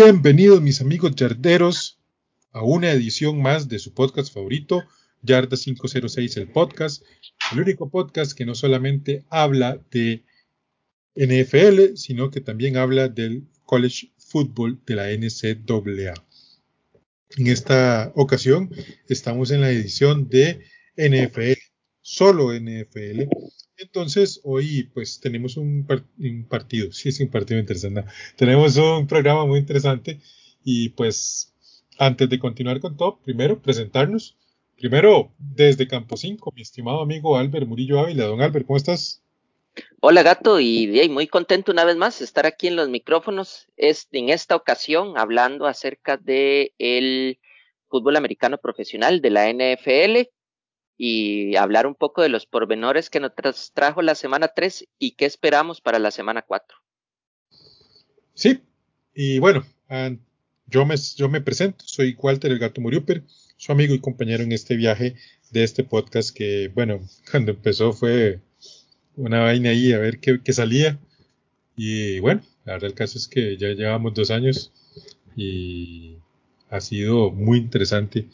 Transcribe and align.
Bienvenidos 0.00 0.62
mis 0.62 0.80
amigos 0.80 1.16
yarderos 1.16 1.98
a 2.52 2.62
una 2.62 2.92
edición 2.92 3.42
más 3.42 3.68
de 3.68 3.80
su 3.80 3.94
podcast 3.94 4.32
favorito, 4.32 4.84
Yarda 5.22 5.56
506 5.56 6.36
el 6.36 6.46
podcast, 6.52 7.02
el 7.50 7.62
único 7.62 7.90
podcast 7.90 8.30
que 8.30 8.46
no 8.46 8.54
solamente 8.54 9.24
habla 9.28 9.82
de 9.90 10.22
NFL, 11.16 11.96
sino 11.96 12.30
que 12.30 12.40
también 12.40 12.76
habla 12.76 13.08
del 13.08 13.48
college 13.64 14.12
football 14.18 14.80
de 14.86 14.94
la 14.94 15.08
NCAA. 15.10 16.14
En 17.36 17.48
esta 17.48 18.12
ocasión 18.14 18.70
estamos 19.08 19.50
en 19.50 19.62
la 19.62 19.72
edición 19.72 20.28
de 20.28 20.60
NFL, 20.96 21.58
solo 22.02 22.52
NFL, 22.52 23.26
entonces, 23.78 24.40
hoy 24.44 24.90
pues 24.92 25.20
tenemos 25.20 25.56
un, 25.56 25.86
partido, 26.48 26.92
sí 26.92 27.08
es 27.08 27.20
un 27.20 27.28
partido 27.28 27.60
interesante. 27.60 28.04
Tenemos 28.36 28.76
un 28.76 29.06
programa 29.06 29.46
muy 29.46 29.60
interesante 29.60 30.20
y 30.64 30.90
pues 30.90 31.54
antes 31.98 32.28
de 32.28 32.38
continuar 32.38 32.80
con 32.80 32.96
todo, 32.96 33.20
primero 33.20 33.62
presentarnos. 33.62 34.36
Primero, 34.76 35.32
desde 35.38 35.88
Campo 35.88 36.16
5, 36.16 36.52
mi 36.54 36.62
estimado 36.62 37.00
amigo 37.00 37.36
Albert 37.36 37.66
Murillo 37.66 37.98
Ávila. 38.00 38.26
Don 38.26 38.40
Albert, 38.40 38.66
¿cómo 38.66 38.76
estás? 38.76 39.22
Hola 40.00 40.22
gato 40.22 40.60
y 40.60 41.08
muy 41.08 41.26
contento 41.26 41.72
una 41.72 41.84
vez 41.84 41.96
más 41.96 42.18
de 42.18 42.24
estar 42.24 42.46
aquí 42.46 42.66
en 42.66 42.76
los 42.76 42.88
micrófonos. 42.88 43.68
en 43.76 44.28
esta 44.28 44.56
ocasión 44.56 45.16
hablando 45.16 45.66
acerca 45.66 46.16
del 46.16 46.72
el 46.78 47.38
fútbol 47.88 48.16
americano 48.16 48.58
profesional 48.58 49.20
de 49.20 49.30
la 49.30 49.48
NFL 49.52 50.28
y 50.98 51.54
hablar 51.56 51.86
un 51.86 51.94
poco 51.94 52.22
de 52.22 52.28
los 52.28 52.44
pormenores 52.44 53.08
que 53.08 53.20
nos 53.20 53.32
trajo 53.72 54.02
la 54.02 54.16
semana 54.16 54.48
3 54.48 54.86
y 54.98 55.12
qué 55.12 55.24
esperamos 55.24 55.80
para 55.80 56.00
la 56.00 56.10
semana 56.10 56.42
4. 56.42 56.76
Sí, 58.34 58.60
y 59.14 59.38
bueno, 59.38 59.64
yo 60.66 60.84
me, 60.84 60.96
yo 61.16 61.28
me 61.28 61.40
presento, 61.40 61.84
soy 61.86 62.16
Walter 62.20 62.50
el 62.50 62.58
Gato 62.58 62.80
Muriuper, 62.80 63.22
su 63.56 63.72
amigo 63.72 63.94
y 63.94 64.00
compañero 64.00 64.42
en 64.42 64.52
este 64.52 64.76
viaje 64.76 65.14
de 65.50 65.64
este 65.64 65.84
podcast 65.84 66.36
que, 66.36 66.70
bueno, 66.74 67.00
cuando 67.30 67.52
empezó 67.52 67.92
fue 67.92 68.40
una 69.16 69.40
vaina 69.40 69.70
ahí 69.70 69.92
a 69.92 69.98
ver 69.98 70.20
qué, 70.20 70.52
salía. 70.52 70.98
Y 71.76 72.18
bueno, 72.20 72.42
la 72.64 72.74
verdad 72.74 72.90
el 72.90 72.94
caso 72.94 73.18
es 73.18 73.28
que 73.28 73.56
ya 73.56 73.68
llevamos 73.68 74.14
dos 74.14 74.30
años 74.30 74.72
y 75.36 76.16
ha 76.70 76.80
sido 76.80 77.30
muy 77.30 77.58
interesante 77.58 78.26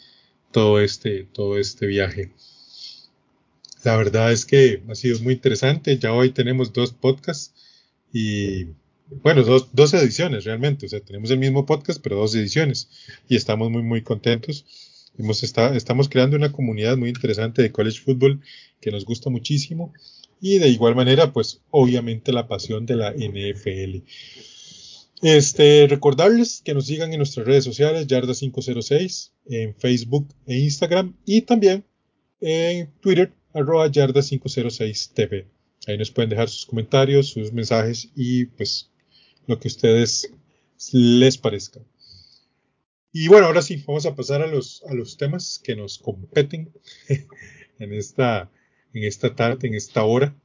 todo 0.51 0.81
este, 0.81 1.25
todo 1.25 1.59
este 1.59 1.87
viaje. 1.87 2.33
La 3.85 3.97
verdad 3.99 4.33
es 4.33 4.47
que 4.47 4.83
ha 4.89 4.95
sido 4.95 5.21
muy 5.21 5.35
interesante. 5.35 5.99
Ya 5.99 6.13
hoy 6.15 6.31
tenemos 6.31 6.73
dos 6.73 6.93
podcasts 6.93 7.53
y, 8.13 8.69
bueno, 9.23 9.43
dos, 9.43 9.69
dos 9.73 9.93
ediciones 9.93 10.45
realmente. 10.45 10.87
O 10.87 10.89
sea, 10.89 11.01
tenemos 11.01 11.31
el 11.31 11.39
mismo 11.39 11.67
podcast, 11.67 12.01
pero 12.03 12.17
dos 12.17 12.35
ediciones. 12.35 12.89
Y 13.29 13.37
estamos 13.37 13.71
muy, 13.71 13.83
muy 13.83 14.03
contentos. 14.03 14.65
Hemos 15.19 15.43
estamos 15.43 16.09
creando 16.09 16.37
una 16.37 16.51
comunidad 16.51 16.97
muy 16.97 17.11
interesante 17.11 17.61
de 17.61 17.73
college 17.73 18.01
football 18.01 18.41
que 18.81 18.91
nos 18.91 19.05
gusta 19.05 19.29
muchísimo. 19.29 19.93
Y 20.41 20.59
de 20.59 20.69
igual 20.69 20.95
manera, 20.95 21.33
pues 21.33 21.61
obviamente 21.71 22.33
la 22.33 22.49
pasión 22.49 22.87
de 22.87 22.97
la 22.97 23.13
NFL. 23.13 24.03
Este, 25.23 25.87
recordarles 25.89 26.63
que 26.65 26.75
nos 26.75 26.87
sigan 26.87 27.13
en 27.13 27.19
nuestras 27.19 27.47
redes 27.47 27.65
sociales, 27.65 28.07
Yarda506, 28.07 29.31
en 29.47 29.75
Facebook 29.75 30.29
e 30.47 30.59
Instagram 30.59 31.15
y 31.27 31.43
también 31.43 31.85
en 32.41 32.91
Twitter 33.01 33.33
arroba 33.55 33.89
yarda506tv. 33.89 35.47
Ahí 35.87 35.99
nos 35.99 36.11
pueden 36.11 36.31
dejar 36.31 36.49
sus 36.49 36.67
comentarios, 36.67 37.29
sus 37.29 37.53
mensajes 37.53 38.11
y 38.15 38.47
pues 38.47 38.91
lo 39.47 39.59
que 39.59 39.69
a 39.69 39.71
ustedes 39.71 40.31
les 40.93 41.39
parezca. 41.39 41.81
Y 43.13 43.29
bueno, 43.29 43.47
ahora 43.47 43.63
sí, 43.63 43.83
vamos 43.87 44.07
a 44.07 44.17
pasar 44.17 44.43
a 44.43 44.47
los, 44.47 44.83
a 44.89 44.95
los 44.95 45.17
temas 45.17 45.61
que 45.63 45.77
nos 45.77 45.99
competen 45.99 46.73
en 47.79 47.93
esta, 47.93 48.51
en 48.93 49.05
esta 49.05 49.37
tarde, 49.37 49.69
en 49.69 49.75
esta 49.75 50.05
hora. 50.05 50.37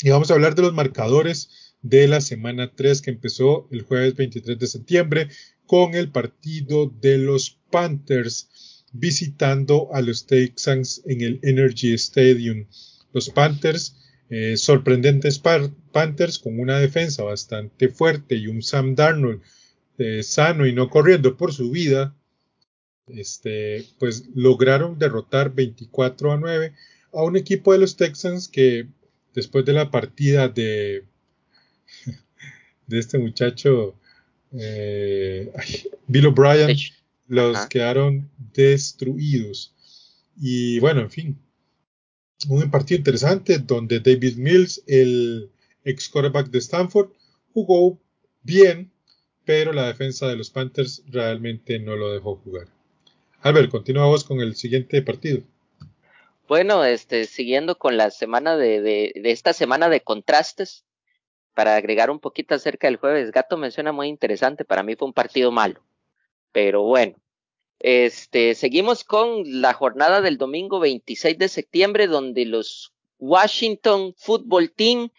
Y 0.00 0.10
vamos 0.10 0.30
a 0.30 0.34
hablar 0.34 0.54
de 0.54 0.62
los 0.62 0.72
marcadores 0.72 1.74
de 1.82 2.06
la 2.06 2.20
semana 2.20 2.72
3 2.74 3.02
que 3.02 3.10
empezó 3.10 3.68
el 3.70 3.82
jueves 3.82 4.14
23 4.14 4.58
de 4.58 4.66
septiembre 4.66 5.28
con 5.66 5.94
el 5.94 6.10
partido 6.10 6.86
de 6.86 7.18
los 7.18 7.58
Panthers 7.70 8.48
visitando 8.94 9.92
a 9.92 10.00
los 10.00 10.26
Texans 10.26 11.02
en 11.04 11.20
el 11.20 11.40
Energy 11.42 11.92
Stadium. 11.94 12.66
Los 13.12 13.28
Panthers, 13.28 13.96
eh, 14.30 14.56
sorprendentes 14.56 15.38
Panthers 15.38 16.38
con 16.38 16.58
una 16.58 16.78
defensa 16.78 17.22
bastante 17.24 17.88
fuerte 17.88 18.36
y 18.36 18.46
un 18.46 18.62
Sam 18.62 18.94
Darnold 18.94 19.42
eh, 19.98 20.22
sano 20.22 20.66
y 20.66 20.72
no 20.72 20.88
corriendo 20.88 21.36
por 21.36 21.52
su 21.52 21.70
vida, 21.70 22.16
este, 23.08 23.84
pues 23.98 24.28
lograron 24.34 24.98
derrotar 24.98 25.54
24 25.54 26.32
a 26.32 26.36
9 26.36 26.72
a 27.12 27.22
un 27.22 27.36
equipo 27.36 27.72
de 27.72 27.78
los 27.78 27.96
Texans 27.96 28.48
que 28.48 28.88
después 29.34 29.64
de 29.64 29.72
la 29.72 29.90
partida 29.90 30.48
de, 30.48 31.04
este 32.88 33.18
muchacho 33.18 33.94
eh, 34.52 35.52
Bill 36.06 36.26
O'Brien, 36.26 36.76
los 37.26 37.66
quedaron 37.66 38.30
destruidos. 38.52 39.74
Y 40.36 40.80
bueno, 40.80 41.00
en 41.00 41.10
fin, 41.10 41.38
un 42.48 42.70
partido 42.70 42.98
interesante 42.98 43.58
donde 43.58 44.00
David 44.00 44.36
Mills, 44.36 44.82
el 44.86 45.50
ex 45.84 46.08
quarterback 46.08 46.48
de 46.48 46.58
Stanford, 46.58 47.10
jugó 47.52 47.98
bien, 48.42 48.90
pero 49.44 49.72
la 49.72 49.86
defensa 49.86 50.26
de 50.26 50.36
los 50.36 50.50
Panthers 50.50 51.02
realmente 51.06 51.78
no 51.78 51.96
lo 51.96 52.12
dejó 52.12 52.36
jugar. 52.36 52.68
Albert, 53.40 53.70
continuamos 53.70 54.24
con 54.24 54.40
el 54.40 54.56
siguiente 54.56 55.02
partido. 55.02 55.42
Bueno, 56.48 56.84
este, 56.84 57.24
siguiendo 57.26 57.78
con 57.78 57.96
la 57.96 58.10
semana 58.10 58.56
de, 58.56 58.80
de, 58.80 59.12
de, 59.14 59.30
esta 59.30 59.52
semana 59.52 59.88
de 59.88 60.00
contrastes, 60.02 60.84
para 61.54 61.76
agregar 61.76 62.10
un 62.10 62.20
poquito 62.20 62.54
acerca 62.54 62.86
del 62.86 62.96
jueves, 62.96 63.30
Gato 63.30 63.56
menciona 63.56 63.92
muy 63.92 64.08
interesante, 64.08 64.64
para 64.64 64.82
mí 64.82 64.96
fue 64.96 65.08
un 65.08 65.14
partido 65.14 65.52
malo, 65.52 65.80
pero 66.54 66.84
bueno, 66.84 67.16
este, 67.80 68.54
seguimos 68.54 69.02
con 69.02 69.60
la 69.60 69.74
jornada 69.74 70.20
del 70.20 70.38
domingo 70.38 70.78
26 70.78 71.36
de 71.36 71.48
septiembre, 71.48 72.06
donde 72.06 72.44
los 72.44 72.94
Washington 73.18 74.14
Football 74.16 74.70
Team 74.70 75.10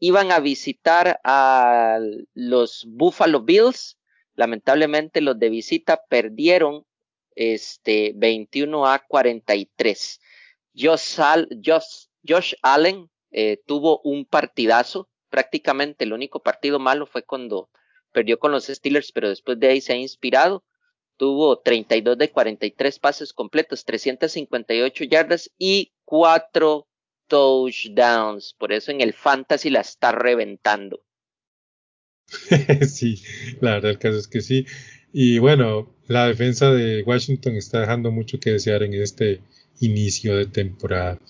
iban 0.00 0.32
a 0.32 0.40
visitar 0.40 1.20
a 1.22 2.00
los 2.34 2.86
Buffalo 2.88 3.42
Bills. 3.42 3.98
Lamentablemente 4.34 5.20
los 5.20 5.38
de 5.38 5.48
visita 5.48 6.02
perdieron 6.08 6.84
este 7.36 8.12
21 8.16 8.84
a 8.84 8.98
43. 8.98 10.20
Josh, 10.74 12.54
Allen 12.62 13.08
eh, 13.30 13.62
tuvo 13.64 14.00
un 14.02 14.24
partidazo. 14.24 15.08
Prácticamente 15.28 16.02
el 16.02 16.12
único 16.12 16.42
partido 16.42 16.80
malo 16.80 17.06
fue 17.06 17.22
cuando 17.22 17.70
perdió 18.10 18.40
con 18.40 18.50
los 18.50 18.66
Steelers, 18.66 19.12
pero 19.12 19.28
después 19.28 19.60
de 19.60 19.68
ahí 19.68 19.80
se 19.80 19.92
ha 19.92 19.96
inspirado 19.96 20.64
tuvo 21.20 21.58
32 21.58 22.16
de 22.16 22.30
43 22.30 22.98
pases 22.98 23.34
completos, 23.34 23.84
358 23.84 25.04
yardas 25.04 25.50
y 25.58 25.92
4 26.06 26.88
touchdowns. 27.28 28.54
Por 28.58 28.72
eso 28.72 28.90
en 28.90 29.02
el 29.02 29.12
fantasy 29.12 29.68
la 29.68 29.80
está 29.82 30.12
reventando. 30.12 31.04
sí, 32.88 33.22
la 33.60 33.72
verdad 33.72 33.90
el 33.90 33.98
caso 33.98 34.16
es 34.16 34.28
que 34.28 34.40
sí. 34.40 34.64
Y 35.12 35.38
bueno, 35.38 35.94
la 36.06 36.26
defensa 36.26 36.72
de 36.72 37.02
Washington 37.02 37.56
está 37.56 37.80
dejando 37.80 38.10
mucho 38.10 38.40
que 38.40 38.52
desear 38.52 38.82
en 38.82 38.94
este 38.94 39.42
inicio 39.80 40.38
de 40.38 40.46
temporada. 40.46 41.20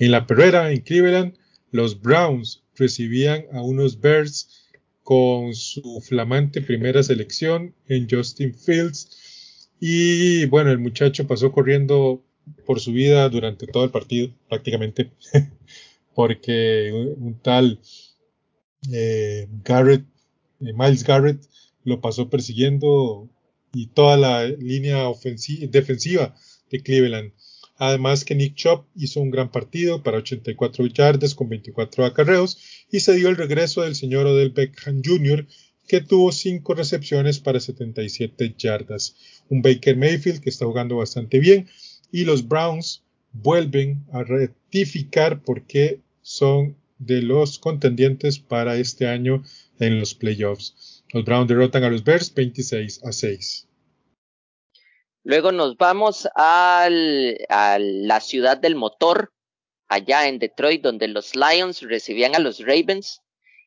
En 0.00 0.10
la 0.10 0.26
perrera, 0.26 0.72
en 0.72 0.80
Cleveland, 0.80 1.38
los 1.70 2.00
Browns 2.00 2.64
recibían 2.74 3.44
a 3.52 3.62
unos 3.62 4.00
Bears 4.00 4.66
con 5.04 5.54
su 5.54 6.00
flamante 6.00 6.62
primera 6.62 7.04
selección 7.04 7.76
en 7.86 8.08
Justin 8.10 8.52
Fields 8.54 9.19
y 9.80 10.44
bueno, 10.46 10.70
el 10.70 10.78
muchacho 10.78 11.26
pasó 11.26 11.50
corriendo 11.50 12.22
por 12.66 12.80
su 12.80 12.92
vida 12.92 13.28
durante 13.28 13.66
todo 13.66 13.84
el 13.84 13.90
partido, 13.90 14.30
prácticamente, 14.48 15.10
porque 16.14 16.92
un, 16.92 17.38
tal 17.40 17.80
eh, 18.92 19.48
Garrett, 19.64 20.04
eh, 20.60 20.72
Miles 20.74 21.04
Garrett, 21.04 21.40
lo 21.84 22.00
pasó 22.00 22.28
persiguiendo 22.28 23.28
y 23.72 23.86
toda 23.86 24.16
la 24.16 24.46
línea 24.46 25.04
defensiva 25.70 26.34
de 26.70 26.82
Cleveland. 26.82 27.32
Además 27.76 28.26
que 28.26 28.34
Nick 28.34 28.56
Chop 28.56 28.84
hizo 28.94 29.20
un 29.20 29.30
gran 29.30 29.50
partido 29.50 30.02
para 30.02 30.18
84 30.18 30.86
yardas 30.88 31.34
con 31.34 31.48
24 31.48 32.04
acarreos 32.04 32.58
y 32.90 33.00
se 33.00 33.14
dio 33.14 33.30
el 33.30 33.36
regreso 33.36 33.82
del 33.82 33.94
señor 33.94 34.26
Odell 34.26 34.50
Beckham 34.50 35.00
Jr., 35.02 35.46
que 35.90 36.00
tuvo 36.00 36.30
5 36.30 36.74
recepciones 36.74 37.40
para 37.40 37.58
77 37.58 38.54
yardas. 38.56 39.16
Un 39.48 39.60
Baker 39.60 39.96
Mayfield 39.96 40.40
que 40.40 40.48
está 40.48 40.64
jugando 40.64 40.98
bastante 40.98 41.40
bien 41.40 41.68
y 42.12 42.24
los 42.24 42.46
Browns 42.46 43.02
vuelven 43.32 44.06
a 44.12 44.22
rectificar 44.22 45.42
por 45.42 45.66
qué 45.66 46.00
son 46.22 46.76
de 47.00 47.22
los 47.22 47.58
contendientes 47.58 48.38
para 48.38 48.76
este 48.76 49.08
año 49.08 49.42
en 49.80 49.98
los 49.98 50.14
playoffs. 50.14 51.02
Los 51.12 51.24
Browns 51.24 51.48
derrotan 51.48 51.82
a 51.82 51.90
los 51.90 52.04
Bears 52.04 52.32
26 52.32 53.02
a 53.02 53.10
6. 53.10 53.66
Luego 55.24 55.50
nos 55.50 55.76
vamos 55.76 56.28
a 56.36 56.86
la 56.88 58.20
ciudad 58.20 58.58
del 58.58 58.76
motor, 58.76 59.32
allá 59.88 60.28
en 60.28 60.38
Detroit, 60.38 60.82
donde 60.82 61.08
los 61.08 61.34
Lions 61.34 61.82
recibían 61.82 62.36
a 62.36 62.38
los 62.38 62.60
Ravens. 62.60 63.22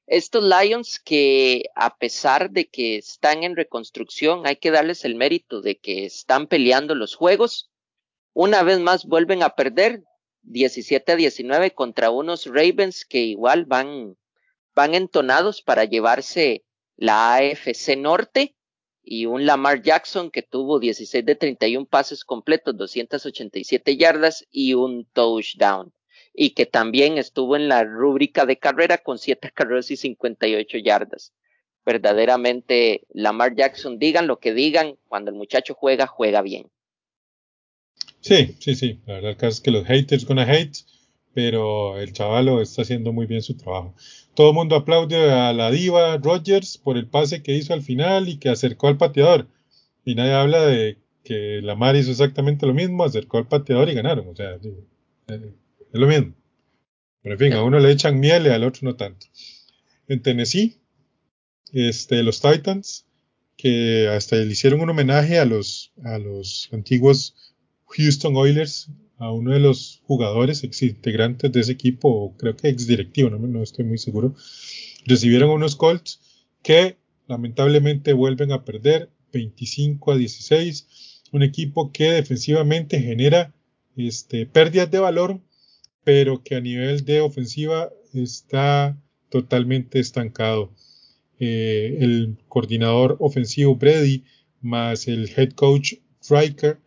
Estos 0.06 0.44
Lions 0.44 1.00
que 1.00 1.64
a 1.76 1.98
pesar 1.98 2.52
de 2.52 2.68
que 2.68 2.98
están 2.98 3.44
en 3.44 3.56
reconstrucción, 3.56 4.46
hay 4.46 4.58
que 4.58 4.72
darles 4.72 5.06
el 5.06 5.16
mérito 5.16 5.62
de 5.62 5.78
que 5.78 6.06
están 6.06 6.48
peleando 6.48 6.94
los 6.94 7.16
juegos. 7.16 7.72
Una 8.34 8.64
vez 8.64 8.80
más 8.80 9.06
vuelven 9.06 9.44
a 9.44 9.56
perder 9.56 10.04
17 10.42 11.14
a 11.14 11.16
19 11.16 11.72
contra 11.72 12.10
unos 12.10 12.46
Ravens 12.46 13.06
que 13.06 13.20
igual 13.20 13.66
van, 13.66 14.18
van 14.76 14.94
entonados 14.94 15.62
para 15.62 15.86
llevarse 15.86 16.66
la 16.98 17.36
AFC 17.36 17.96
Norte 17.98 18.56
y 19.02 19.26
un 19.26 19.46
Lamar 19.46 19.82
Jackson 19.82 20.32
que 20.32 20.42
tuvo 20.42 20.80
16 20.80 21.26
de 21.26 21.36
31 21.36 21.86
pases 21.86 22.26
completos, 22.26 22.76
287 22.78 23.96
yardas 23.98 24.46
y 24.52 24.74
un 24.74 25.06
touchdown. 25.14 25.94
Y 26.34 26.52
que 26.52 26.66
también 26.66 27.18
estuvo 27.18 27.56
en 27.56 27.68
la 27.68 27.84
rúbrica 27.84 28.46
de 28.46 28.58
carrera 28.58 28.98
con 28.98 29.18
7 29.18 29.52
carreras 29.54 29.92
y 29.92 29.98
58 29.98 30.78
yardas. 30.80 31.34
Verdaderamente, 31.86 33.06
Lamar 33.14 33.56
Jackson, 33.56 34.00
digan 34.00 34.28
lo 34.28 34.40
que 34.40 34.54
digan, 34.54 34.96
cuando 35.08 35.32
el 35.32 35.38
muchacho 35.38 35.74
juega, 35.74 36.08
juega 36.08 36.42
bien. 36.42 36.70
Sí, 38.22 38.56
sí, 38.60 38.76
sí. 38.76 39.02
La 39.06 39.16
verdad 39.16 39.44
es 39.44 39.60
que 39.60 39.72
los 39.72 39.86
haters 39.86 40.26
gonna 40.26 40.50
hate, 40.50 40.78
pero 41.34 42.00
el 42.00 42.14
chavalo 42.14 42.62
está 42.62 42.84
haciendo 42.84 43.12
muy 43.12 43.26
bien 43.26 43.42
su 43.42 43.58
trabajo. 43.58 43.94
Todo 44.34 44.50
el 44.50 44.56
mundo 44.56 44.78
aplaude 44.78 45.32
a 45.32 45.52
la 45.52 45.72
diva 45.72 46.18
Rogers 46.18 46.78
por 46.78 46.98
el 46.98 47.08
pase 47.08 47.44
que 47.44 47.54
hizo 47.54 47.74
al 47.74 47.82
final 47.82 48.30
y 48.30 48.38
que 48.38 48.50
acercó 48.50 48.88
al 48.88 48.98
pateador. 48.98 49.48
Y 50.06 50.16
nadie 50.16 50.34
habla 50.34 50.66
de 50.66 50.98
que 51.24 51.60
la 51.62 51.74
Lamar 51.74 51.96
hizo 51.96 52.12
exactamente 52.12 52.66
lo 52.66 52.74
mismo, 52.74 53.04
acercó 53.04 53.38
al 53.38 53.48
pateador 53.48 53.90
y 53.90 53.94
ganaron. 53.94 54.28
O 54.28 54.36
sea, 54.36 54.58
eh, 55.28 55.54
es 55.94 56.00
lo 56.00 56.08
mismo. 56.08 56.34
Pero 57.22 57.36
en 57.36 57.40
fin, 57.40 57.54
a 57.54 57.64
uno 57.64 57.80
le 57.80 57.92
echan 57.92 58.20
miel 58.20 58.46
y 58.46 58.50
al 58.50 58.64
otro 58.64 58.82
no 58.84 58.96
tanto. 58.96 59.28
En 60.08 60.22
Tennessee, 60.22 60.78
este, 61.72 62.22
los 62.24 62.42
Titans, 62.42 63.06
que 63.56 64.10
hasta 64.10 64.36
le 64.36 64.52
hicieron 64.52 64.82
un 64.82 64.90
homenaje 64.90 65.40
a 65.40 65.46
los, 65.46 65.94
a 66.04 66.18
los 66.18 66.70
antiguos 66.74 67.36
Houston 67.86 68.36
Oilers 68.36 68.90
a 69.18 69.32
uno 69.32 69.54
de 69.54 69.60
los 69.60 70.02
jugadores 70.04 70.64
ex 70.64 70.82
integrantes 70.82 71.52
de 71.52 71.62
ese 71.62 71.72
equipo, 71.72 72.36
creo 72.38 72.58
que 72.58 72.68
ex 72.68 72.88
directivo, 72.88 73.30
no, 73.30 73.40
no 73.40 73.64
estoy 73.64 73.86
muy 73.86 73.98
seguro, 73.98 74.36
recibieron 75.06 75.50
unos 75.50 75.76
Colts 75.76 76.20
que 76.62 76.98
lamentablemente 77.28 78.12
vuelven 78.14 78.52
a 78.52 78.66
perder 78.66 79.10
25 79.32 80.12
a 80.12 80.18
16, 80.18 81.22
un 81.32 81.44
equipo 81.44 81.92
que 81.92 82.12
defensivamente 82.12 83.00
genera 83.00 83.54
este, 83.96 84.46
pérdidas 84.46 84.92
de 84.92 85.00
valor, 85.00 85.40
pero 86.04 86.44
que 86.44 86.56
a 86.56 86.62
nivel 86.62 87.06
de 87.06 87.22
ofensiva 87.22 87.92
está 88.14 88.98
totalmente 89.30 90.00
estancado. 90.00 90.72
Eh, 91.40 91.98
el 92.00 92.38
coordinador 92.48 93.18
ofensivo 93.20 93.76
Brady 93.76 94.24
más 94.62 95.08
el 95.08 95.30
head 95.36 95.52
coach 95.52 95.96
Riker 96.30 96.80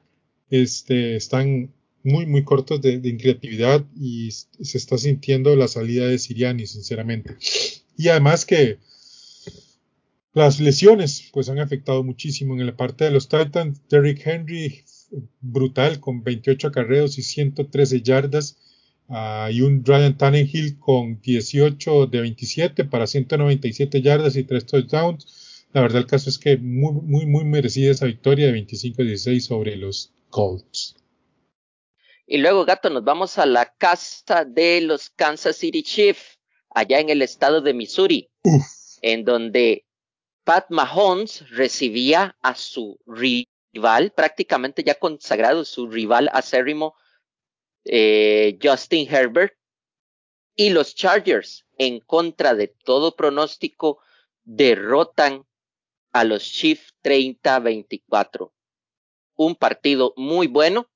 este, 0.51 1.17
están 1.17 1.73
muy, 2.03 2.25
muy 2.25 2.45
cortos 2.45 2.81
de, 2.81 3.17
creatividad 3.17 3.85
y 3.99 4.31
se 4.31 4.79
está 4.79 4.97
sintiendo 4.97 5.55
la 5.57 5.67
salida 5.67 6.07
de 6.07 6.19
Siriani, 6.19 6.67
sinceramente. 6.67 7.37
Y 7.97 8.09
además 8.09 8.47
que 8.47 8.79
las 10.33 10.61
lesiones 10.61 11.31
pues 11.33 11.49
han 11.49 11.59
afectado 11.59 12.05
muchísimo 12.05 12.55
en 12.55 12.65
la 12.65 12.77
parte 12.77 13.05
de 13.05 13.11
los 13.11 13.29
Titans. 13.29 13.81
Derrick 13.89 14.25
Henry, 14.25 14.85
brutal, 15.41 15.99
con 15.99 16.23
28 16.23 16.69
acarreos 16.69 17.19
y 17.19 17.23
113 17.23 18.03
yardas. 18.03 18.57
Uh, 19.09 19.49
y 19.51 19.61
un 19.61 19.85
Ryan 19.85 20.17
Tannenhill 20.17 20.79
con 20.81 21.21
18 21.21 22.07
de 22.09 22.21
27 22.23 22.85
para 22.87 23.07
197 23.07 24.03
yardas 24.03 24.35
y 24.35 24.43
3 24.43 24.67
touchdowns. 24.67 25.67
La 25.73 25.83
verdad 25.83 25.99
el 25.99 26.07
caso 26.07 26.29
es 26.29 26.39
que 26.39 26.57
muy, 26.57 26.93
muy, 27.03 27.27
muy 27.27 27.45
merecida 27.45 27.93
esa 27.93 28.07
victoria 28.07 28.47
de 28.47 28.67
25-16 28.67 29.41
sobre 29.41 29.77
los 29.77 30.13
Colts. 30.31 30.97
Y 32.27 32.39
luego, 32.39 32.65
gato, 32.65 32.91
nos 32.91 33.05
vamos 33.05 33.39
a 33.39 33.47
la 33.47 33.73
casa 33.79 34.45
de 34.45 34.81
los 34.81 35.11
Kansas 35.11 35.57
City 35.57 35.85
Chiefs, 35.85 36.41
allá 36.71 36.99
en 36.99 37.09
el 37.09 37.23
estado 37.23 37.61
de 37.61 37.75
Missouri, 37.75 38.29
en 39.03 39.25
donde 39.25 39.85
Pat 40.43 40.67
Mahomes 40.71 41.49
recibía 41.51 42.37
a 42.43 42.57
su 42.57 42.99
rival, 43.07 44.13
prácticamente 44.17 44.83
ya 44.83 44.95
consagrado, 44.95 45.65
su 45.65 45.89
rival 45.89 46.29
acérrimo, 46.33 46.95
eh, 47.87 48.59
Justin 48.63 49.13
Herbert, 49.13 49.55
y 50.55 50.71
los 50.71 50.95
Chargers, 50.95 51.67
en 51.79 52.01
contra 52.01 52.55
de 52.55 52.69
todo 52.69 53.15
pronóstico, 53.15 54.01
derrotan 54.45 55.45
a 56.13 56.25
los 56.25 56.45
Chiefs 56.45 56.95
30-24 57.03 58.53
un 59.37 59.55
partido 59.55 60.13
muy 60.17 60.47
bueno, 60.47 60.89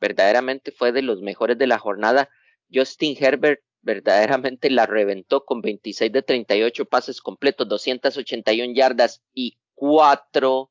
verdaderamente 0.00 0.72
fue 0.72 0.92
de 0.92 1.02
los 1.02 1.22
mejores 1.22 1.56
de 1.58 1.66
la 1.66 1.78
jornada. 1.78 2.28
Justin 2.72 3.16
Herbert 3.18 3.62
verdaderamente 3.80 4.70
la 4.70 4.86
reventó 4.86 5.44
con 5.44 5.60
26 5.62 6.12
de 6.12 6.22
38 6.22 6.84
pases 6.86 7.20
completos, 7.20 7.68
281 7.68 8.74
yardas 8.74 9.22
y 9.32 9.58
4 9.74 10.70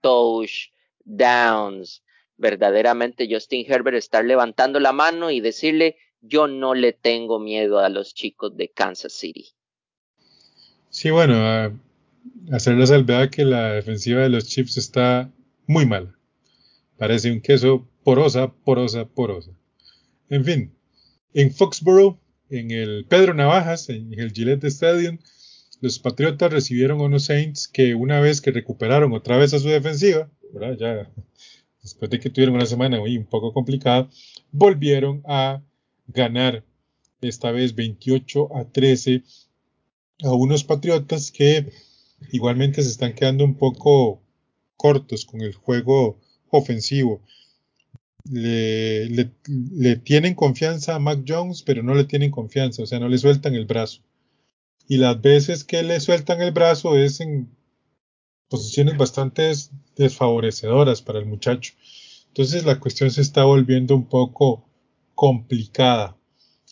touchdowns. 0.00 0.72
Verdaderamente 2.38 3.28
Justin 3.30 3.66
Herbert 3.68 3.96
estar 3.96 4.24
levantando 4.24 4.80
la 4.80 4.92
mano 4.92 5.30
y 5.30 5.40
decirle, 5.40 5.96
yo 6.20 6.46
no 6.46 6.74
le 6.74 6.92
tengo 6.92 7.38
miedo 7.38 7.80
a 7.80 7.88
los 7.88 8.14
chicos 8.14 8.56
de 8.56 8.68
Kansas 8.68 9.12
City. 9.12 9.48
Sí, 10.90 11.10
bueno, 11.10 11.78
hacer 12.50 12.76
la 12.76 12.86
salvedad 12.86 13.30
que 13.30 13.44
la 13.44 13.72
defensiva 13.72 14.22
de 14.22 14.30
los 14.30 14.46
Chiefs 14.46 14.76
está 14.76 15.30
muy 15.66 15.84
mal. 15.84 16.14
Parece 16.96 17.30
un 17.30 17.40
queso 17.40 17.86
porosa, 18.04 18.52
porosa, 18.52 19.04
porosa. 19.04 19.50
En 20.30 20.44
fin, 20.44 20.72
en 21.34 21.52
Foxborough, 21.52 22.18
en 22.50 22.70
el 22.70 23.04
Pedro 23.06 23.34
Navajas, 23.34 23.88
en 23.88 24.18
el 24.18 24.32
Gillette 24.32 24.64
Stadium, 24.64 25.18
los 25.80 25.98
Patriotas 25.98 26.52
recibieron 26.52 27.00
a 27.00 27.04
unos 27.04 27.26
Saints 27.26 27.68
que 27.68 27.94
una 27.94 28.20
vez 28.20 28.40
que 28.40 28.50
recuperaron 28.50 29.12
otra 29.12 29.36
vez 29.36 29.54
a 29.54 29.58
su 29.58 29.68
defensiva, 29.68 30.28
ya 30.78 31.10
después 31.88 32.10
de 32.10 32.20
que 32.20 32.30
tuvieron 32.30 32.56
una 32.56 32.66
semana 32.66 32.98
muy 32.98 33.16
un 33.16 33.26
poco 33.26 33.52
complicada, 33.52 34.08
volvieron 34.52 35.22
a 35.26 35.62
ganar 36.06 36.64
esta 37.20 37.50
vez 37.50 37.74
28 37.74 38.56
a 38.56 38.64
13 38.64 39.22
a 40.24 40.32
unos 40.32 40.64
Patriotas 40.64 41.30
que 41.30 41.70
igualmente 42.32 42.82
se 42.82 42.90
están 42.90 43.14
quedando 43.14 43.44
un 43.44 43.54
poco 43.54 44.22
cortos 44.76 45.24
con 45.24 45.40
el 45.40 45.54
juego 45.54 46.20
ofensivo. 46.50 47.22
Le, 48.30 49.08
le, 49.08 49.96
tienen 49.96 50.34
confianza 50.34 50.94
a 50.94 50.98
Mac 50.98 51.24
Jones, 51.26 51.62
pero 51.62 51.82
no 51.82 51.94
le 51.94 52.04
tienen 52.04 52.30
confianza, 52.30 52.82
o 52.82 52.86
sea, 52.86 52.98
no 52.98 53.08
le 53.08 53.16
sueltan 53.16 53.54
el 53.54 53.64
brazo. 53.64 54.02
Y 54.86 54.98
las 54.98 55.20
veces 55.20 55.64
que 55.64 55.82
le 55.82 56.00
sueltan 56.00 56.42
el 56.42 56.52
brazo 56.52 56.98
es 56.98 57.20
en 57.20 57.50
posiciones 58.48 58.96
bastante 58.96 59.52
desfavorecedoras 59.96 61.02
para 61.02 61.18
el 61.18 61.26
muchacho. 61.26 61.74
Entonces 62.28 62.64
la 62.64 62.80
cuestión 62.80 63.10
se 63.10 63.20
está 63.20 63.44
volviendo 63.44 63.94
un 63.94 64.08
poco 64.08 64.68
complicada. 65.14 66.16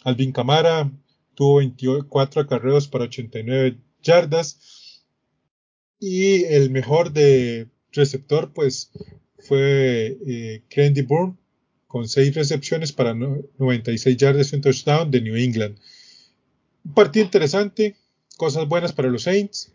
Alvin 0.04 0.33
Camara 0.33 0.90
tuvo 1.35 1.56
24 1.56 2.42
acarreos 2.42 2.88
para 2.88 3.04
89 3.04 3.78
yardas. 4.02 5.02
Y 5.99 6.45
el 6.45 6.71
mejor 6.71 7.12
de 7.12 7.68
receptor, 7.92 8.52
pues 8.52 8.90
fue 9.38 10.18
eh, 10.26 10.62
Candy 10.68 11.02
Bourne 11.02 11.37
con 11.87 12.09
seis 12.09 12.35
recepciones 12.35 12.92
para 12.92 13.14
96 13.14 14.16
yardas 14.16 14.52
y 14.52 14.56
un 14.56 14.62
touchdown 14.62 15.11
de 15.11 15.21
New 15.21 15.37
England. 15.37 15.78
Un 16.85 16.95
partido 16.95 17.25
interesante, 17.25 17.97
cosas 18.37 18.68
buenas 18.68 18.92
para 18.92 19.09
los 19.09 19.23
Saints, 19.23 19.73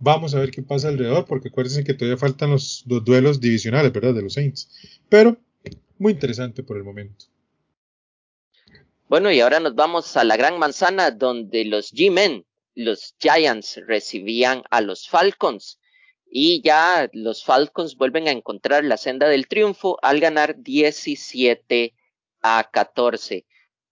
Vamos 0.00 0.34
a 0.34 0.38
ver 0.38 0.50
qué 0.50 0.62
pasa 0.62 0.88
alrededor, 0.88 1.24
porque 1.26 1.48
acuérdense 1.48 1.84
que 1.84 1.94
todavía 1.94 2.16
faltan 2.16 2.50
los, 2.50 2.84
los 2.86 3.04
duelos 3.04 3.40
divisionales, 3.40 3.92
¿verdad? 3.92 4.14
De 4.14 4.22
los 4.22 4.34
Saints. 4.34 5.00
Pero 5.08 5.36
muy 5.98 6.12
interesante 6.12 6.62
por 6.62 6.76
el 6.76 6.84
momento. 6.84 7.26
Bueno, 9.08 9.32
y 9.32 9.40
ahora 9.40 9.58
nos 9.58 9.74
vamos 9.74 10.16
a 10.16 10.24
la 10.24 10.36
Gran 10.36 10.58
Manzana, 10.58 11.10
donde 11.10 11.64
los 11.64 11.92
G-Men, 11.92 12.44
los 12.74 13.14
Giants, 13.18 13.80
recibían 13.86 14.62
a 14.70 14.80
los 14.80 15.08
Falcons. 15.08 15.80
Y 16.30 16.60
ya 16.62 17.08
los 17.14 17.42
Falcons 17.42 17.96
vuelven 17.96 18.28
a 18.28 18.32
encontrar 18.32 18.84
la 18.84 18.98
senda 18.98 19.26
del 19.28 19.48
triunfo 19.48 19.98
al 20.02 20.20
ganar 20.20 20.62
17 20.62 21.94
a 22.42 22.68
14. 22.70 23.46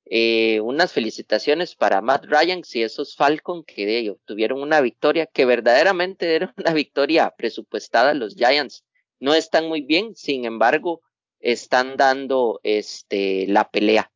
Eh, 0.09 0.61
unas 0.61 0.93
felicitaciones 0.93 1.75
para 1.75 2.01
Matt 2.01 2.27
Ryan 2.27 2.63
y 2.73 2.83
esos 2.83 3.17
Falcons 3.17 3.65
que 3.67 4.09
obtuvieron 4.09 4.63
una 4.63 4.81
victoria 4.81 5.27
que 5.27 5.45
verdaderamente 5.45 6.37
era 6.37 6.55
una 6.57 6.73
victoria 6.73 7.35
presupuestada. 7.37 8.15
Los 8.15 8.37
Giants 8.37 8.85
no 9.19 9.35
están 9.35 9.67
muy 9.67 9.81
bien, 9.81 10.15
sin 10.15 10.45
embargo, 10.45 11.03
están 11.41 11.97
dando 11.97 12.61
este, 12.63 13.47
la 13.49 13.69
pelea. 13.69 14.13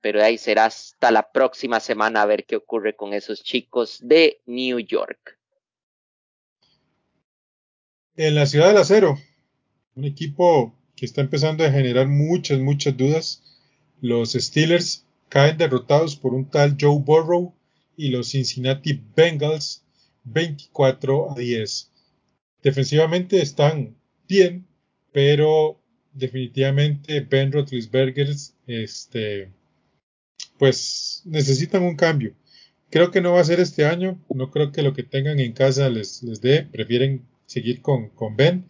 Pero 0.00 0.24
ahí 0.24 0.38
será 0.38 0.64
hasta 0.64 1.12
la 1.12 1.30
próxima 1.30 1.78
semana 1.78 2.22
a 2.22 2.26
ver 2.26 2.44
qué 2.44 2.56
ocurre 2.56 2.96
con 2.96 3.12
esos 3.12 3.44
chicos 3.44 4.00
de 4.02 4.40
New 4.46 4.80
York. 4.80 5.38
En 8.16 8.34
la 8.34 8.46
ciudad 8.46 8.68
del 8.68 8.78
acero, 8.78 9.18
un 9.94 10.04
equipo 10.04 10.74
que 10.96 11.06
está 11.06 11.20
empezando 11.20 11.64
a 11.64 11.70
generar 11.70 12.08
muchas, 12.08 12.58
muchas 12.58 12.96
dudas. 12.96 13.42
Los 14.00 14.32
Steelers 14.32 15.06
caen 15.32 15.56
derrotados 15.56 16.14
por 16.14 16.34
un 16.34 16.44
tal 16.50 16.76
Joe 16.78 16.98
Burrow 16.98 17.54
y 17.96 18.10
los 18.10 18.32
Cincinnati 18.32 19.02
Bengals 19.16 19.82
24 20.24 21.32
a 21.32 21.34
10. 21.34 21.90
Defensivamente 22.62 23.40
están 23.40 23.96
bien, 24.28 24.66
pero 25.10 25.80
definitivamente 26.12 27.20
Ben 27.22 27.50
Roethlisberger 27.50 28.28
este, 28.66 29.50
pues 30.58 31.22
necesitan 31.24 31.82
un 31.82 31.96
cambio. 31.96 32.34
Creo 32.90 33.10
que 33.10 33.22
no 33.22 33.32
va 33.32 33.40
a 33.40 33.44
ser 33.44 33.58
este 33.58 33.86
año, 33.86 34.22
no 34.28 34.50
creo 34.50 34.70
que 34.70 34.82
lo 34.82 34.92
que 34.92 35.02
tengan 35.02 35.40
en 35.40 35.54
casa 35.54 35.88
les, 35.88 36.22
les 36.22 36.42
dé, 36.42 36.64
prefieren 36.64 37.26
seguir 37.46 37.80
con, 37.80 38.10
con 38.10 38.36
Ben, 38.36 38.66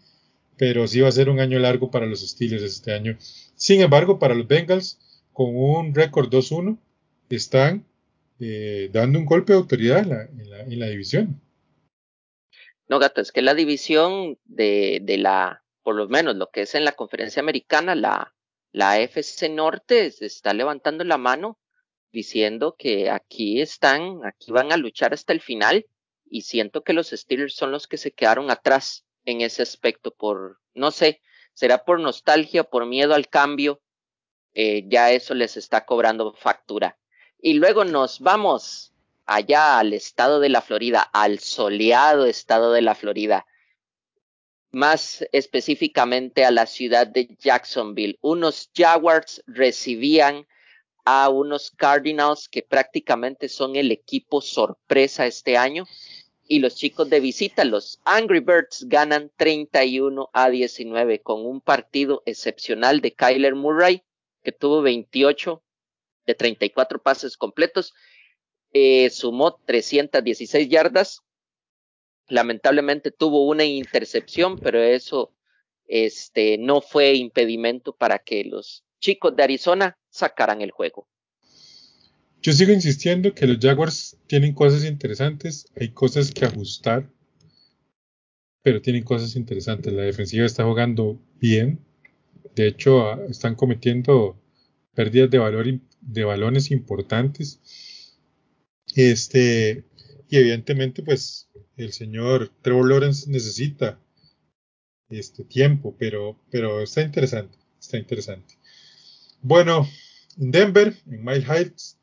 pero 0.56 0.86
sí 0.86 1.00
va 1.00 1.08
a 1.08 1.12
ser 1.12 1.28
un 1.28 1.40
año 1.40 1.58
largo 1.58 1.90
para 1.90 2.06
los 2.06 2.20
Steelers 2.20 2.62
este 2.62 2.92
año. 2.92 3.18
Sin 3.56 3.80
embargo, 3.80 4.20
para 4.20 4.36
los 4.36 4.46
Bengals, 4.46 5.00
con 5.32 5.56
un 5.56 5.94
récord 5.94 6.28
2-1, 6.28 6.78
están 7.28 7.86
eh, 8.40 8.90
dando 8.92 9.18
un 9.18 9.24
golpe 9.24 9.52
de 9.52 9.58
autoridad 9.58 10.00
en 10.00 10.08
la, 10.08 10.22
en 10.22 10.50
la, 10.50 10.60
en 10.60 10.78
la 10.78 10.86
división. 10.86 11.40
No, 12.88 12.98
gato, 12.98 13.20
es 13.20 13.32
que 13.32 13.42
la 13.42 13.54
división 13.54 14.38
de, 14.44 15.00
de, 15.02 15.18
la, 15.18 15.64
por 15.82 15.94
lo 15.94 16.08
menos 16.08 16.36
lo 16.36 16.50
que 16.50 16.62
es 16.62 16.74
en 16.74 16.84
la 16.84 16.92
conferencia 16.92 17.40
americana, 17.40 17.94
la, 17.94 18.34
la 18.72 19.00
FC 19.00 19.48
Norte 19.48 20.10
se 20.10 20.26
está 20.26 20.52
levantando 20.54 21.04
la 21.04 21.18
mano 21.18 21.58
diciendo 22.10 22.74
que 22.78 23.10
aquí 23.10 23.60
están, 23.60 24.24
aquí 24.24 24.52
van 24.52 24.72
a 24.72 24.76
luchar 24.76 25.14
hasta 25.14 25.32
el 25.32 25.40
final 25.40 25.86
y 26.28 26.42
siento 26.42 26.82
que 26.82 26.92
los 26.94 27.10
Steelers 27.10 27.54
son 27.54 27.72
los 27.72 27.86
que 27.86 27.96
se 27.96 28.12
quedaron 28.12 28.50
atrás 28.50 29.04
en 29.24 29.40
ese 29.40 29.62
aspecto 29.62 30.14
por, 30.14 30.58
no 30.74 30.90
sé, 30.90 31.20
será 31.52 31.84
por 31.84 32.00
nostalgia, 32.00 32.64
por 32.64 32.86
miedo 32.86 33.14
al 33.14 33.28
cambio, 33.28 33.81
eh, 34.54 34.84
ya 34.88 35.10
eso 35.12 35.34
les 35.34 35.56
está 35.56 35.84
cobrando 35.84 36.34
factura. 36.34 36.98
Y 37.40 37.54
luego 37.54 37.84
nos 37.84 38.20
vamos 38.20 38.92
allá 39.26 39.78
al 39.78 39.92
estado 39.92 40.40
de 40.40 40.48
la 40.48 40.62
Florida, 40.62 41.00
al 41.00 41.38
soleado 41.38 42.26
estado 42.26 42.72
de 42.72 42.82
la 42.82 42.94
Florida, 42.94 43.46
más 44.70 45.24
específicamente 45.32 46.44
a 46.44 46.50
la 46.50 46.66
ciudad 46.66 47.06
de 47.06 47.36
Jacksonville. 47.38 48.18
Unos 48.20 48.70
Jaguars 48.74 49.42
recibían 49.46 50.46
a 51.04 51.28
unos 51.28 51.70
Cardinals 51.70 52.48
que 52.48 52.62
prácticamente 52.62 53.48
son 53.48 53.76
el 53.76 53.90
equipo 53.90 54.40
sorpresa 54.40 55.26
este 55.26 55.56
año. 55.56 55.86
Y 56.46 56.58
los 56.58 56.74
chicos 56.74 57.08
de 57.08 57.20
visita, 57.20 57.64
los 57.64 58.00
Angry 58.04 58.40
Birds, 58.40 58.84
ganan 58.88 59.30
31 59.36 60.30
a 60.32 60.50
19 60.50 61.20
con 61.20 61.46
un 61.46 61.60
partido 61.60 62.22
excepcional 62.26 63.00
de 63.00 63.14
Kyler 63.14 63.54
Murray, 63.54 64.02
que 64.42 64.52
tuvo 64.52 64.82
28 64.82 65.62
de 66.26 66.34
34 66.34 67.02
pases 67.02 67.36
completos, 67.36 67.94
eh, 68.72 69.10
sumó 69.10 69.60
316 69.66 70.68
yardas. 70.68 71.20
Lamentablemente 72.28 73.10
tuvo 73.10 73.46
una 73.46 73.64
intercepción, 73.64 74.58
pero 74.58 74.80
eso 74.80 75.34
este, 75.86 76.58
no 76.58 76.80
fue 76.80 77.14
impedimento 77.14 77.94
para 77.94 78.18
que 78.18 78.44
los 78.44 78.84
chicos 79.00 79.36
de 79.36 79.42
Arizona 79.42 79.98
sacaran 80.08 80.62
el 80.62 80.70
juego. 80.70 81.06
Yo 82.40 82.52
sigo 82.52 82.72
insistiendo 82.72 83.34
que 83.34 83.46
los 83.46 83.58
Jaguars 83.60 84.16
tienen 84.26 84.52
cosas 84.54 84.84
interesantes, 84.84 85.66
hay 85.78 85.90
cosas 85.90 86.32
que 86.32 86.44
ajustar, 86.44 87.08
pero 88.62 88.80
tienen 88.80 89.04
cosas 89.04 89.36
interesantes. 89.36 89.92
La 89.92 90.02
defensiva 90.02 90.46
está 90.46 90.64
jugando 90.64 91.20
bien, 91.36 91.84
de 92.54 92.66
hecho 92.66 93.24
están 93.24 93.54
cometiendo 93.54 94.38
pérdidas 94.94 95.30
de, 95.30 95.38
valor, 95.38 95.66
de 96.00 96.24
balones 96.24 96.70
importantes. 96.70 97.60
Este, 98.94 99.84
y 100.28 100.36
evidentemente, 100.36 101.02
pues 101.02 101.50
el 101.76 101.92
señor 101.92 102.50
Trevor 102.62 102.88
Lawrence 102.88 103.30
necesita 103.30 103.98
este 105.08 105.44
tiempo, 105.44 105.94
pero, 105.98 106.38
pero 106.50 106.80
está 106.80 107.02
interesante, 107.02 107.58
está 107.78 107.98
interesante. 107.98 108.54
Bueno, 109.40 109.88
en 110.38 110.50
Denver, 110.50 110.96
en 111.06 111.24
Mile 111.24 111.44
Heights, 111.46 111.98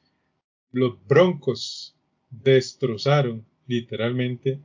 los 0.72 0.96
Broncos 1.08 1.96
destrozaron 2.30 3.46
literalmente 3.66 4.60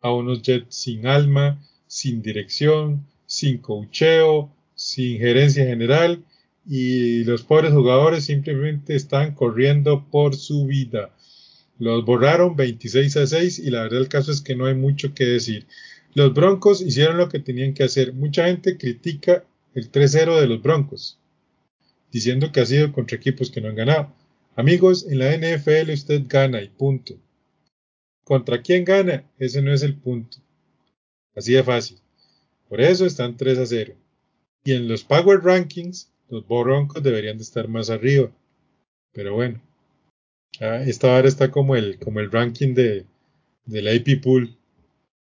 a 0.00 0.12
unos 0.12 0.42
Jets 0.42 0.74
sin 0.74 1.06
alma, 1.06 1.62
sin 1.86 2.20
dirección, 2.20 3.06
sin 3.26 3.58
cocheo, 3.58 4.52
sin 4.76 5.18
gerencia 5.18 5.64
general 5.64 6.24
y 6.68 7.24
los 7.24 7.42
pobres 7.42 7.72
jugadores 7.72 8.24
simplemente 8.24 8.94
están 8.94 9.34
corriendo 9.34 10.06
por 10.08 10.36
su 10.36 10.66
vida. 10.66 11.10
Los 11.78 12.04
borraron 12.04 12.54
26 12.54 13.16
a 13.16 13.26
6 13.26 13.58
y 13.58 13.70
la 13.70 13.82
verdad 13.82 14.00
el 14.00 14.08
caso 14.08 14.30
es 14.30 14.40
que 14.40 14.54
no 14.54 14.66
hay 14.66 14.74
mucho 14.74 15.14
que 15.14 15.24
decir. 15.24 15.66
Los 16.14 16.32
Broncos 16.32 16.80
hicieron 16.80 17.18
lo 17.18 17.28
que 17.28 17.40
tenían 17.40 17.74
que 17.74 17.84
hacer. 17.84 18.12
Mucha 18.12 18.46
gente 18.46 18.78
critica 18.78 19.44
el 19.74 19.90
3-0 19.90 20.40
de 20.40 20.46
los 20.46 20.62
Broncos 20.62 21.18
diciendo 22.10 22.50
que 22.52 22.60
ha 22.60 22.66
sido 22.66 22.92
contra 22.92 23.16
equipos 23.16 23.50
que 23.50 23.60
no 23.60 23.68
han 23.68 23.76
ganado. 23.76 24.14
Amigos, 24.54 25.06
en 25.06 25.18
la 25.18 25.36
NFL 25.36 25.92
usted 25.92 26.22
gana 26.26 26.62
y 26.62 26.68
punto. 26.68 27.14
¿Contra 28.24 28.62
quién 28.62 28.84
gana? 28.84 29.24
Ese 29.38 29.60
no 29.60 29.72
es 29.72 29.82
el 29.82 29.94
punto. 29.94 30.38
Así 31.34 31.52
de 31.52 31.62
fácil. 31.62 31.98
Por 32.68 32.80
eso 32.80 33.04
están 33.04 33.36
3 33.36 33.58
a 33.58 33.66
0. 33.66 33.94
Y 34.66 34.72
en 34.72 34.88
los 34.88 35.04
Power 35.04 35.44
Rankings, 35.44 36.12
los 36.28 36.44
Broncos 36.48 37.00
deberían 37.00 37.36
de 37.36 37.44
estar 37.44 37.68
más 37.68 37.88
arriba. 37.88 38.32
Pero 39.12 39.34
bueno, 39.34 39.62
ah, 40.60 40.82
esta 40.84 41.14
hora 41.14 41.28
está 41.28 41.52
como 41.52 41.76
el, 41.76 42.00
como 42.00 42.18
el 42.18 42.32
ranking 42.32 42.74
de, 42.74 43.06
la 43.66 43.92
AP 43.92 44.20
Pool. 44.20 44.58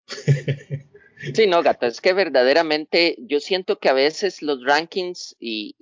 sí, 1.36 1.48
no, 1.48 1.62
gato, 1.64 1.86
es 1.86 2.00
que 2.00 2.14
verdaderamente 2.14 3.18
yo 3.20 3.42
siento 3.42 3.78
que 3.78 3.90
a 3.90 3.94
veces 3.94 4.42
los 4.42 4.64
rankings, 4.64 5.36
y, 5.38 5.76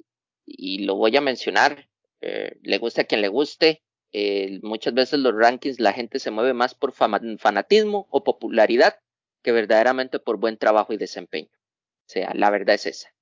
y 0.48 0.86
lo 0.86 0.96
voy 0.96 1.16
a 1.16 1.22
mencionar, 1.22 1.88
eh, 2.22 2.58
le 2.64 2.80
guste 2.80 3.02
a 3.02 3.06
quien 3.06 3.22
le 3.22 3.28
guste, 3.28 3.84
eh, 4.14 4.62
muchas 4.64 4.96
veces 4.96 5.20
los 5.20 5.36
rankings 5.36 5.80
la 5.80 5.94
gente 5.94 6.18
se 6.18 6.32
mueve 6.32 6.56
más 6.56 6.74
por 6.74 6.92
fanatismo 6.94 8.08
o 8.10 8.24
popularidad 8.24 8.96
que 9.44 9.52
verdaderamente 9.52 10.18
por 10.18 10.38
buen 10.38 10.58
trabajo 10.58 10.92
y 10.92 10.98
desempeño. 10.98 11.52
O 11.54 12.10
sea, 12.10 12.34
la 12.34 12.50
verdad 12.50 12.74
es 12.74 12.88
esa. 12.88 13.14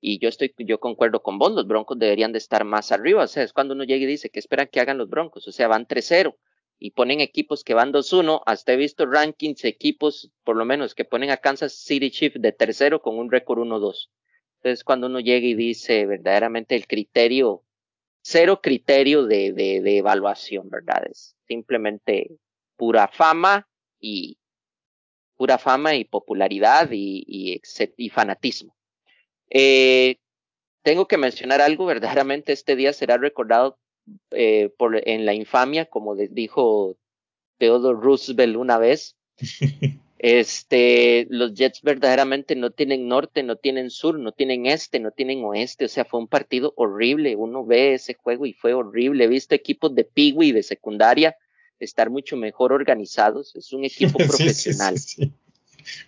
Y 0.00 0.18
yo 0.18 0.28
estoy, 0.28 0.54
yo 0.58 0.78
concuerdo 0.78 1.22
con 1.22 1.38
vos, 1.38 1.52
los 1.52 1.66
Broncos 1.66 1.98
deberían 1.98 2.32
de 2.32 2.38
estar 2.38 2.64
más 2.64 2.92
arriba. 2.92 3.24
O 3.24 3.26
sea, 3.26 3.42
es 3.42 3.52
cuando 3.52 3.74
uno 3.74 3.84
llega 3.84 4.04
y 4.04 4.06
dice 4.06 4.30
que 4.30 4.38
esperan 4.38 4.68
que 4.70 4.80
hagan 4.80 4.98
los 4.98 5.08
Broncos. 5.08 5.48
O 5.48 5.52
sea, 5.52 5.68
van 5.68 5.86
3-0 5.86 6.36
y 6.78 6.92
ponen 6.92 7.20
equipos 7.20 7.64
que 7.64 7.74
van 7.74 7.92
2-1. 7.92 8.42
Hasta 8.46 8.72
he 8.72 8.76
visto 8.76 9.06
rankings, 9.06 9.64
equipos, 9.64 10.30
por 10.44 10.56
lo 10.56 10.64
menos, 10.64 10.94
que 10.94 11.04
ponen 11.04 11.30
a 11.30 11.38
Kansas 11.38 11.72
City 11.72 12.10
Chiefs 12.10 12.40
de 12.40 12.52
tercero 12.52 13.02
con 13.02 13.18
un 13.18 13.30
récord 13.30 13.58
1-2. 13.58 14.10
Entonces, 14.58 14.84
cuando 14.84 15.06
uno 15.06 15.20
llega 15.20 15.46
y 15.46 15.54
dice 15.54 16.06
verdaderamente 16.06 16.76
el 16.76 16.86
criterio, 16.86 17.64
cero 18.20 18.60
criterio 18.62 19.24
de, 19.26 19.52
de, 19.52 19.80
de 19.80 19.98
evaluación, 19.98 20.68
¿verdad? 20.68 21.04
Es 21.10 21.36
simplemente 21.46 22.38
pura 22.76 23.08
fama 23.08 23.68
y 23.98 24.38
pura 25.36 25.58
fama 25.58 25.94
y 25.94 26.04
popularidad 26.04 26.90
y, 26.92 27.24
y, 27.26 27.60
y 27.96 28.08
fanatismo. 28.10 28.77
Eh, 29.50 30.16
tengo 30.82 31.08
que 31.08 31.18
mencionar 31.18 31.60
algo, 31.60 31.86
verdaderamente 31.86 32.52
este 32.52 32.76
día 32.76 32.92
será 32.92 33.16
recordado 33.18 33.78
eh, 34.30 34.70
por, 34.78 35.00
en 35.08 35.26
la 35.26 35.34
infamia, 35.34 35.86
como 35.86 36.14
dijo 36.14 36.96
Theodore 37.58 38.00
Roosevelt 38.00 38.56
una 38.56 38.78
vez. 38.78 39.16
Este, 40.20 41.28
los 41.30 41.54
Jets 41.54 41.80
verdaderamente 41.82 42.56
no 42.56 42.72
tienen 42.72 43.06
norte, 43.06 43.44
no 43.44 43.54
tienen 43.54 43.88
sur, 43.88 44.18
no 44.18 44.32
tienen 44.32 44.66
este, 44.66 44.98
no 44.98 45.12
tienen 45.12 45.44
oeste, 45.44 45.84
o 45.84 45.88
sea, 45.88 46.04
fue 46.04 46.18
un 46.18 46.26
partido 46.26 46.72
horrible. 46.76 47.36
Uno 47.36 47.64
ve 47.64 47.94
ese 47.94 48.14
juego 48.14 48.44
y 48.44 48.52
fue 48.52 48.74
horrible. 48.74 49.24
He 49.24 49.28
visto 49.28 49.54
equipos 49.54 49.94
de 49.94 50.08
y 50.16 50.52
de 50.52 50.62
secundaria 50.64 51.36
estar 51.78 52.10
mucho 52.10 52.36
mejor 52.36 52.72
organizados. 52.72 53.54
Es 53.54 53.72
un 53.72 53.84
equipo 53.84 54.18
profesional. 54.18 54.96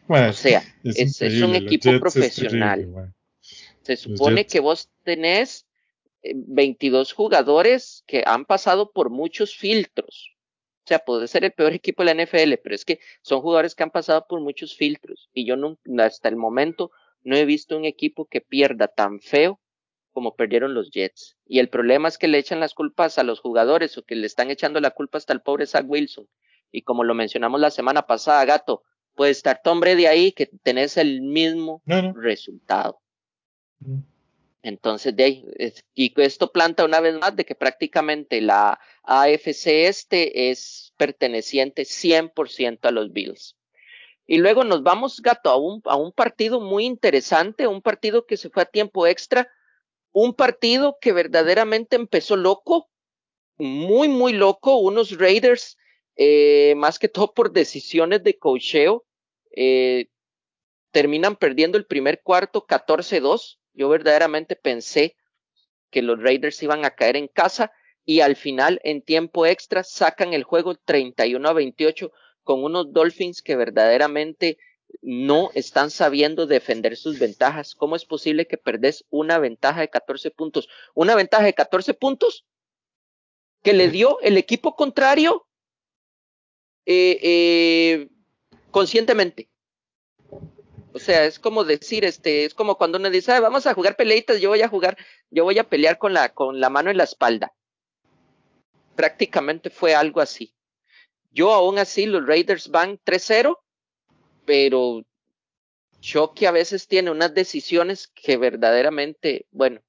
o 0.08 0.32
sea, 0.32 0.64
es, 0.82 1.20
un 1.40 1.54
equipo 1.54 1.96
profesional. 2.00 3.12
Se 3.82 3.96
supone 3.96 4.46
que 4.46 4.60
vos 4.60 4.90
tenés 5.04 5.66
22 6.22 7.10
eh, 7.10 7.14
jugadores 7.14 8.04
que 8.06 8.22
han 8.26 8.44
pasado 8.44 8.92
por 8.92 9.10
muchos 9.10 9.56
filtros. 9.56 10.36
O 10.84 10.88
sea, 10.88 10.98
puede 11.00 11.28
ser 11.28 11.44
el 11.44 11.52
peor 11.52 11.72
equipo 11.74 12.04
de 12.04 12.14
la 12.14 12.24
NFL, 12.24 12.54
pero 12.62 12.74
es 12.74 12.84
que 12.84 13.00
son 13.22 13.40
jugadores 13.40 13.74
que 13.74 13.82
han 13.82 13.90
pasado 13.90 14.26
por 14.28 14.40
muchos 14.40 14.76
filtros. 14.76 15.30
Y 15.32 15.46
yo 15.46 15.56
no, 15.56 15.78
hasta 15.98 16.28
el 16.28 16.36
momento 16.36 16.90
no 17.22 17.36
he 17.36 17.44
visto 17.44 17.76
un 17.76 17.84
equipo 17.84 18.26
que 18.26 18.40
pierda 18.40 18.88
tan 18.88 19.20
feo 19.20 19.60
como 20.12 20.34
perdieron 20.34 20.74
los 20.74 20.90
Jets. 20.90 21.36
Y 21.46 21.60
el 21.60 21.68
problema 21.68 22.08
es 22.08 22.18
que 22.18 22.28
le 22.28 22.38
echan 22.38 22.60
las 22.60 22.74
culpas 22.74 23.18
a 23.18 23.22
los 23.22 23.40
jugadores 23.40 23.96
o 23.96 24.02
que 24.02 24.16
le 24.16 24.26
están 24.26 24.50
echando 24.50 24.80
la 24.80 24.90
culpa 24.90 25.18
hasta 25.18 25.32
el 25.32 25.40
pobre 25.40 25.66
Zach 25.66 25.84
Wilson. 25.86 26.26
Y 26.72 26.82
como 26.82 27.04
lo 27.04 27.14
mencionamos 27.14 27.60
la 27.60 27.70
semana 27.70 28.02
pasada, 28.02 28.44
gato, 28.44 28.82
puede 29.14 29.30
estar 29.30 29.60
Tom 29.62 29.80
Brady 29.80 30.06
ahí 30.06 30.32
que 30.32 30.46
tenés 30.46 30.96
el 30.96 31.22
mismo 31.22 31.82
resultado. 31.86 33.00
Entonces, 34.62 35.16
de 35.16 35.24
ahí, 35.24 35.44
y 35.94 36.12
esto 36.20 36.52
planta 36.52 36.84
una 36.84 37.00
vez 37.00 37.18
más 37.18 37.34
de 37.34 37.44
que 37.44 37.54
prácticamente 37.54 38.40
la 38.40 38.78
AFC 39.04 39.86
este 39.86 40.50
es 40.50 40.92
perteneciente 40.96 41.82
100% 41.82 42.80
a 42.82 42.90
los 42.90 43.12
Bills. 43.12 43.56
Y 44.26 44.38
luego 44.38 44.64
nos 44.64 44.82
vamos, 44.82 45.20
gato, 45.22 45.50
a 45.50 45.56
un, 45.56 45.82
a 45.86 45.96
un 45.96 46.12
partido 46.12 46.60
muy 46.60 46.84
interesante, 46.84 47.66
un 47.66 47.82
partido 47.82 48.26
que 48.26 48.36
se 48.36 48.50
fue 48.50 48.62
a 48.62 48.66
tiempo 48.66 49.06
extra, 49.06 49.50
un 50.12 50.34
partido 50.34 50.98
que 51.00 51.12
verdaderamente 51.12 51.96
empezó 51.96 52.36
loco, 52.36 52.90
muy, 53.56 54.08
muy 54.08 54.32
loco, 54.32 54.76
unos 54.76 55.18
Raiders, 55.18 55.78
eh, 56.16 56.74
más 56.76 56.98
que 56.98 57.08
todo 57.08 57.32
por 57.32 57.52
decisiones 57.52 58.22
de 58.22 58.38
cocheo, 58.38 59.04
eh, 59.52 60.08
terminan 60.90 61.36
perdiendo 61.36 61.78
el 61.78 61.86
primer 61.86 62.22
cuarto 62.22 62.66
14-2 62.66 63.59
yo 63.72 63.88
verdaderamente 63.88 64.56
pensé 64.56 65.16
que 65.90 66.02
los 66.02 66.20
Raiders 66.20 66.62
iban 66.62 66.84
a 66.84 66.90
caer 66.90 67.16
en 67.16 67.28
casa 67.28 67.72
y 68.04 68.20
al 68.20 68.36
final 68.36 68.80
en 68.84 69.02
tiempo 69.02 69.46
extra 69.46 69.84
sacan 69.84 70.32
el 70.32 70.44
juego 70.44 70.74
31 70.74 71.48
a 71.48 71.52
28 71.52 72.12
con 72.42 72.64
unos 72.64 72.92
Dolphins 72.92 73.42
que 73.42 73.56
verdaderamente 73.56 74.58
no 75.02 75.50
están 75.54 75.90
sabiendo 75.90 76.46
defender 76.46 76.96
sus 76.96 77.18
ventajas. 77.18 77.74
¿Cómo 77.74 77.96
es 77.96 78.04
posible 78.04 78.46
que 78.46 78.56
perdés 78.56 79.04
una 79.10 79.38
ventaja 79.38 79.80
de 79.80 79.88
14 79.88 80.30
puntos? 80.30 80.68
Una 80.94 81.14
ventaja 81.14 81.44
de 81.44 81.54
14 81.54 81.94
puntos 81.94 82.46
que 83.62 83.72
le 83.72 83.90
dio 83.90 84.20
el 84.20 84.36
equipo 84.36 84.74
contrario 84.74 85.46
eh, 86.86 87.18
eh, 87.22 88.08
conscientemente. 88.70 89.49
O 90.92 90.98
sea, 90.98 91.24
es 91.24 91.38
como 91.38 91.64
decir, 91.64 92.04
este, 92.04 92.44
es 92.44 92.54
como 92.54 92.76
cuando 92.76 92.98
uno 92.98 93.10
dice, 93.10 93.38
vamos 93.40 93.66
a 93.66 93.74
jugar 93.74 93.96
peleitas, 93.96 94.40
yo 94.40 94.48
voy 94.48 94.62
a 94.62 94.68
jugar, 94.68 94.96
yo 95.30 95.44
voy 95.44 95.58
a 95.58 95.68
pelear 95.68 95.98
con 95.98 96.12
la, 96.12 96.30
con 96.30 96.60
la 96.60 96.68
mano 96.70 96.90
en 96.90 96.96
la 96.96 97.04
espalda. 97.04 97.52
Prácticamente 98.96 99.70
fue 99.70 99.94
algo 99.94 100.20
así. 100.20 100.52
Yo 101.32 101.52
aún 101.52 101.78
así, 101.78 102.06
los 102.06 102.26
Raiders 102.26 102.68
van 102.68 102.98
3-0, 103.04 103.56
pero 104.44 105.04
Chucky 106.00 106.46
a 106.46 106.50
veces 106.50 106.88
tiene 106.88 107.10
unas 107.10 107.32
decisiones 107.34 108.08
que 108.08 108.36
verdaderamente, 108.36 109.46
bueno, 109.52 109.80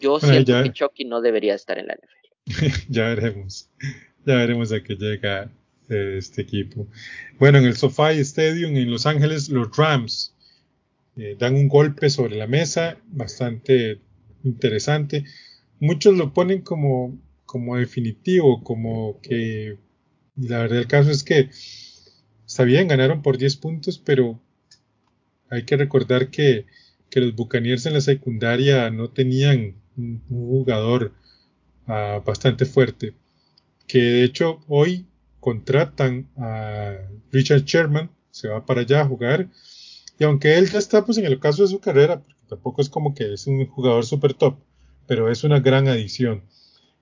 yo 0.00 0.18
siento 0.18 0.62
que 0.62 0.72
Chucky 0.72 1.04
no 1.04 1.20
debería 1.20 1.54
estar 1.54 1.78
en 1.78 1.86
la 1.86 1.94
NFL. 1.94 2.86
ya 2.88 3.08
veremos, 3.08 3.70
ya 4.24 4.34
veremos 4.34 4.72
a 4.72 4.82
qué 4.82 4.96
llega 4.96 5.50
este 5.90 6.42
equipo. 6.42 6.86
Bueno, 7.38 7.58
en 7.58 7.64
el 7.64 7.76
SoFi 7.76 8.18
Stadium 8.20 8.76
en 8.76 8.90
Los 8.90 9.06
Ángeles, 9.06 9.48
los 9.48 9.76
Rams 9.76 10.34
eh, 11.16 11.36
dan 11.38 11.54
un 11.54 11.68
golpe 11.68 12.08
sobre 12.10 12.36
la 12.36 12.46
mesa, 12.46 12.98
bastante 13.08 14.00
interesante. 14.44 15.24
Muchos 15.80 16.16
lo 16.16 16.32
ponen 16.32 16.62
como, 16.62 17.18
como 17.44 17.76
definitivo, 17.76 18.62
como 18.62 19.20
que 19.20 19.78
la 20.36 20.58
verdad 20.60 20.76
del 20.76 20.86
caso 20.86 21.10
es 21.10 21.24
que 21.24 21.50
está 22.46 22.64
bien, 22.64 22.88
ganaron 22.88 23.22
por 23.22 23.38
10 23.38 23.56
puntos, 23.56 23.98
pero 23.98 24.40
hay 25.50 25.64
que 25.64 25.76
recordar 25.76 26.30
que, 26.30 26.66
que 27.10 27.20
los 27.20 27.34
Buccaneers 27.34 27.86
en 27.86 27.94
la 27.94 28.00
secundaria 28.00 28.90
no 28.90 29.10
tenían 29.10 29.74
un, 29.96 30.22
jugador 30.28 31.12
ah, 31.86 32.22
bastante 32.24 32.64
fuerte. 32.64 33.14
Que 33.86 33.98
de 33.98 34.24
hecho 34.24 34.60
hoy 34.68 35.06
contratan 35.40 36.28
a 36.36 36.96
Richard 37.32 37.64
Sherman, 37.64 38.10
se 38.30 38.48
va 38.48 38.64
para 38.64 38.82
allá 38.82 39.00
a 39.00 39.06
jugar. 39.06 39.48
Y 40.18 40.24
aunque 40.24 40.56
él 40.58 40.70
ya 40.70 40.78
está 40.78 41.04
pues 41.04 41.18
en 41.18 41.24
el 41.24 41.40
caso 41.40 41.62
de 41.62 41.68
su 41.68 41.80
carrera, 41.80 42.20
porque 42.20 42.44
tampoco 42.48 42.82
es 42.82 42.88
como 42.88 43.14
que 43.14 43.32
es 43.32 43.46
un 43.46 43.66
jugador 43.66 44.04
super 44.04 44.34
top, 44.34 44.58
pero 45.06 45.30
es 45.30 45.44
una 45.44 45.60
gran 45.60 45.88
adición. 45.88 46.44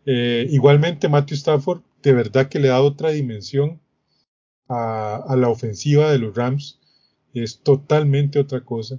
Eh, 0.07 0.46
igualmente 0.51 1.09
Matthew 1.09 1.37
Stafford 1.37 1.83
de 2.03 2.12
verdad 2.12 2.48
que 2.48 2.61
le 2.61 2.68
da 2.68 2.81
otra 2.81 3.11
dimensión 3.11 3.81
a, 4.68 5.35
la 5.37 5.48
ofensiva 5.48 6.11
de 6.11 6.18
los 6.18 6.35
Rams. 6.37 6.81
Es 7.35 7.61
totalmente 7.61 8.38
otra 8.38 8.64
cosa. 8.64 8.98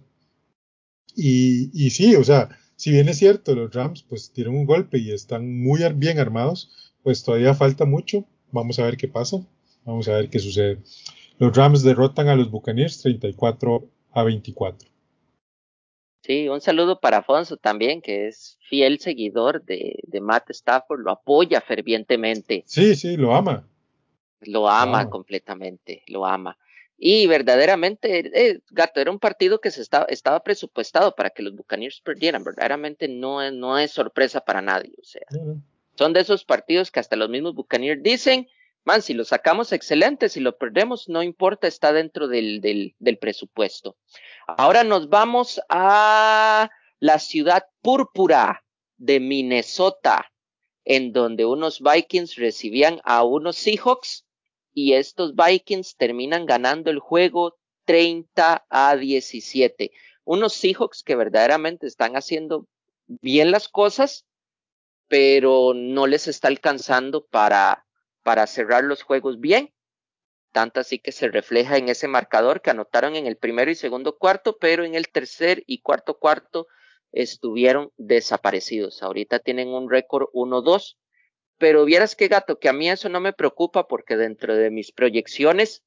Y, 1.16 1.72
y 1.74 1.90
sí, 1.92 2.16
o 2.16 2.24
sea, 2.24 2.50
si 2.76 2.92
bien 2.92 3.10
es 3.10 3.18
cierto, 3.18 3.56
los 3.56 3.74
Rams 3.74 4.04
pues 4.04 4.32
tienen 4.32 4.56
un 4.56 4.66
golpe 4.66 5.00
y 5.00 5.12
están 5.12 5.62
muy 5.62 5.82
bien 5.96 6.20
armados, 6.20 6.94
pues 7.04 7.24
todavía 7.24 7.54
falta 7.54 7.86
mucho 7.86 8.26
Vamos 8.52 8.80
a 8.80 8.86
ver 8.86 8.98
qué 8.98 9.08
pasa. 9.08 9.38
Vamos 9.86 10.08
a 10.08 10.16
ver 10.16 10.30
qué 10.30 10.40
sucede. 10.40 10.80
Los 11.38 11.56
Rams 11.56 11.84
derrotan 11.84 12.28
a 12.28 12.36
los 12.36 12.52
Buccaneers 12.52 13.02
34 13.02 13.90
a 14.12 14.24
24. 14.24 14.90
Sí, 16.22 16.50
un 16.50 16.62
saludo 16.62 17.00
para 17.00 17.18
Afonso 17.18 17.58
también, 17.58 18.02
que 18.02 18.28
es 18.28 18.58
fiel 18.70 19.00
seguidor 19.00 19.64
de, 19.64 19.98
Matt 20.22 20.50
Stafford, 20.50 21.00
lo 21.00 21.12
apoya 21.12 21.62
fervientemente. 21.62 22.64
Sí, 22.68 22.96
sí, 22.96 23.16
lo 23.18 23.34
ama. 23.34 23.68
Lo 24.42 24.70
ama 24.70 25.10
completamente, 25.10 26.04
lo 26.08 26.26
ama. 26.26 26.58
Y 26.98 27.28
verdaderamente, 27.28 28.20
eh, 28.34 28.60
Gato, 28.72 29.00
era 29.00 29.10
un 29.10 29.20
partido 29.20 29.62
que 29.62 29.72
se 29.72 29.82
estaba, 29.82 30.06
estaba 30.06 30.42
presupuestado 30.44 31.16
para 31.16 31.30
que 31.30 31.42
los 31.42 31.56
Buccaneers 31.56 32.02
perdieran. 32.02 32.44
Verdaderamente 32.44 33.08
no, 33.08 33.50
no 33.52 33.80
es 33.80 33.92
sorpresa 33.92 34.42
para 34.42 34.62
nadie. 34.62 34.94
O 35.02 35.06
sea, 35.06 35.24
son 36.00 36.14
de 36.14 36.22
esos 36.22 36.46
partidos 36.46 36.92
que 36.92 37.02
hasta 37.02 37.18
los 37.18 37.28
mismos 37.28 37.56
Buccaneers 37.56 38.02
dicen, 38.02 38.48
man, 38.86 39.02
si 39.02 39.14
lo 39.14 39.26
sacamos 39.26 39.74
excelente, 39.74 40.30
si 40.30 40.40
lo 40.40 40.58
perdemos, 40.58 41.10
no 41.10 41.24
importa, 41.24 41.68
está 41.68 41.92
dentro 41.92 42.30
del, 42.30 42.62
del, 42.62 42.96
del 43.00 43.18
presupuesto. 43.18 43.98
Ahora 44.48 44.86
nos 44.86 45.10
vamos 45.10 45.60
a 45.68 46.70
la 47.02 47.20
ciudad 47.20 47.66
púrpura 47.82 48.64
de 48.96 49.20
Minnesota, 49.20 50.32
en 50.86 51.12
donde 51.12 51.44
unos 51.44 51.82
Vikings 51.82 52.38
recibían 52.38 53.02
a 53.04 53.26
unos 53.26 53.58
Seahawks 53.58 54.26
y 54.74 54.94
estos 54.94 55.34
Vikings 55.36 55.98
terminan 55.98 56.46
ganando 56.46 56.92
el 56.92 57.00
juego 57.00 57.58
30 57.84 58.66
a 58.70 58.96
17. 58.96 59.92
Unos 60.24 60.54
Seahawks 60.54 61.04
que 61.04 61.18
verdaderamente 61.18 61.88
están 61.88 62.16
haciendo 62.16 62.68
bien 63.06 63.52
las 63.52 63.68
cosas, 63.68 64.26
pero 65.10 65.74
no 65.76 66.08
les 66.08 66.28
está 66.28 66.48
alcanzando 66.48 67.26
para, 67.26 67.86
para 68.24 68.48
cerrar 68.48 68.86
los 68.86 69.02
juegos 69.02 69.40
bien. 69.42 69.74
Tanto 70.54 70.80
así 70.80 71.00
que 71.00 71.12
se 71.12 71.28
refleja 71.28 71.78
en 71.78 71.90
ese 71.90 72.08
marcador 72.08 72.62
que 72.62 72.70
anotaron 72.70 73.16
en 73.16 73.28
el 73.28 73.36
primero 73.36 73.70
y 73.70 73.76
segundo 73.76 74.18
cuarto, 74.18 74.58
pero 74.60 74.86
en 74.86 74.96
el 74.96 75.10
tercer 75.10 75.64
y 75.66 75.82
cuarto 75.82 76.18
cuarto 76.18 76.68
estuvieron 77.12 77.92
desaparecidos. 77.98 79.02
Ahorita 79.04 79.40
tienen 79.40 79.70
un 79.70 79.90
récord 79.90 80.30
1-2, 80.34 80.98
pero 81.58 81.86
vieras 81.86 82.16
qué 82.16 82.28
gato, 82.28 82.60
que 82.60 82.70
a 82.70 82.74
mí 82.74 82.90
eso 82.90 83.10
no 83.10 83.20
me 83.20 83.34
preocupa 83.34 83.88
porque 83.88 84.16
dentro 84.16 84.56
de 84.56 84.70
mis 84.70 84.92
proyecciones 84.92 85.84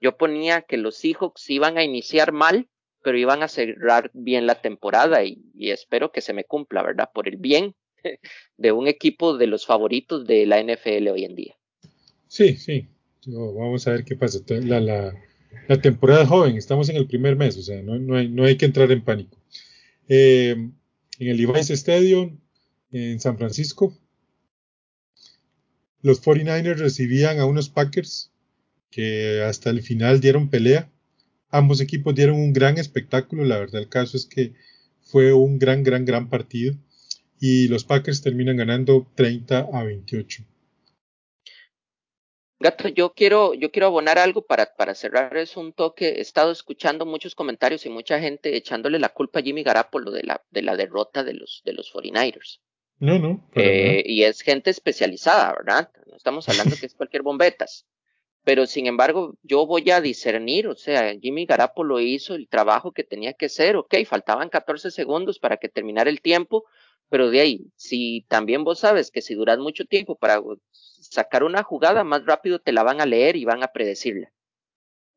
yo 0.00 0.16
ponía 0.16 0.62
que 0.62 0.78
los 0.78 0.96
Seahawks 0.96 1.48
iban 1.50 1.76
a 1.76 1.84
iniciar 1.84 2.32
mal, 2.32 2.68
pero 3.02 3.18
iban 3.18 3.42
a 3.42 3.48
cerrar 3.48 4.10
bien 4.14 4.46
la 4.46 4.54
temporada 4.54 5.22
y, 5.22 5.42
y 5.54 5.70
espero 5.70 6.12
que 6.12 6.22
se 6.22 6.32
me 6.32 6.44
cumpla, 6.44 6.82
¿verdad? 6.82 7.10
Por 7.12 7.28
el 7.28 7.36
bien 7.36 7.74
de 8.58 8.72
un 8.72 8.88
equipo 8.88 9.36
de 9.36 9.46
los 9.46 9.66
favoritos 9.66 10.26
de 10.26 10.46
la 10.46 10.62
NFL 10.62 11.08
hoy 11.08 11.24
en 11.24 11.34
día. 11.34 11.54
Sí, 12.28 12.56
sí. 12.56 12.86
vamos 13.26 13.86
a 13.86 13.92
ver 13.92 14.04
qué 14.04 14.16
pasa. 14.16 14.40
La, 14.48 14.80
la, 14.80 15.80
temporada 15.80 16.26
joven, 16.26 16.56
estamos 16.56 16.88
en 16.88 16.96
el 16.96 17.06
primer 17.06 17.36
mes, 17.36 17.56
o 17.56 17.62
sea, 17.62 17.80
no, 17.82 17.98
no, 17.98 18.16
hay, 18.16 18.28
no 18.28 18.44
hay, 18.44 18.56
que 18.56 18.66
entrar 18.66 18.90
en 18.90 19.04
pánico. 19.04 19.36
Eh, 20.08 20.50
en 21.18 21.28
el 21.28 21.36
Levi's 21.36 21.70
Stadium, 21.70 22.38
en 22.90 23.20
San 23.20 23.38
Francisco, 23.38 23.96
los 26.02 26.22
49ers 26.22 26.76
recibían 26.76 27.38
a 27.38 27.46
unos 27.46 27.70
Packers 27.70 28.30
que 28.90 29.42
hasta 29.42 29.70
el 29.70 29.82
final 29.82 30.20
dieron 30.20 30.50
pelea. 30.50 30.90
Ambos 31.50 31.80
equipos 31.80 32.14
dieron 32.14 32.36
un 32.36 32.52
gran 32.52 32.78
espectáculo. 32.78 33.44
La 33.44 33.58
verdad, 33.58 33.80
el 33.80 33.88
caso 33.88 34.16
es 34.16 34.26
que 34.26 34.52
fue 35.00 35.32
un 35.32 35.58
gran, 35.58 35.82
gran, 35.82 36.04
gran 36.04 36.28
partido. 36.28 36.74
Y 37.40 37.68
los 37.68 37.84
Packers 37.84 38.22
terminan 38.22 38.56
ganando 38.56 39.06
30 39.14 39.68
a 39.72 39.84
28. 39.84 40.44
Gato, 42.60 42.88
yo 42.88 43.12
quiero, 43.12 43.52
yo 43.52 43.70
quiero 43.70 43.88
abonar 43.88 44.18
algo 44.18 44.42
para, 44.46 44.74
para 44.74 44.94
cerrar 44.94 45.36
es 45.36 45.56
un 45.56 45.72
toque. 45.72 46.08
He 46.08 46.20
estado 46.20 46.50
escuchando 46.50 47.04
muchos 47.04 47.34
comentarios 47.34 47.84
y 47.84 47.90
mucha 47.90 48.20
gente 48.20 48.56
echándole 48.56 48.98
la 48.98 49.10
culpa 49.10 49.40
a 49.40 49.42
Jimmy 49.42 49.62
Garapolo 49.62 50.10
de 50.10 50.22
la, 50.22 50.42
de 50.50 50.62
la 50.62 50.76
derrota 50.76 51.24
de 51.24 51.34
los, 51.34 51.62
de 51.64 51.74
los 51.74 51.92
49ers. 51.92 52.60
No, 53.00 53.18
no. 53.18 53.46
Eh, 53.54 54.02
y 54.06 54.22
es 54.22 54.40
gente 54.40 54.70
especializada, 54.70 55.52
¿verdad? 55.52 55.90
No 56.06 56.16
estamos 56.16 56.48
hablando 56.48 56.76
que 56.80 56.86
es 56.86 56.94
cualquier 56.94 57.22
bombetas. 57.22 57.86
Pero 58.44 58.66
sin 58.66 58.86
embargo, 58.86 59.36
yo 59.42 59.66
voy 59.66 59.90
a 59.90 60.00
discernir, 60.00 60.68
o 60.68 60.74
sea, 60.74 61.14
Jimmy 61.18 61.46
Garapolo 61.46 61.98
hizo 62.00 62.34
el 62.34 62.46
trabajo 62.46 62.92
que 62.92 63.02
tenía 63.02 63.32
que 63.32 63.46
hacer, 63.46 63.76
ok, 63.76 63.94
faltaban 64.06 64.50
14 64.50 64.90
segundos 64.90 65.38
para 65.38 65.56
que 65.56 65.70
terminara 65.70 66.10
el 66.10 66.20
tiempo, 66.20 66.64
pero 67.08 67.30
de 67.30 67.40
ahí, 67.40 67.66
si 67.76 68.24
también 68.28 68.64
vos 68.64 68.80
sabes 68.80 69.10
que 69.10 69.22
si 69.22 69.34
duras 69.34 69.58
mucho 69.58 69.84
tiempo 69.84 70.16
para 70.16 70.42
sacar 70.70 71.44
una 71.44 71.62
jugada, 71.62 72.04
más 72.04 72.24
rápido 72.24 72.58
te 72.58 72.72
la 72.72 72.82
van 72.82 73.00
a 73.00 73.06
leer 73.06 73.36
y 73.36 73.44
van 73.44 73.62
a 73.62 73.68
predecirla. 73.68 74.32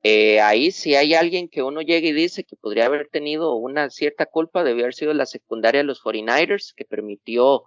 Eh, 0.03 0.39
ahí 0.41 0.71
si 0.71 0.95
hay 0.95 1.15
alguien 1.15 1.49
que 1.49 1.63
uno 1.63 1.81
llega 1.81 2.07
y 2.07 2.13
dice 2.13 2.43
que 2.43 2.55
podría 2.55 2.85
haber 2.85 3.09
tenido 3.09 3.55
una 3.55 3.89
cierta 3.89 4.25
culpa, 4.25 4.63
debió 4.63 4.83
haber 4.83 4.93
sido 4.93 5.13
la 5.13 5.25
secundaria 5.25 5.79
de 5.79 5.85
los 5.85 6.01
49ers, 6.01 6.73
que 6.75 6.85
permitió 6.85 7.63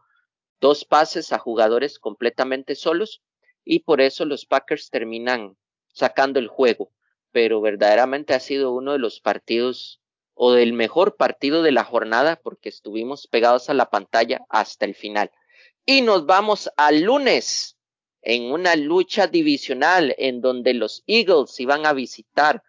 dos 0.61 0.85
pases 0.85 1.33
a 1.33 1.39
jugadores 1.39 1.99
completamente 1.99 2.75
solos 2.77 3.23
y 3.65 3.81
por 3.81 4.01
eso 4.01 4.25
los 4.25 4.47
Packers 4.47 4.91
terminan 4.91 5.57
sacando 5.93 6.39
el 6.39 6.49
juego. 6.49 6.93
Pero 7.33 7.61
verdaderamente 7.61 8.35
ha 8.35 8.41
sido 8.41 8.73
uno 8.73 8.93
de 8.93 8.99
los 8.99 9.21
partidos 9.21 10.01
o 10.35 10.53
del 10.53 10.73
mejor 10.73 11.17
partido 11.17 11.63
de 11.63 11.73
la 11.73 11.85
jornada 11.85 12.37
porque 12.37 12.69
estuvimos 12.69 13.27
pegados 13.27 13.69
a 13.71 13.75
la 13.75 13.91
pantalla 13.91 14.45
hasta 14.49 14.87
el 14.87 14.95
final. 14.95 15.31
Y 15.85 16.03
nos 16.03 16.27
vamos 16.27 16.71
al 16.77 17.03
lunes 17.03 17.77
en 18.23 18.51
una 18.51 18.77
lucha 18.77 19.27
divisional 19.27 20.15
en 20.19 20.41
donde 20.41 20.75
los 20.75 21.03
Eagles 21.07 21.59
iban 21.59 21.87
a 21.87 21.93
visitar 21.93 22.63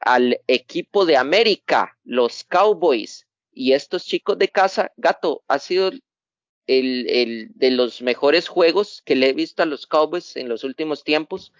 al 0.00 0.40
equipo 0.46 1.06
de 1.06 1.16
América, 1.16 1.96
los 2.04 2.44
Cowboys, 2.44 3.26
y 3.52 3.72
estos 3.72 4.04
chicos 4.04 4.38
de 4.38 4.48
casa, 4.48 4.92
Gato, 4.96 5.42
ha 5.48 5.58
sido 5.58 5.88
el, 5.88 7.08
el, 7.08 7.50
de 7.54 7.70
los 7.70 8.02
mejores 8.02 8.48
juegos 8.48 9.02
que 9.04 9.16
le 9.16 9.30
he 9.30 9.32
visto 9.32 9.62
a 9.62 9.66
los 9.66 9.86
Cowboys 9.86 10.36
en 10.36 10.48
los 10.48 10.62
últimos 10.62 11.04
tiempos. 11.04 11.52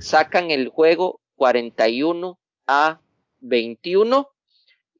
Sacan 0.00 0.50
el 0.50 0.68
juego 0.68 1.20
41 1.36 2.38
a 2.66 3.00
21 3.40 4.33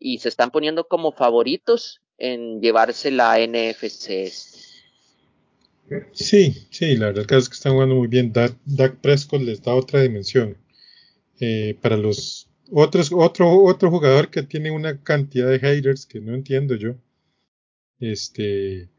y 0.05 0.19
se 0.19 0.29
están 0.29 0.51
poniendo 0.51 0.87
como 0.87 1.13
favoritos 1.13 2.03
en 2.19 2.61
llevarse 2.61 3.11
la 3.11 3.39
NFC. 3.39 4.31
Sí, 6.13 6.67
sí, 6.71 6.97
la 6.99 7.07
verdad 7.07 7.39
es 7.39 7.49
que 7.49 7.55
están 7.55 7.73
jugando 7.73 7.95
muy 7.95 8.09
bien. 8.09 8.31
Dak, 8.31 8.97
Prescott 9.01 9.41
les 9.41 9.63
da 9.63 9.75
otra 9.75 10.03
dimensión. 10.03 10.59
Eh, 11.41 11.79
para 11.81 11.97
los 11.97 12.51
otros, 12.71 13.13
otro, 13.15 13.65
otro 13.65 13.91
jugador 13.91 14.31
que 14.31 14.43
tiene 14.43 14.71
una 14.71 15.03
cantidad 15.03 15.49
de 15.49 15.59
haters 15.59 16.05
que 16.05 16.21
no 16.21 16.35
entiendo 16.35 16.75
yo, 16.75 16.97
este, 17.99 18.91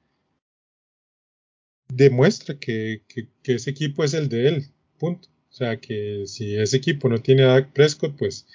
demuestra 1.88 2.58
que, 2.58 3.04
que, 3.08 3.54
ese 3.54 3.70
equipo 3.70 4.04
es 4.04 4.16
el 4.16 4.28
de 4.28 4.48
él, 4.48 4.66
punto. 4.98 5.30
O 5.52 5.54
sea, 5.54 5.80
que 5.80 6.24
si 6.26 6.56
ese 6.56 6.78
equipo 6.78 7.10
no 7.10 7.20
tiene 7.20 7.44
a 7.44 7.50
Dak 7.50 7.74
Prescott, 7.74 8.18
pues 8.18 8.48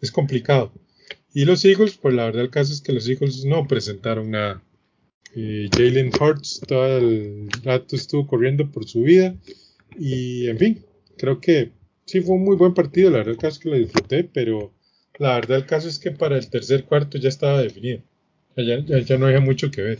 es 0.00 0.10
complicado. 0.10 0.72
Y 1.34 1.44
los 1.44 1.64
Eagles, 1.64 1.96
pues 1.96 2.14
la 2.14 2.26
verdad 2.26 2.42
el 2.42 2.50
caso 2.50 2.72
es 2.72 2.80
que 2.80 2.92
los 2.92 3.08
Eagles 3.08 3.44
no 3.44 3.66
presentaron 3.66 4.30
nada. 4.30 4.62
Jalen 5.34 6.10
Hurts 6.20 6.60
todo 6.66 6.98
el 6.98 7.48
rato 7.62 7.96
estuvo 7.96 8.26
corriendo 8.26 8.70
por 8.70 8.86
su 8.86 9.02
vida. 9.02 9.34
Y 9.98 10.48
en 10.48 10.58
fin, 10.58 10.84
creo 11.16 11.40
que 11.40 11.72
sí 12.04 12.20
fue 12.20 12.36
un 12.36 12.44
muy 12.44 12.56
buen 12.56 12.74
partido. 12.74 13.10
La 13.10 13.18
verdad 13.18 13.32
el 13.34 13.38
caso 13.38 13.54
es 13.54 13.58
que 13.60 13.70
lo 13.70 13.76
disfruté, 13.76 14.24
pero 14.24 14.72
la 15.18 15.34
verdad 15.34 15.58
el 15.58 15.66
caso 15.66 15.88
es 15.88 15.98
que 15.98 16.10
para 16.10 16.36
el 16.36 16.48
tercer 16.50 16.84
cuarto 16.84 17.18
ya 17.18 17.28
estaba 17.28 17.62
definido. 17.62 18.02
Ya, 18.56 19.00
ya, 19.00 19.18
no 19.18 19.26
había 19.26 19.40
mucho 19.40 19.70
que 19.70 19.82
ver. 19.82 19.98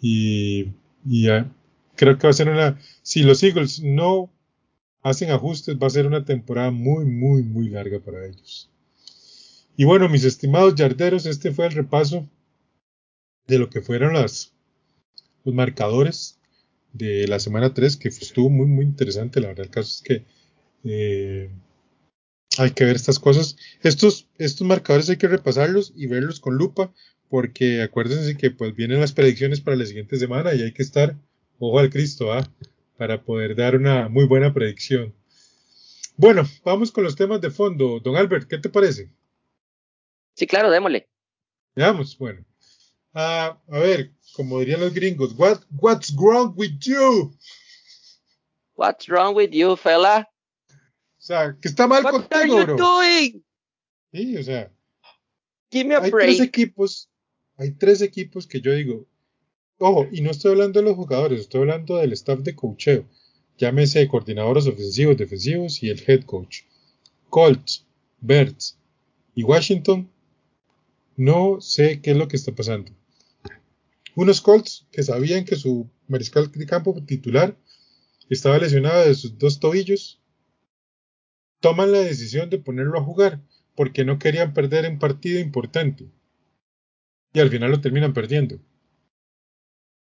Y, 0.00 0.68
y 1.04 1.24
ya, 1.24 1.52
creo 1.96 2.16
que 2.16 2.28
va 2.28 2.30
a 2.30 2.34
ser 2.34 2.48
una... 2.48 2.78
Si 3.02 3.24
los 3.24 3.42
Eagles 3.42 3.82
no 3.82 4.32
hacen 5.02 5.30
ajustes, 5.30 5.76
va 5.76 5.88
a 5.88 5.90
ser 5.90 6.06
una 6.06 6.24
temporada 6.24 6.70
muy, 6.70 7.04
muy, 7.04 7.42
muy 7.42 7.68
larga 7.70 7.98
para 7.98 8.24
ellos. 8.24 8.70
Y 9.78 9.84
bueno, 9.84 10.08
mis 10.08 10.24
estimados 10.24 10.74
yarderos, 10.74 11.24
este 11.24 11.52
fue 11.52 11.66
el 11.66 11.72
repaso 11.72 12.28
de 13.46 13.60
lo 13.60 13.70
que 13.70 13.80
fueron 13.80 14.12
los 14.12 14.52
marcadores 15.44 16.40
de 16.92 17.28
la 17.28 17.38
semana 17.38 17.72
3, 17.72 17.96
que 17.96 18.08
estuvo 18.08 18.50
muy, 18.50 18.66
muy 18.66 18.84
interesante. 18.84 19.40
La 19.40 19.46
verdad, 19.46 19.66
el 19.66 19.70
caso 19.70 19.88
es 19.88 20.02
que 20.02 20.24
eh, 20.82 21.48
hay 22.58 22.72
que 22.72 22.86
ver 22.86 22.96
estas 22.96 23.20
cosas. 23.20 23.56
Estos, 23.80 24.26
estos 24.36 24.66
marcadores 24.66 25.10
hay 25.10 25.16
que 25.16 25.28
repasarlos 25.28 25.92
y 25.94 26.08
verlos 26.08 26.40
con 26.40 26.56
lupa, 26.56 26.92
porque 27.28 27.80
acuérdense 27.80 28.36
que 28.36 28.50
pues 28.50 28.74
vienen 28.74 28.98
las 28.98 29.12
predicciones 29.12 29.60
para 29.60 29.76
la 29.76 29.86
siguiente 29.86 30.18
semana 30.18 30.54
y 30.54 30.62
hay 30.62 30.72
que 30.72 30.82
estar 30.82 31.16
ojo 31.60 31.78
al 31.78 31.90
Cristo, 31.90 32.32
¿ah? 32.32 32.52
para 32.96 33.22
poder 33.22 33.54
dar 33.54 33.76
una 33.76 34.08
muy 34.08 34.24
buena 34.26 34.52
predicción. 34.52 35.14
Bueno, 36.16 36.42
vamos 36.64 36.90
con 36.90 37.04
los 37.04 37.14
temas 37.14 37.40
de 37.40 37.52
fondo. 37.52 38.00
Don 38.00 38.16
Albert, 38.16 38.48
¿qué 38.48 38.58
te 38.58 38.70
parece? 38.70 39.08
Sí, 40.38 40.46
claro, 40.46 40.70
démosle. 40.70 41.08
Veamos, 41.74 42.16
bueno. 42.16 42.44
Ah, 43.12 43.58
a 43.68 43.78
ver, 43.80 44.12
como 44.34 44.60
dirían 44.60 44.78
los 44.78 44.94
gringos, 44.94 45.34
What, 45.36 45.62
what's 45.80 46.14
wrong 46.14 46.52
with 46.56 46.78
you? 46.80 47.36
What's 48.76 49.08
wrong 49.08 49.34
with 49.34 49.50
you, 49.50 49.74
fella? 49.76 50.28
O 50.70 51.20
sea, 51.20 51.56
¿qué 51.60 51.66
está 51.66 51.88
mal 51.88 52.04
What 52.04 52.12
contigo, 52.12 52.38
are 52.38 52.48
you 52.48 52.64
bro? 52.66 52.76
doing? 52.76 53.44
Sí, 54.12 54.36
o 54.36 54.42
sea, 54.44 54.70
Give 55.72 55.88
me 55.88 55.96
a 55.96 56.00
hay 56.02 56.10
break. 56.12 56.28
tres 56.28 56.40
equipos, 56.40 57.10
hay 57.56 57.72
tres 57.72 58.00
equipos 58.00 58.46
que 58.46 58.60
yo 58.60 58.72
digo, 58.72 59.08
ojo, 59.78 60.06
y 60.12 60.20
no 60.20 60.30
estoy 60.30 60.52
hablando 60.52 60.78
de 60.80 60.86
los 60.86 60.94
jugadores, 60.94 61.40
estoy 61.40 61.62
hablando 61.62 61.96
del 61.96 62.12
staff 62.12 62.38
de 62.38 62.54
coacheo, 62.54 63.08
llámese 63.56 64.06
coordinadores 64.06 64.68
ofensivos, 64.68 65.16
defensivos 65.16 65.82
y 65.82 65.90
el 65.90 66.00
head 66.06 66.22
coach. 66.24 66.60
Colts, 67.28 67.84
Birds 68.20 68.78
y 69.34 69.42
Washington, 69.42 70.08
no 71.18 71.60
sé 71.60 72.00
qué 72.00 72.12
es 72.12 72.16
lo 72.16 72.28
que 72.28 72.36
está 72.36 72.54
pasando. 72.54 72.92
Unos 74.14 74.40
Colts 74.40 74.86
que 74.92 75.02
sabían 75.02 75.44
que 75.44 75.56
su 75.56 75.90
mariscal 76.06 76.50
de 76.52 76.64
campo 76.64 76.94
titular 77.04 77.58
estaba 78.30 78.58
lesionado 78.58 79.04
de 79.04 79.16
sus 79.16 79.36
dos 79.36 79.58
tobillos, 79.58 80.22
toman 81.60 81.90
la 81.90 81.98
decisión 81.98 82.50
de 82.50 82.58
ponerlo 82.58 82.98
a 82.98 83.02
jugar 83.02 83.42
porque 83.74 84.04
no 84.04 84.20
querían 84.20 84.54
perder 84.54 84.88
un 84.88 85.00
partido 85.00 85.40
importante. 85.40 86.08
Y 87.32 87.40
al 87.40 87.50
final 87.50 87.72
lo 87.72 87.80
terminan 87.80 88.14
perdiendo. 88.14 88.60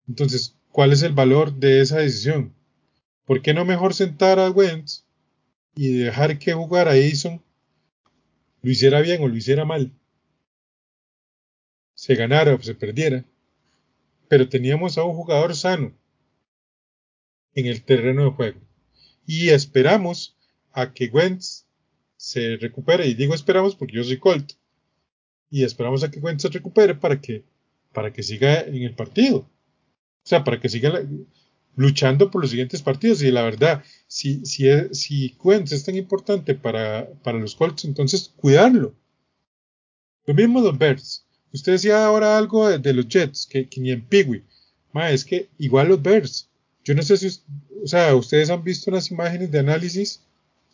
Entonces, 0.08 0.56
¿cuál 0.70 0.94
es 0.94 1.02
el 1.02 1.14
valor 1.14 1.56
de 1.56 1.82
esa 1.82 1.98
decisión? 1.98 2.54
¿Por 3.26 3.42
qué 3.42 3.56
no 3.56 3.66
mejor 3.66 3.96
sentar 3.96 4.38
a 4.38 4.52
Wentz 4.52 5.04
y 5.76 5.98
dejar 5.98 6.38
que 6.38 6.54
jugara 6.54 6.92
a 6.92 6.98
Eason 6.98 7.44
lo 8.62 8.72
hiciera 8.72 9.02
bien 9.02 9.24
o 9.24 9.28
lo 9.28 9.36
hiciera 9.36 9.66
mal? 9.66 9.92
Se 11.98 12.16
ganara 12.16 12.54
o 12.54 12.62
se 12.62 12.76
perdiera 12.76 13.26
pero 14.28 14.50
teníamos 14.50 14.98
a 14.98 15.04
un 15.04 15.16
jugador 15.16 15.56
sano 15.56 15.94
en 17.54 17.66
el 17.66 17.84
terreno 17.84 18.26
de 18.26 18.32
juego. 18.32 18.60
Y 19.26 19.50
esperamos 19.50 20.38
a 20.72 20.94
que 20.94 21.08
Wentz 21.08 21.66
se 22.16 22.58
recupere. 22.58 23.08
Y 23.08 23.14
digo 23.14 23.34
esperamos 23.34 23.76
porque 23.76 23.96
yo 23.96 24.04
soy 24.04 24.20
Colt. 24.20 24.54
Y 25.50 25.64
esperamos 25.64 26.04
a 26.04 26.12
que 26.12 26.20
Wentz 26.20 26.44
se 26.44 26.50
recupere 26.50 26.96
para 26.96 27.20
que, 27.20 27.44
para 27.94 28.12
que 28.12 28.24
siga 28.24 28.62
en 28.62 28.84
el 28.84 28.96
partido. 28.96 29.40
O 29.40 29.50
sea, 30.30 30.44
para 30.44 30.60
que 30.60 30.70
siga 30.70 31.02
luchando 31.76 32.30
por 32.30 32.42
los 32.42 32.52
siguientes 32.52 32.82
partidos. 32.82 33.22
Y 33.24 33.32
la 33.32 33.44
verdad, 33.44 33.84
si, 34.08 34.46
si, 34.46 34.68
si 34.94 35.36
Wentz 35.44 35.72
es 35.72 35.86
tan 35.86 35.96
importante 35.96 36.54
para, 36.54 37.10
para 37.24 37.40
los 37.40 37.56
Colts, 37.56 37.86
entonces 37.86 38.34
cuidarlo. 38.36 38.94
Lo 40.26 40.34
mismo 40.34 40.62
los 40.62 40.78
Bears. 40.78 41.27
Usted 41.58 41.72
decía 41.72 42.06
ahora 42.06 42.38
algo 42.38 42.70
de, 42.70 42.78
de 42.78 42.93
los 42.93 43.08
Jets, 43.08 43.48
que, 43.48 43.67
que, 43.67 43.82
ni 43.82 43.89
en 43.89 44.06
Pigui. 44.06 44.43
es 45.10 45.26
que 45.26 45.50
igual 45.58 45.88
los 45.88 46.04
Bears. 46.04 46.48
Yo 46.84 46.93
no 46.93 47.02
sé 47.02 47.17
si, 47.17 47.28
o 47.84 47.88
sea, 47.88 48.15
ustedes 48.15 48.52
han 48.52 48.63
visto 48.63 48.91
unas 48.91 49.10
imágenes 49.10 49.50
de 49.50 49.58
análisis, 49.58 50.22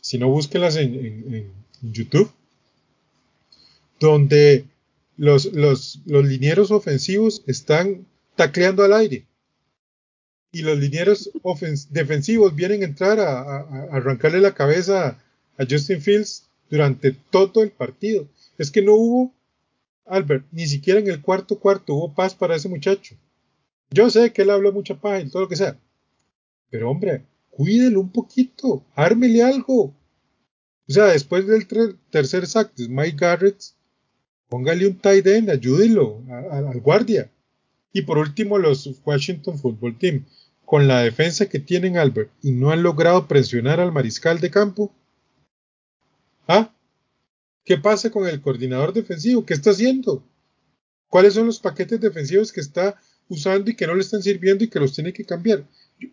si 0.01 0.17
no, 0.17 0.27
búsquenlas 0.27 0.75
en, 0.75 1.51
YouTube, 1.81 2.29
donde 3.97 4.65
los, 5.15 5.45
los, 5.53 6.01
los 6.05 6.25
linieros 6.25 6.69
ofensivos 6.71 7.43
están 7.47 8.05
tacleando 8.35 8.83
al 8.83 8.91
aire. 8.91 9.25
Y 10.51 10.63
los 10.63 10.77
linieros 10.77 11.31
defensivos 11.91 12.55
vienen 12.55 12.81
a 12.81 12.85
entrar 12.85 13.19
a 13.21 13.59
arrancarle 13.89 14.41
la 14.41 14.53
cabeza 14.53 15.17
a 15.57 15.65
Justin 15.69 16.01
Fields 16.01 16.49
durante 16.69 17.13
todo 17.31 17.63
el 17.63 17.71
partido. 17.71 18.27
Es 18.57 18.69
que 18.69 18.81
no 18.81 18.95
hubo, 18.95 19.33
Albert, 20.05 20.45
ni 20.51 20.67
siquiera 20.67 20.99
en 20.99 21.07
el 21.07 21.21
cuarto 21.21 21.59
cuarto 21.59 21.93
hubo 21.93 22.13
paz 22.13 22.35
para 22.35 22.55
ese 22.55 22.69
muchacho. 22.69 23.15
Yo 23.89 24.09
sé 24.09 24.33
que 24.33 24.41
él 24.41 24.49
habló 24.49 24.71
mucha 24.71 24.99
paz 24.99 25.23
y 25.23 25.29
todo 25.29 25.43
lo 25.43 25.47
que 25.47 25.55
sea. 25.55 25.77
Pero 26.69 26.89
hombre, 26.89 27.25
cuídelo 27.49 27.99
un 28.01 28.11
poquito, 28.11 28.83
ármele 28.95 29.43
algo. 29.43 29.95
O 30.87 30.91
sea, 30.91 31.05
después 31.05 31.47
del 31.47 31.67
tercer 32.09 32.47
sack 32.47 32.73
de 32.75 32.89
Mike 32.89 33.17
Garrett, 33.17 33.63
póngale 34.49 34.87
un 34.87 34.97
tight 34.97 35.25
end, 35.27 35.49
ayúdelo 35.49 36.21
al 36.51 36.79
guardia. 36.81 37.31
Y 37.93 38.01
por 38.01 38.17
último, 38.17 38.57
los 38.57 38.89
Washington 39.05 39.59
Football 39.59 39.97
Team, 39.99 40.25
con 40.65 40.87
la 40.87 41.01
defensa 41.01 41.47
que 41.47 41.59
tienen 41.59 41.97
Albert 41.97 42.31
y 42.41 42.51
no 42.51 42.71
han 42.71 42.83
logrado 42.83 43.27
presionar 43.27 43.79
al 43.79 43.91
mariscal 43.91 44.39
de 44.39 44.49
campo. 44.49 44.91
¿Ah? 46.47 46.73
¿Qué 47.63 47.77
pasa 47.77 48.11
con 48.11 48.27
el 48.27 48.41
coordinador 48.41 48.93
defensivo? 48.93 49.45
¿Qué 49.45 49.53
está 49.53 49.71
haciendo? 49.71 50.23
¿Cuáles 51.07 51.33
son 51.33 51.45
los 51.45 51.59
paquetes 51.59 52.01
defensivos 52.01 52.51
que 52.51 52.59
está 52.59 52.99
usando 53.29 53.71
y 53.71 53.75
que 53.75 53.87
no 53.87 53.95
le 53.95 54.01
están 54.01 54.21
sirviendo 54.21 54.63
y 54.63 54.69
que 54.69 54.79
los 54.79 54.93
tiene 54.93 55.13
que 55.13 55.25
cambiar? 55.25 55.63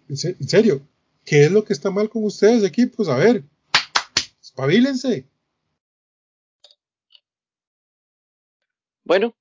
En 0.08 0.16
serio, 0.16 0.86
¿qué 1.24 1.46
es 1.46 1.50
lo 1.50 1.64
que 1.64 1.72
está 1.72 1.90
mal 1.90 2.08
con 2.08 2.24
ustedes, 2.24 2.62
equipos? 2.62 3.08
A 3.08 3.16
ver, 3.16 3.42
espabilense. 4.40 5.26
Bueno, 9.02 9.34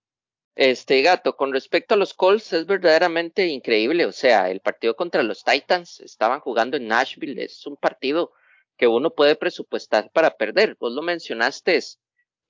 este 0.55 1.01
gato, 1.03 1.37
con 1.37 1.53
respecto 1.53 1.93
a 1.93 1.97
los 1.97 2.15
Colts, 2.15 2.53
es 2.53 2.65
verdaderamente 2.65 3.45
increíble. 3.47 4.05
O 4.07 4.11
sea, 4.11 4.49
el 4.49 4.61
partido 4.61 4.95
contra 4.95 5.21
los 5.21 5.43
Titans 5.43 5.99
estaban 5.99 6.39
jugando 6.39 6.75
en 6.77 6.87
Nashville. 6.87 7.43
Es 7.43 7.67
un 7.67 7.77
partido 7.77 8.31
que 8.79 8.87
uno 8.87 9.11
puede 9.11 9.35
presupuestar 9.35 10.09
para 10.11 10.37
perder. 10.37 10.77
Vos 10.79 10.93
lo 10.93 11.01
mencionaste 11.01 11.79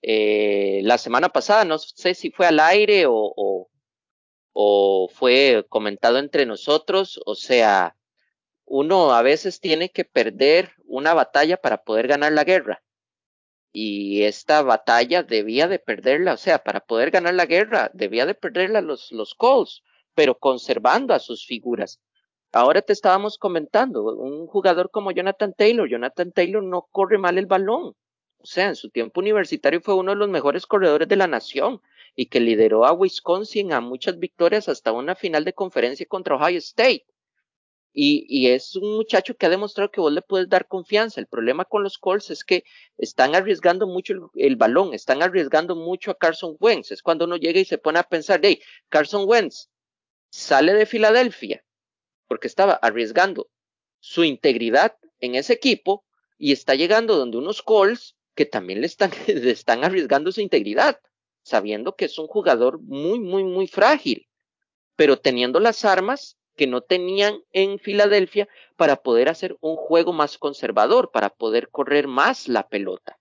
eh, 0.03 0.81
la 0.83 0.97
semana 0.97 1.29
pasada, 1.29 1.65
no 1.65 1.79
sé 1.79 2.13
si 2.13 2.31
fue 2.31 2.45
al 2.45 2.59
aire 2.59 3.05
o, 3.07 3.67
fue 5.11 5.65
comentado 5.69 6.19
entre 6.19 6.45
nosotros. 6.45 7.19
O 7.25 7.33
sea, 7.35 7.95
uno 8.65 9.11
a 9.11 9.21
veces 9.23 9.59
tiene 9.59 9.89
que 9.89 10.05
perder 10.05 10.71
una 10.85 11.13
batalla 11.13 11.57
para 11.57 11.83
poder 11.83 12.07
ganar 12.07 12.31
la 12.33 12.43
guerra. 12.43 12.83
Y 13.71 14.23
esta 14.23 14.61
batalla 14.61 15.23
debía 15.23 15.67
de 15.67 15.79
perderla, 15.79 16.33
o 16.33 16.37
sea, 16.37 16.63
para 16.63 16.79
poder 16.79 17.11
ganar 17.11 17.33
la 17.33 17.45
guerra, 17.45 17.89
debía 17.93 18.25
de 18.25 18.35
perderla 18.35 18.81
los, 18.81 19.11
los 19.11 19.33
Colts, 19.35 19.83
pero 20.13 20.37
conservando 20.37 21.13
a 21.13 21.19
sus 21.19 21.45
figuras. 21.45 21.99
Ahora 22.51 22.81
te 22.81 22.93
estábamos 22.93 23.37
comentando, 23.37 24.01
un 24.15 24.47
jugador 24.47 24.89
como 24.89 25.11
Jonathan 25.11 25.53
Taylor, 25.53 25.87
Jonathan 25.87 26.31
Taylor 26.31 26.63
no 26.63 26.87
corre 26.91 27.19
mal 27.19 27.37
el 27.37 27.45
balón. 27.45 27.95
O 28.39 28.45
sea, 28.45 28.69
en 28.69 28.75
su 28.75 28.89
tiempo 28.89 29.19
universitario 29.19 29.81
fue 29.81 29.93
uno 29.95 30.11
de 30.11 30.17
los 30.17 30.29
mejores 30.29 30.65
corredores 30.65 31.07
de 31.07 31.15
la 31.15 31.27
nación 31.27 31.81
y 32.15 32.27
que 32.27 32.39
lideró 32.39 32.85
a 32.85 32.93
Wisconsin 32.93 33.71
a 33.73 33.81
muchas 33.81 34.17
victorias 34.17 34.67
hasta 34.67 34.91
una 34.93 35.15
final 35.15 35.45
de 35.45 35.53
conferencia 35.53 36.07
contra 36.07 36.35
Ohio 36.35 36.57
State. 36.57 37.05
Y, 37.93 38.47
es 38.47 38.75
un 38.75 38.95
muchacho 38.95 39.35
que 39.35 39.45
ha 39.45 39.49
demostrado 39.49 39.91
que 39.91 40.01
vos 40.01 40.11
le 40.11 40.21
puedes 40.21 40.47
dar 40.49 40.67
confianza. 40.67 41.19
El 41.19 41.27
problema 41.27 41.65
con 41.65 41.83
los 41.83 41.97
Colts 41.97 42.31
es 42.31 42.43
que 42.45 42.63
están 42.97 43.35
arriesgando 43.35 43.87
mucho 43.87 44.13
el, 44.13 44.21
el, 44.35 44.55
balón, 44.55 44.93
están 44.93 45.21
arriesgando 45.21 45.75
mucho 45.75 46.11
a 46.11 46.17
Carson 46.17 46.55
Wentz. 46.59 46.91
Es 46.91 47.03
cuando 47.03 47.25
uno 47.25 47.35
llega 47.37 47.59
y 47.59 47.65
se 47.65 47.77
pone 47.77 47.99
a 47.99 48.03
pensar, 48.03 48.39
hey, 48.43 48.61
Carson 48.89 49.23
Wentz 49.27 49.69
sale 50.29 50.73
de 50.73 50.85
Filadelfia 50.85 51.63
porque 52.29 52.47
estaba 52.47 52.73
arriesgando 52.73 53.49
su 53.99 54.23
integridad 54.23 54.95
en 55.19 55.35
ese 55.35 55.51
equipo 55.51 56.05
y 56.37 56.53
está 56.53 56.75
llegando 56.75 57.17
donde 57.17 57.37
unos 57.37 57.61
Colts 57.61 58.15
que 58.35 58.45
también 58.45 58.79
le 58.79 58.87
están, 58.87 59.11
le 59.27 59.51
están 59.51 59.83
arriesgando 59.83 60.31
su 60.31 60.39
integridad, 60.39 61.01
sabiendo 61.43 61.97
que 61.97 62.05
es 62.05 62.17
un 62.17 62.27
jugador 62.27 62.79
muy, 62.81 63.19
muy, 63.19 63.43
muy 63.43 63.67
frágil, 63.67 64.29
pero 64.95 65.17
teniendo 65.19 65.59
las 65.59 65.83
armas 65.83 66.37
que 66.55 66.67
no 66.67 66.81
tenían 66.81 67.41
en 67.51 67.79
Filadelfia 67.79 68.47
para 68.77 68.97
poder 68.97 69.27
hacer 69.27 69.57
un 69.59 69.75
juego 69.75 70.13
más 70.13 70.37
conservador, 70.37 71.11
para 71.11 71.29
poder 71.29 71.69
correr 71.69 72.07
más 72.07 72.47
la 72.47 72.67
pelota. 72.69 73.18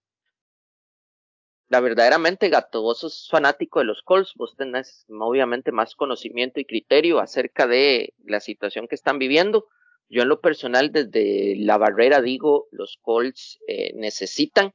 La 1.69 1.81
verdaderamente 1.81 2.49
gato, 2.49 2.81
vos 2.81 3.01
sos 3.01 3.29
fanático 3.31 3.79
de 3.79 3.85
los 3.85 4.03
Colts, 4.03 4.33
vos 4.37 4.57
tenés 4.57 5.05
obviamente 5.11 5.71
más 5.71 5.95
conocimiento 5.95 6.61
y 6.61 6.65
criterio 6.65 7.21
acerca 7.21 7.67
de 7.67 8.15
la 8.25 8.41
situación 8.41 8.89
que 8.89 8.95
están 8.95 9.19
viviendo. 9.19 9.69
Yo 10.09 10.23
en 10.23 10.29
lo 10.29 10.41
personal 10.41 10.91
desde 10.93 11.57
la 11.57 11.77
barrera 11.77 12.23
digo, 12.23 12.69
los 12.71 12.97
Colts 13.03 13.59
eh, 13.69 13.93
necesitan, 13.95 14.73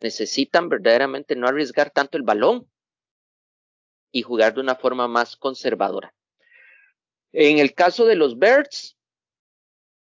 necesitan 0.00 0.68
verdaderamente 0.68 1.36
no 1.36 1.48
arriesgar 1.48 1.90
tanto 1.90 2.18
el 2.18 2.22
balón 2.22 2.70
y 4.12 4.20
jugar 4.20 4.52
de 4.52 4.60
una 4.60 4.76
forma 4.76 5.08
más 5.08 5.36
conservadora. 5.36 6.14
En 7.32 7.58
el 7.58 7.72
caso 7.72 8.04
de 8.04 8.14
los 8.14 8.38
Birds, 8.38 8.98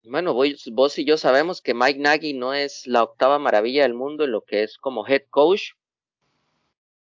bueno, 0.03 0.33
vos, 0.33 0.65
vos 0.71 0.97
y 0.97 1.05
yo 1.05 1.17
sabemos 1.17 1.61
que 1.61 1.75
Mike 1.75 1.99
Nagy 1.99 2.33
no 2.33 2.55
es 2.55 2.87
la 2.87 3.03
octava 3.03 3.37
maravilla 3.37 3.83
del 3.83 3.93
mundo 3.93 4.23
en 4.23 4.31
lo 4.31 4.41
que 4.43 4.63
es 4.63 4.77
como 4.79 5.07
head 5.07 5.23
coach, 5.29 5.73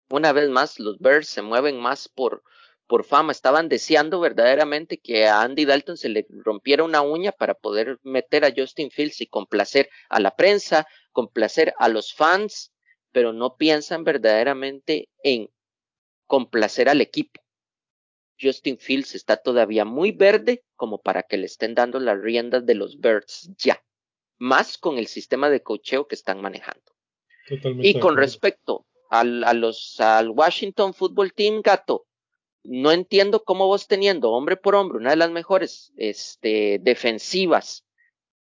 una 0.10 0.34
vez 0.34 0.50
más 0.50 0.80
los 0.80 1.00
Bears 1.00 1.28
se 1.28 1.42
mueven 1.42 1.80
más 1.80 2.08
por, 2.10 2.44
por 2.88 3.04
fama. 3.06 3.32
Estaban 3.32 3.70
deseando 3.70 4.20
verdaderamente 4.20 4.98
que 4.98 5.28
a 5.28 5.42
Andy 5.42 5.66
Dalton 5.66 5.98
se 5.98 6.10
le 6.10 6.26
rompiera 6.30 6.84
una 6.84 7.02
uña 7.02 7.32
para 7.32 7.54
poder 7.54 8.00
meter 8.04 8.46
a 8.46 8.54
Justin 8.56 8.92
Fields 8.92 9.22
y 9.22 9.28
complacer 9.28 9.90
a 10.10 10.20
la 10.20 10.36
prensa, 10.36 10.88
complacer 11.12 11.74
a 11.78 11.90
los 11.90 12.14
fans, 12.14 12.74
pero 13.12 13.34
no 13.34 13.56
piensan 13.56 14.04
verdaderamente 14.04 15.10
en 15.24 15.50
complacer 16.26 16.90
al 16.90 17.02
equipo. 17.02 17.42
Justin 18.42 18.78
Fields 18.78 19.16
está 19.16 19.38
todavía 19.38 19.84
muy 19.86 20.12
verde 20.12 20.64
como 20.76 21.02
para 21.02 21.24
que 21.24 21.38
le 21.38 21.46
estén 21.46 21.76
dando 21.76 22.00
las 22.00 22.20
riendas 22.20 22.66
de 22.66 22.76
los 22.76 23.00
Birds 23.00 23.52
ya, 23.58 23.84
más 24.38 24.78
con 24.78 24.98
el 24.98 25.08
sistema 25.08 25.50
de 25.50 25.62
cocheo 25.62 26.08
que 26.08 26.16
están 26.16 26.40
manejando. 26.42 26.94
Totalmente 27.48 27.88
y 27.88 28.00
con 28.00 28.16
respecto 28.16 28.86
al, 29.10 29.44
a 29.44 29.54
los, 29.54 30.00
al 30.00 30.30
Washington 30.30 30.94
Football 30.94 31.34
Team, 31.34 31.62
gato. 31.62 32.06
No 32.64 32.92
entiendo 32.92 33.44
cómo 33.44 33.68
vos 33.68 33.88
teniendo 33.88 34.32
hombre 34.32 34.58
por 34.58 34.76
hombre 34.76 34.98
una 34.98 35.12
de 35.12 35.16
las 35.16 35.32
mejores 35.32 35.92
este, 35.98 36.80
defensivas 36.82 37.86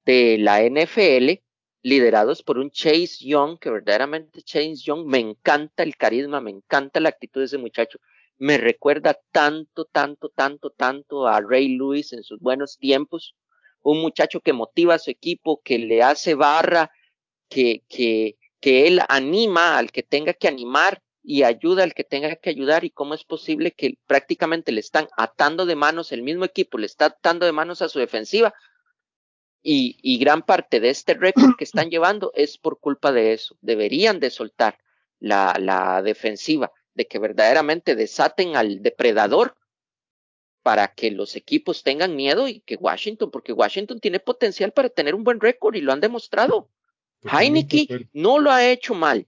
de 0.06 0.38
la 0.40 0.62
NFL, 0.62 1.42
liderados 1.82 2.44
por 2.44 2.58
un 2.58 2.72
Chase 2.72 3.26
Young, 3.26 3.58
que 3.60 3.70
verdaderamente 3.70 4.42
Chase 4.42 4.76
Young 4.76 5.06
me 5.06 5.20
encanta 5.20 5.84
el 5.84 5.96
carisma, 5.96 6.42
me 6.42 6.52
encanta 6.52 7.00
la 7.00 7.10
actitud 7.10 7.42
de 7.42 7.46
ese 7.46 7.58
muchacho. 7.58 8.00
Me 8.38 8.58
recuerda 8.58 9.20
tanto, 9.32 9.86
tanto, 9.86 10.30
tanto, 10.30 10.70
tanto 10.72 11.28
a 11.28 11.42
Ray 11.42 11.78
Lewis 11.78 12.14
en 12.14 12.24
sus 12.24 12.40
buenos 12.40 12.78
tiempos. 12.78 13.36
Un 13.82 14.02
muchacho 14.02 14.42
que 14.42 14.54
motiva 14.54 14.96
a 14.96 15.00
su 15.00 15.12
equipo, 15.12 15.62
que 15.64 15.80
le 15.80 16.04
hace 16.04 16.36
barra, 16.36 16.92
que, 17.50 17.84
que, 17.88 18.39
que 18.60 18.88
él 18.88 19.02
anima 19.08 19.78
al 19.78 19.92
que 19.92 20.04
tenga 20.04 20.34
que 20.34 20.48
animar 20.48 21.02
y 21.24 21.44
ayuda 21.44 21.84
al 21.84 21.94
que 21.94 22.04
tenga 22.04 22.36
que 22.36 22.50
ayudar 22.50 22.84
y 22.86 22.92
cómo 22.92 23.14
es 23.14 23.24
posible 23.24 23.72
que 23.72 23.98
prácticamente 24.08 24.72
le 24.72 24.80
están 24.80 25.08
atando 25.18 25.66
de 25.66 25.76
manos, 25.76 26.12
el 26.12 26.24
mismo 26.24 26.46
equipo 26.46 26.78
le 26.78 26.86
está 26.86 27.06
atando 27.06 27.46
de 27.46 27.52
manos 27.52 27.82
a 27.82 27.90
su 27.90 28.00
defensiva 28.00 28.54
y, 29.62 29.98
y 30.02 30.18
gran 30.18 30.44
parte 30.44 30.80
de 30.80 30.90
este 30.90 31.14
récord 31.14 31.56
que 31.58 31.66
están 31.66 31.90
llevando 31.90 32.32
es 32.36 32.58
por 32.58 32.80
culpa 32.80 33.12
de 33.12 33.34
eso. 33.34 33.58
Deberían 33.62 34.20
de 34.20 34.30
soltar 34.30 34.80
la, 35.20 35.56
la 35.60 36.02
defensiva, 36.02 36.72
de 36.94 37.08
que 37.08 37.20
verdaderamente 37.20 37.96
desaten 37.96 38.56
al 38.56 38.82
depredador 38.82 39.56
para 40.64 40.94
que 40.94 41.12
los 41.12 41.36
equipos 41.36 41.84
tengan 41.84 42.16
miedo 42.16 42.48
y 42.48 42.62
que 42.62 42.76
Washington, 42.76 43.32
porque 43.32 43.54
Washington 43.54 44.00
tiene 44.00 44.20
potencial 44.20 44.72
para 44.72 44.90
tener 44.90 45.16
un 45.16 45.24
buen 45.24 45.40
récord 45.40 45.76
y 45.76 45.82
lo 45.82 45.94
han 45.94 46.02
demostrado. 46.02 46.70
Heineke 47.24 48.10
no 48.14 48.40
lo 48.40 48.52
ha 48.52 48.66
hecho 48.66 48.94
mal. 48.94 49.28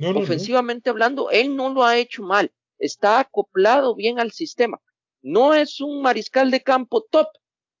Ofensivamente 0.00 0.90
hablando, 0.90 1.30
él 1.30 1.54
no 1.54 1.72
lo 1.72 1.84
ha 1.84 1.96
hecho 1.96 2.22
mal. 2.22 2.52
Está 2.78 3.20
acoplado 3.20 3.94
bien 3.94 4.18
al 4.18 4.32
sistema. 4.32 4.80
No 5.22 5.54
es 5.54 5.80
un 5.80 6.02
mariscal 6.02 6.50
de 6.50 6.62
campo 6.62 7.02
top. 7.02 7.28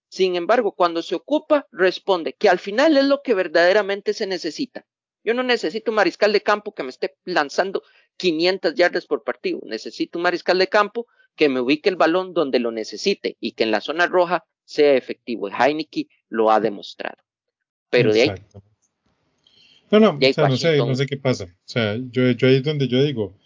Sin 0.08 0.36
embargo, 0.36 0.72
cuando 0.72 1.02
se 1.02 1.14
ocupa, 1.14 1.66
responde, 1.72 2.34
que 2.34 2.48
al 2.48 2.58
final 2.58 2.96
es 2.96 3.04
lo 3.04 3.20
que 3.22 3.34
verdaderamente 3.34 4.14
se 4.14 4.26
necesita. 4.26 4.86
Yo 5.24 5.34
no 5.34 5.42
necesito 5.42 5.90
un 5.90 5.96
mariscal 5.96 6.32
de 6.32 6.42
campo 6.42 6.72
que 6.74 6.84
me 6.84 6.90
esté 6.90 7.16
lanzando 7.24 7.82
500 8.16 8.74
yardas 8.74 9.06
por 9.06 9.24
partido. 9.24 9.58
Necesito 9.64 10.18
un 10.18 10.22
mariscal 10.22 10.58
de 10.58 10.68
campo 10.68 11.06
que 11.34 11.48
me 11.48 11.60
ubique 11.60 11.88
el 11.88 11.96
balón 11.96 12.32
donde 12.32 12.60
lo 12.60 12.70
necesite 12.70 13.36
y 13.40 13.52
que 13.52 13.64
en 13.64 13.72
la 13.72 13.80
zona 13.80 14.06
roja 14.06 14.44
sea 14.64 14.94
efectivo. 14.94 15.48
Heineke 15.48 16.08
lo 16.28 16.50
ha 16.50 16.60
demostrado. 16.60 17.16
Pero 17.90 18.12
de 18.12 18.22
ahí 18.22 18.34
no, 20.00 20.12
no, 20.12 20.18
o 20.18 20.32
sea, 20.32 20.48
no 20.48 20.56
sé, 20.56 20.76
no 20.78 20.94
sé 20.94 21.06
qué 21.06 21.16
pasa. 21.16 21.44
O 21.44 21.68
sea, 21.68 21.96
yo, 22.10 22.30
yo 22.32 22.48
ahí 22.48 22.56
es 22.56 22.62
donde 22.62 22.88
yo 22.88 23.02
digo, 23.02 23.36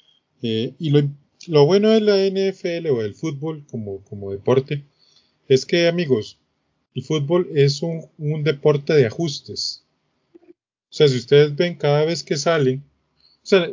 eh, 0.42 0.74
y 0.78 0.90
lo, 0.90 1.02
lo, 1.46 1.66
bueno 1.66 1.90
de 1.90 2.00
la 2.00 2.16
NFL 2.16 2.88
o 2.88 3.02
del 3.02 3.14
fútbol 3.14 3.64
como, 3.70 4.02
como 4.04 4.30
deporte 4.30 4.84
es 5.48 5.66
que, 5.66 5.88
amigos, 5.88 6.38
el 6.94 7.02
fútbol 7.02 7.48
es 7.54 7.82
un, 7.82 8.06
un 8.18 8.44
deporte 8.44 8.92
de 8.92 9.06
ajustes. 9.06 9.84
O 10.34 10.92
sea, 10.92 11.08
si 11.08 11.16
ustedes 11.16 11.54
ven 11.54 11.76
cada 11.76 12.04
vez 12.04 12.22
que 12.22 12.37
salen, 12.37 12.82
o 13.42 13.46
sea, 13.46 13.70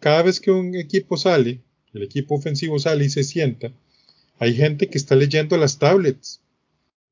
cada 0.00 0.22
vez 0.22 0.40
que 0.40 0.50
un 0.50 0.74
equipo 0.74 1.16
sale, 1.16 1.60
el 1.92 2.02
equipo 2.02 2.34
ofensivo 2.34 2.78
sale 2.78 3.04
y 3.04 3.10
se 3.10 3.24
sienta, 3.24 3.72
hay 4.38 4.54
gente 4.54 4.88
que 4.88 4.98
está 4.98 5.14
leyendo 5.14 5.56
las 5.56 5.78
tablets, 5.78 6.40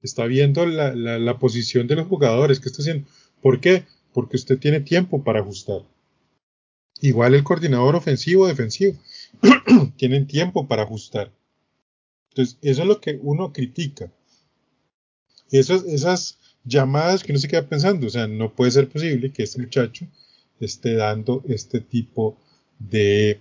está 0.03 0.27
viendo 0.27 0.67
la, 0.67 0.95
la 0.95 1.39
posición 1.39 1.87
de 1.87 1.97
los 1.97 2.09
jugadores, 2.09 2.61
¿qué 2.61 2.69
está 2.69 2.83
haciendo? 2.83 3.09
¿Por 3.41 3.61
qué? 3.61 3.85
Porque 4.13 4.37
usted 4.37 4.59
tiene 4.59 4.81
tiempo 4.81 5.23
para 5.25 5.41
ajustar. 5.41 5.83
Igual 7.01 7.35
el 7.35 7.45
coordinador 7.45 7.97
ofensivo 7.97 8.47
defensivo 8.47 8.97
tienen 9.97 10.27
tiempo 10.27 10.69
para 10.69 10.85
ajustar. 10.85 11.33
Entonces, 12.31 12.59
eso 12.63 12.83
es 12.83 12.89
lo 12.89 13.01
que 13.01 13.19
uno 13.23 13.53
critica. 13.53 14.11
Esas, 15.51 15.85
esas 15.85 16.39
llamadas 16.65 17.23
que 17.23 17.33
uno 17.33 17.41
se 17.41 17.49
queda 17.49 17.69
pensando, 17.69 18.07
o 18.07 18.11
sea, 18.11 18.27
no 18.27 18.55
puede 18.55 18.71
ser 18.71 18.89
posible 18.89 19.33
que 19.33 19.43
este 19.43 19.61
muchacho 19.61 20.07
esté 20.61 20.95
dando 20.95 21.43
este 21.49 21.81
tipo 21.81 22.39
de 22.79 23.41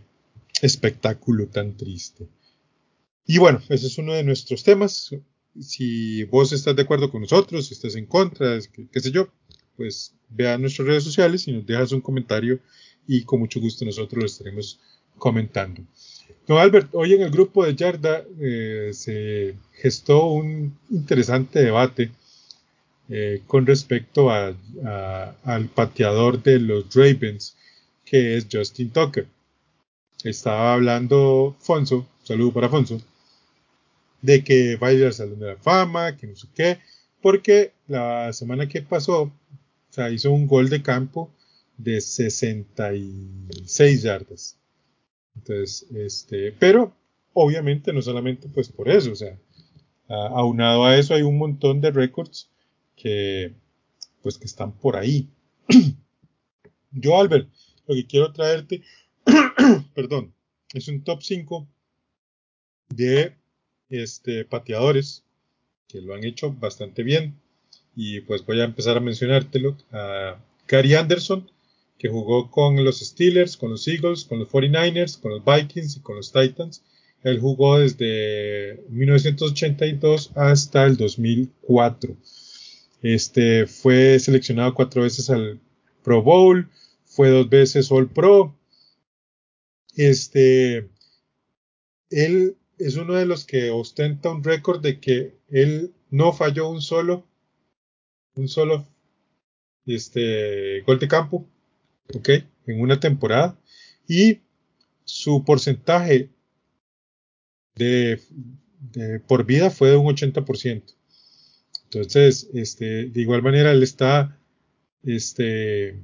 espectáculo 0.61 1.47
tan 1.47 1.77
triste. 1.77 2.27
Y 3.25 3.37
bueno, 3.37 3.61
ese 3.69 3.87
es 3.87 3.97
uno 3.97 4.13
de 4.13 4.23
nuestros 4.23 4.63
temas. 4.63 5.15
Si 5.59 6.23
vos 6.25 6.51
estás 6.51 6.75
de 6.75 6.81
acuerdo 6.81 7.11
con 7.11 7.21
nosotros, 7.21 7.67
si 7.67 7.73
estás 7.73 7.95
en 7.95 8.05
contra, 8.05 8.59
qué 8.91 8.99
sé 8.99 9.11
yo, 9.11 9.29
pues 9.81 10.13
vea 10.29 10.59
nuestras 10.59 10.87
redes 10.87 11.03
sociales 11.03 11.47
y 11.47 11.53
nos 11.53 11.65
dejas 11.65 11.91
un 11.91 12.01
comentario 12.01 12.59
y 13.07 13.23
con 13.23 13.39
mucho 13.39 13.59
gusto 13.59 13.83
nosotros 13.83 14.21
lo 14.21 14.27
estaremos 14.27 14.79
comentando. 15.17 15.81
Don 16.45 16.59
Albert, 16.59 16.89
hoy 16.93 17.15
en 17.15 17.23
el 17.23 17.31
grupo 17.31 17.65
de 17.65 17.75
Yarda 17.75 18.23
eh, 18.39 18.91
se 18.93 19.55
gestó 19.73 20.27
un 20.27 20.77
interesante 20.91 21.63
debate 21.63 22.11
eh, 23.09 23.41
con 23.47 23.65
respecto 23.65 24.29
al 24.29 25.65
pateador 25.73 26.43
de 26.43 26.59
los 26.59 26.93
Ravens, 26.93 27.55
que 28.05 28.37
es 28.37 28.45
Justin 28.51 28.91
Tucker. 28.91 29.25
Estaba 30.23 30.75
hablando 30.75 31.55
Fonso, 31.59 32.05
saludo 32.21 32.53
para 32.53 32.69
Fonso, 32.69 33.01
de 34.21 34.43
que 34.43 34.75
va 34.75 34.89
a 34.89 35.11
Salón 35.11 35.39
de 35.39 35.47
la 35.47 35.57
Fama, 35.57 36.15
que 36.17 36.27
no 36.27 36.35
sé 36.35 36.47
qué, 36.53 36.77
porque 37.19 37.73
la 37.87 38.31
semana 38.33 38.67
que 38.67 38.81
pasó, 38.81 39.31
o 39.91 39.93
sea, 39.93 40.09
hizo 40.09 40.31
un 40.31 40.47
gol 40.47 40.69
de 40.69 40.81
campo 40.81 41.33
de 41.77 41.99
66 41.99 44.01
yardas. 44.01 44.57
Entonces, 45.35 45.85
este, 45.93 46.53
pero 46.53 46.95
obviamente 47.33 47.91
no 47.91 48.01
solamente 48.01 48.47
pues 48.47 48.69
por 48.69 48.89
eso, 48.89 49.11
o 49.11 49.15
sea, 49.15 49.37
aunado 50.07 50.85
a 50.85 50.97
eso 50.97 51.13
hay 51.13 51.23
un 51.23 51.37
montón 51.37 51.81
de 51.81 51.91
récords 51.91 52.49
que 52.95 53.53
pues 54.21 54.37
que 54.37 54.45
están 54.45 54.71
por 54.71 54.95
ahí. 54.95 55.27
Yo, 56.91 57.19
Albert, 57.19 57.49
lo 57.87 57.95
que 57.95 58.07
quiero 58.07 58.31
traerte, 58.31 58.83
perdón, 59.93 60.33
es 60.73 60.87
un 60.87 61.03
top 61.03 61.21
5 61.21 61.67
de 62.89 63.35
este, 63.89 64.45
pateadores 64.45 65.25
que 65.89 66.01
lo 66.01 66.13
han 66.13 66.23
hecho 66.23 66.53
bastante 66.53 67.03
bien. 67.03 67.40
Y 67.95 68.21
pues 68.21 68.45
voy 68.45 68.61
a 68.61 68.65
empezar 68.65 68.97
a 68.97 69.01
mencionártelo. 69.01 69.77
A 69.91 70.37
Gary 70.67 70.95
Anderson, 70.95 71.49
que 71.97 72.09
jugó 72.09 72.49
con 72.49 72.83
los 72.83 72.99
Steelers, 72.99 73.57
con 73.57 73.71
los 73.71 73.87
Eagles, 73.87 74.25
con 74.25 74.39
los 74.39 74.49
49ers, 74.49 75.19
con 75.19 75.31
los 75.31 75.43
Vikings 75.45 75.97
y 75.97 75.99
con 75.99 76.15
los 76.15 76.31
Titans. 76.31 76.83
Él 77.23 77.39
jugó 77.39 77.79
desde 77.79 78.83
1982 78.89 80.31
hasta 80.35 80.85
el 80.85 80.97
2004. 80.97 82.15
Este 83.01 83.67
fue 83.67 84.19
seleccionado 84.19 84.73
cuatro 84.73 85.03
veces 85.03 85.29
al 85.29 85.59
Pro 86.03 86.21
Bowl, 86.21 86.69
fue 87.05 87.29
dos 87.29 87.49
veces 87.49 87.91
All 87.91 88.09
Pro. 88.09 88.55
Este, 89.95 90.89
él 92.09 92.55
es 92.77 92.95
uno 92.95 93.13
de 93.13 93.25
los 93.25 93.45
que 93.45 93.69
ostenta 93.69 94.31
un 94.31 94.43
récord 94.43 94.81
de 94.81 94.99
que 94.99 95.35
él 95.49 95.93
no 96.09 96.33
falló 96.33 96.69
un 96.69 96.81
solo, 96.81 97.27
un 98.35 98.47
solo, 98.47 98.87
este, 99.85 100.81
gol 100.81 100.99
de 100.99 101.07
campo 101.07 101.47
¿ok? 102.15 102.29
En 102.67 102.81
una 102.81 102.99
temporada. 102.99 103.57
Y 104.07 104.39
su 105.03 105.43
porcentaje 105.43 106.29
de, 107.75 108.19
por 109.27 109.45
vida 109.45 109.69
fue 109.69 109.89
de 109.89 109.97
un 109.97 110.07
80%. 110.07 110.95
Entonces, 111.85 112.49
este, 112.53 113.09
de 113.09 113.21
igual 113.21 113.41
manera, 113.41 113.71
él 113.71 113.83
está, 113.83 114.37
este, 115.03 115.99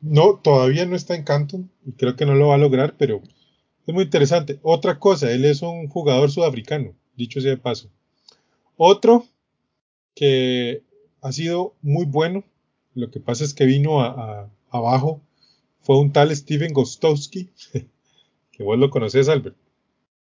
no, 0.00 0.40
todavía 0.42 0.86
no 0.86 0.96
está 0.96 1.14
en 1.14 1.24
Canton 1.24 1.70
y 1.84 1.92
creo 1.92 2.16
que 2.16 2.24
no 2.24 2.34
lo 2.34 2.48
va 2.48 2.54
a 2.54 2.58
lograr, 2.58 2.96
pero 2.96 3.22
es 3.86 3.94
muy 3.94 4.04
interesante. 4.04 4.58
Otra 4.62 4.98
cosa, 4.98 5.30
él 5.30 5.44
es 5.44 5.60
un 5.62 5.88
jugador 5.88 6.30
sudafricano, 6.30 6.94
dicho 7.14 7.40
sea 7.40 7.50
de 7.50 7.56
paso. 7.58 7.90
Otro 8.76 9.26
que 10.18 10.82
ha 11.20 11.32
sido 11.32 11.74
muy 11.82 12.04
bueno 12.04 12.44
lo 12.98 13.12
que 13.12 13.20
pasa 13.20 13.44
es 13.44 13.54
que 13.54 13.64
vino 13.64 14.00
a, 14.02 14.50
abajo. 14.70 15.22
Fue 15.82 15.98
un 15.98 16.12
tal 16.12 16.34
Steven 16.34 16.72
Gostowski, 16.72 17.48
que 18.52 18.62
vos 18.62 18.76
lo 18.76 18.90
conoces, 18.90 19.28
Albert. 19.28 19.56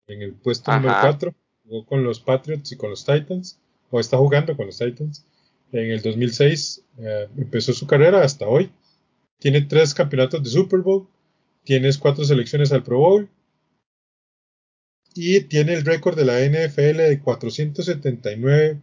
En 0.08 0.24
el 0.24 0.34
puesto 0.34 0.72
número 0.72 0.96
4. 1.00 1.36
Jugó 1.64 1.86
con 1.86 2.04
los 2.04 2.20
Patriots 2.20 2.72
y 2.72 2.76
con 2.76 2.90
los 2.90 3.06
Titans. 3.06 3.60
O 3.92 4.00
está 4.00 4.18
jugando 4.18 4.58
con 4.58 4.66
los 4.66 4.80
Titans. 4.80 5.26
En 5.72 5.92
el 5.92 6.02
2006 6.02 6.84
eh, 6.98 7.28
empezó 7.38 7.72
su 7.72 7.86
carrera 7.86 8.24
hasta 8.24 8.48
hoy. 8.48 8.72
Tiene 9.40 9.62
tres 9.62 9.94
campeonatos 9.94 10.44
de 10.44 10.50
Super 10.50 10.80
Bowl. 10.80 11.08
Tiene 11.64 11.90
cuatro 12.00 12.26
selecciones 12.26 12.72
al 12.72 12.84
Pro 12.84 12.98
Bowl. 12.98 13.30
Y 15.14 15.42
tiene 15.42 15.74
el 15.74 15.86
récord 15.86 16.18
de 16.18 16.26
la 16.26 16.40
NFL 16.40 16.98
de 16.98 17.20
479 17.24 18.82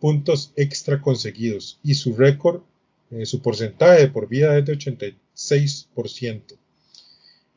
puntos 0.00 0.52
extra 0.56 1.00
conseguidos. 1.00 1.78
Y 1.82 1.94
su 1.94 2.14
récord 2.14 2.62
eh, 3.10 3.24
su 3.24 3.40
porcentaje 3.40 4.02
de 4.02 4.08
por 4.08 4.28
vida 4.28 4.58
es 4.58 4.66
de 4.66 4.76
86%. 4.76 6.58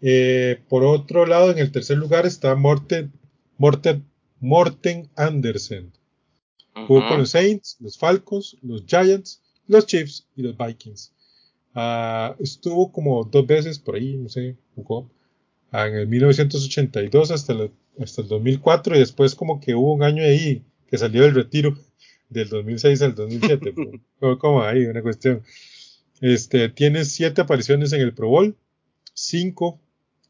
Eh, 0.01 0.59
por 0.69 0.83
otro 0.83 1.25
lado, 1.25 1.51
en 1.51 1.59
el 1.59 1.71
tercer 1.71 1.97
lugar 1.97 2.25
está 2.25 2.55
Morten, 2.55 3.11
Morten, 3.57 4.05
Morten 4.39 5.09
Andersen. 5.15 5.91
Jugó 6.87 7.05
con 7.07 7.19
los 7.19 7.31
Saints, 7.31 7.75
los 7.81 7.97
Falcons, 7.97 8.55
los 8.61 8.85
Giants, 8.85 9.41
los 9.67 9.85
Chiefs 9.85 10.25
y 10.37 10.41
los 10.41 10.57
Vikings. 10.57 11.11
Ah, 11.75 12.35
estuvo 12.39 12.91
como 12.91 13.23
dos 13.25 13.45
veces 13.45 13.77
por 13.77 13.95
ahí, 13.95 14.15
no 14.15 14.29
sé, 14.29 14.55
jugó 14.75 15.09
ah, 15.71 15.87
en 15.87 15.95
el 15.95 16.07
1982 16.07 17.31
hasta, 17.31 17.55
hasta 17.99 18.21
el 18.21 18.27
2004 18.29 18.95
y 18.95 18.99
después 18.99 19.35
como 19.35 19.59
que 19.59 19.75
hubo 19.75 19.93
un 19.93 20.03
año 20.03 20.23
ahí 20.23 20.63
que 20.89 20.97
salió 20.97 21.23
del 21.23 21.35
retiro 21.35 21.77
del 22.31 22.49
2006 22.49 23.01
al 23.03 23.15
2007. 23.15 23.75
como 24.39 24.63
ahí, 24.63 24.85
una 24.85 25.01
cuestión. 25.01 25.43
Este, 26.21 26.69
tiene 26.69 27.05
siete 27.05 27.41
apariciones 27.41 27.93
en 27.93 28.01
el 28.01 28.13
Pro 28.13 28.29
Bowl, 28.29 28.57
cinco 29.13 29.79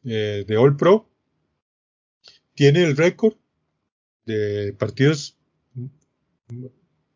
eh, 0.03 0.43
de 0.47 0.57
All 0.57 0.75
Pro. 0.75 1.07
Tiene 2.55 2.83
el 2.83 2.97
récord 2.97 3.35
de 4.25 4.73
partidos 4.73 5.37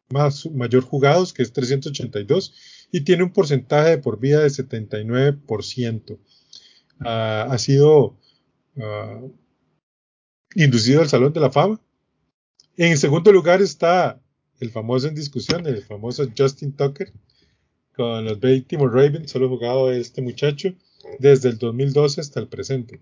más 0.09 0.45
mayor 0.51 0.84
jugados, 0.84 1.34
que 1.34 1.43
es 1.43 1.51
382, 1.51 2.88
y 2.91 3.01
tiene 3.01 3.24
un 3.24 3.34
porcentaje 3.34 3.91
de 3.91 3.97
por 3.97 4.20
vida 4.20 4.41
de 4.41 4.49
79%. 4.49 6.20
Ah, 6.99 7.47
ha 7.49 7.57
sido 7.57 8.18
ah, 8.78 9.22
inducido 10.55 11.01
al 11.01 11.09
Salón 11.09 11.34
de 11.34 11.39
la 11.39 11.51
Fama. 11.51 11.82
En 12.78 12.91
el 12.91 12.97
segundo 12.97 13.32
lugar 13.32 13.62
está 13.62 14.22
el 14.60 14.72
famoso 14.72 15.08
en 15.08 15.16
discusión, 15.16 15.66
el 15.68 15.84
famoso 15.84 16.26
Justin 16.38 16.74
Tucker, 16.74 17.12
con 17.95 18.26
los 18.26 18.39
Baltimore 18.39 18.91
Ravens, 18.91 19.32
solo 19.32 19.49
jugado 19.49 19.91
este 19.91 20.22
muchacho 20.22 20.74
desde 21.20 21.49
el 21.49 21.58
2012 21.58 22.22
hasta 22.22 22.39
el 22.39 22.47
presente. 22.47 22.99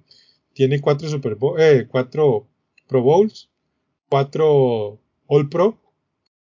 Tiene 0.54 0.82
cuatro, 0.82 1.10
Super 1.10 1.38
eh, 1.58 1.88
cuatro 1.90 2.48
Pro 2.88 3.02
Bowls, 3.02 3.50
cuatro 4.10 5.00
All 5.28 5.50
Pro, 5.50 5.80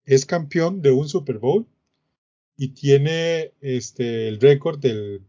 es 0.05 0.27
campeón 0.27 0.83
de 0.83 0.93
un 0.93 1.09
Super 1.09 1.39
Bowl 1.39 1.67
y 2.57 2.69
tiene 2.69 3.53
este, 3.61 4.29
el 4.29 4.41
récord 4.41 4.79
del, 4.79 5.23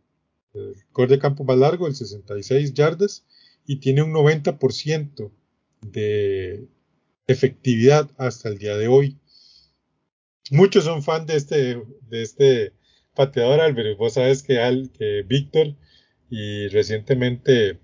del 0.54 1.08
de 1.08 1.20
campo 1.20 1.44
más 1.44 1.58
largo, 1.58 1.88
el 1.88 1.96
66 1.96 2.74
yardas, 2.74 3.26
y 3.66 3.78
tiene 3.78 4.02
un 4.02 4.14
90% 4.14 5.32
de 5.82 6.68
efectividad 7.28 8.10
hasta 8.18 8.50
el 8.50 8.58
día 8.58 8.78
de 8.78 8.88
hoy 8.88 9.18
muchos 10.52 10.86
son 10.86 11.04
fan 11.04 11.26
de 11.26 11.36
este, 11.36 11.82
de 12.10 12.22
este 12.22 12.74
pateador, 13.16 13.60
Albert. 13.60 13.98
Vos 13.98 14.14
sabes 14.14 14.44
que, 14.44 14.60
Al, 14.60 14.92
que 14.92 15.24
Víctor 15.28 15.76
y 16.30 16.68
recientemente 16.68 17.80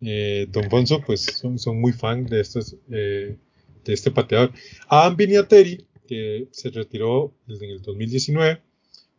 eh, 0.00 0.46
Don 0.50 0.70
Fonso, 0.70 1.00
pues 1.02 1.22
son, 1.22 1.58
son, 1.58 1.80
muy 1.80 1.92
fan 1.92 2.26
de, 2.26 2.40
estos, 2.40 2.76
eh, 2.90 3.36
de 3.84 3.92
este 3.92 4.10
pateador. 4.10 4.52
Adam 4.88 5.16
Viniateri, 5.16 5.86
que 6.06 6.48
se 6.50 6.70
retiró 6.70 7.34
en 7.48 7.70
el 7.70 7.82
2019, 7.82 8.60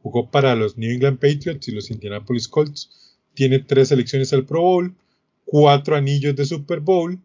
jugó 0.01 0.29
para 0.29 0.55
los 0.55 0.77
New 0.77 0.91
England 0.91 1.19
Patriots 1.19 1.67
y 1.67 1.71
los 1.71 1.91
Indianapolis 1.91 2.47
Colts. 2.47 3.17
Tiene 3.33 3.59
tres 3.59 3.89
selecciones 3.89 4.33
al 4.33 4.45
Pro 4.45 4.61
Bowl, 4.61 4.95
cuatro 5.45 5.95
anillos 5.95 6.35
de 6.35 6.45
Super 6.45 6.79
Bowl, 6.79 7.19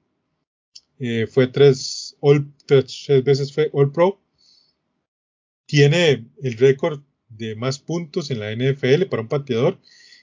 eh, 1.05 1.26
fue 1.26 1.48
tres, 1.48 2.16
all, 2.20 2.46
tres, 2.64 3.09
veces 3.24 3.53
fue 3.53 3.68
All 3.72 3.90
Pro. 3.90 4.22
Tiene 5.73 6.27
el 6.43 6.59
récord 6.59 7.01
de 7.31 7.57
más 7.57 7.79
puntos 7.79 8.31
en 8.31 8.41
la 8.41 8.55
NFL 8.55 9.05
para 9.05 9.23
un 9.23 9.29
pateador 9.29 9.79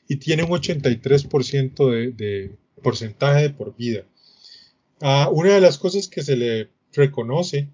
y 0.08 0.18
tiene 0.18 0.44
un 0.44 0.52
83% 0.52 1.90
de, 1.90 2.12
de, 2.12 2.56
porcentaje 2.84 3.42
de 3.42 3.50
por 3.50 3.76
vida. 3.76 4.04
Ah, 5.02 5.28
una 5.34 5.56
de 5.56 5.60
las 5.60 5.80
cosas 5.80 6.08
que 6.08 6.22
se 6.22 6.36
le 6.36 6.70
reconoce 6.94 7.68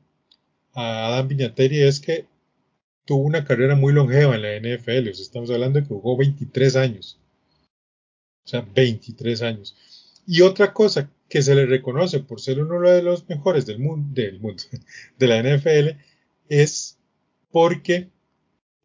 a 0.74 1.08
Adam 1.08 1.28
Vinatieri 1.28 1.82
es 1.82 2.00
que 2.00 2.28
tuvo 3.04 3.24
una 3.24 3.44
carrera 3.44 3.76
muy 3.76 3.92
longeva 3.92 4.38
en 4.38 4.44
la 4.44 4.58
NFL. 4.58 5.10
estamos 5.10 5.52
hablando 5.52 5.82
de 5.82 5.86
que 5.86 5.94
jugó 5.94 6.16
23 6.16 6.78
años. 6.78 7.20
O 8.46 8.48
sea, 8.48 8.62
23 8.74 9.42
años. 9.42 9.76
Y 10.26 10.44
otra 10.44 10.72
cosa 10.72 11.12
que 11.28 11.42
se 11.42 11.54
le 11.54 11.66
reconoce 11.66 12.22
por 12.22 12.40
ser 12.40 12.62
uno 12.62 12.80
de 12.90 13.02
los 13.02 13.28
mejores 13.28 13.66
del 13.66 13.80
mundo 13.80 14.14
de 15.20 15.28
la 15.28 15.44
NFL, 15.44 16.00
es 16.48 16.96
porque 17.56 18.10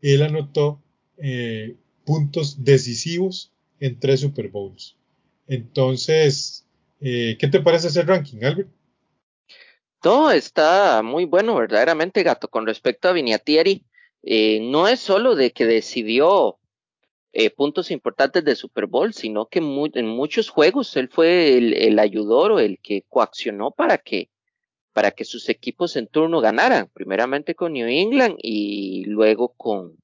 él 0.00 0.22
anotó 0.22 0.80
eh, 1.16 1.74
puntos 2.04 2.62
decisivos 2.62 3.50
en 3.80 3.98
tres 3.98 4.20
Super 4.20 4.48
Bowls. 4.48 4.96
Entonces, 5.48 6.68
eh, 7.00 7.36
¿qué 7.40 7.48
te 7.48 7.58
parece 7.58 7.88
ese 7.88 8.02
ranking, 8.02 8.44
Albert? 8.44 8.70
Todo 10.00 10.30
está 10.30 11.02
muy 11.02 11.24
bueno, 11.24 11.56
verdaderamente, 11.56 12.22
Gato, 12.22 12.46
con 12.46 12.64
respecto 12.64 13.08
a 13.08 13.12
Viniatieri. 13.12 13.84
Eh, 14.22 14.60
no 14.62 14.86
es 14.86 15.00
solo 15.00 15.34
de 15.34 15.50
que 15.50 15.66
decidió 15.66 16.60
eh, 17.32 17.50
puntos 17.50 17.90
importantes 17.90 18.44
de 18.44 18.54
Super 18.54 18.86
Bowl, 18.86 19.12
sino 19.12 19.48
que 19.48 19.58
en 19.58 20.06
muchos 20.06 20.48
juegos 20.48 20.96
él 20.96 21.08
fue 21.08 21.58
el, 21.58 21.98
ayudor 21.98 22.52
o 22.52 22.60
el 22.60 22.78
que 22.80 23.02
coaccionó 23.08 23.72
para 23.72 23.98
que, 23.98 24.30
para 24.92 25.12
que 25.12 25.24
sus 25.24 25.48
equipos 25.48 25.96
en 25.96 26.06
turno 26.08 26.40
ganaran, 26.40 26.88
primeramente 26.92 27.54
con 27.54 27.72
New 27.72 27.86
England 27.86 28.36
y 28.38 29.04
luego 29.06 29.54
con, 29.56 29.96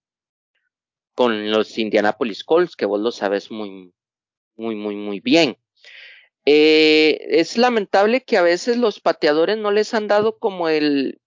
con 1.15 1.51
los 1.51 1.77
Indianapolis 1.79 2.45
Colts, 2.45 2.77
que 2.77 2.87
vos 2.87 3.01
lo 3.01 3.11
sabes 3.11 3.51
muy, 3.51 3.93
muy, 4.57 4.75
muy, 4.75 4.97
muy 4.97 5.21
bien. 5.21 5.59
Eh, 6.45 7.19
es 7.31 7.59
lamentable 7.59 8.23
que 8.23 8.37
a 8.37 8.43
veces 8.43 8.77
los 8.77 9.01
pateadores 9.01 9.59
no 9.59 9.73
les 9.73 9.95
han 9.95 10.07
dado 10.07 10.39
como 10.39 10.69
el, 10.69 11.21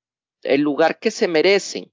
el 0.44 0.62
lugar 0.62 1.00
que 1.00 1.12
se 1.12 1.28
merecen, 1.28 1.92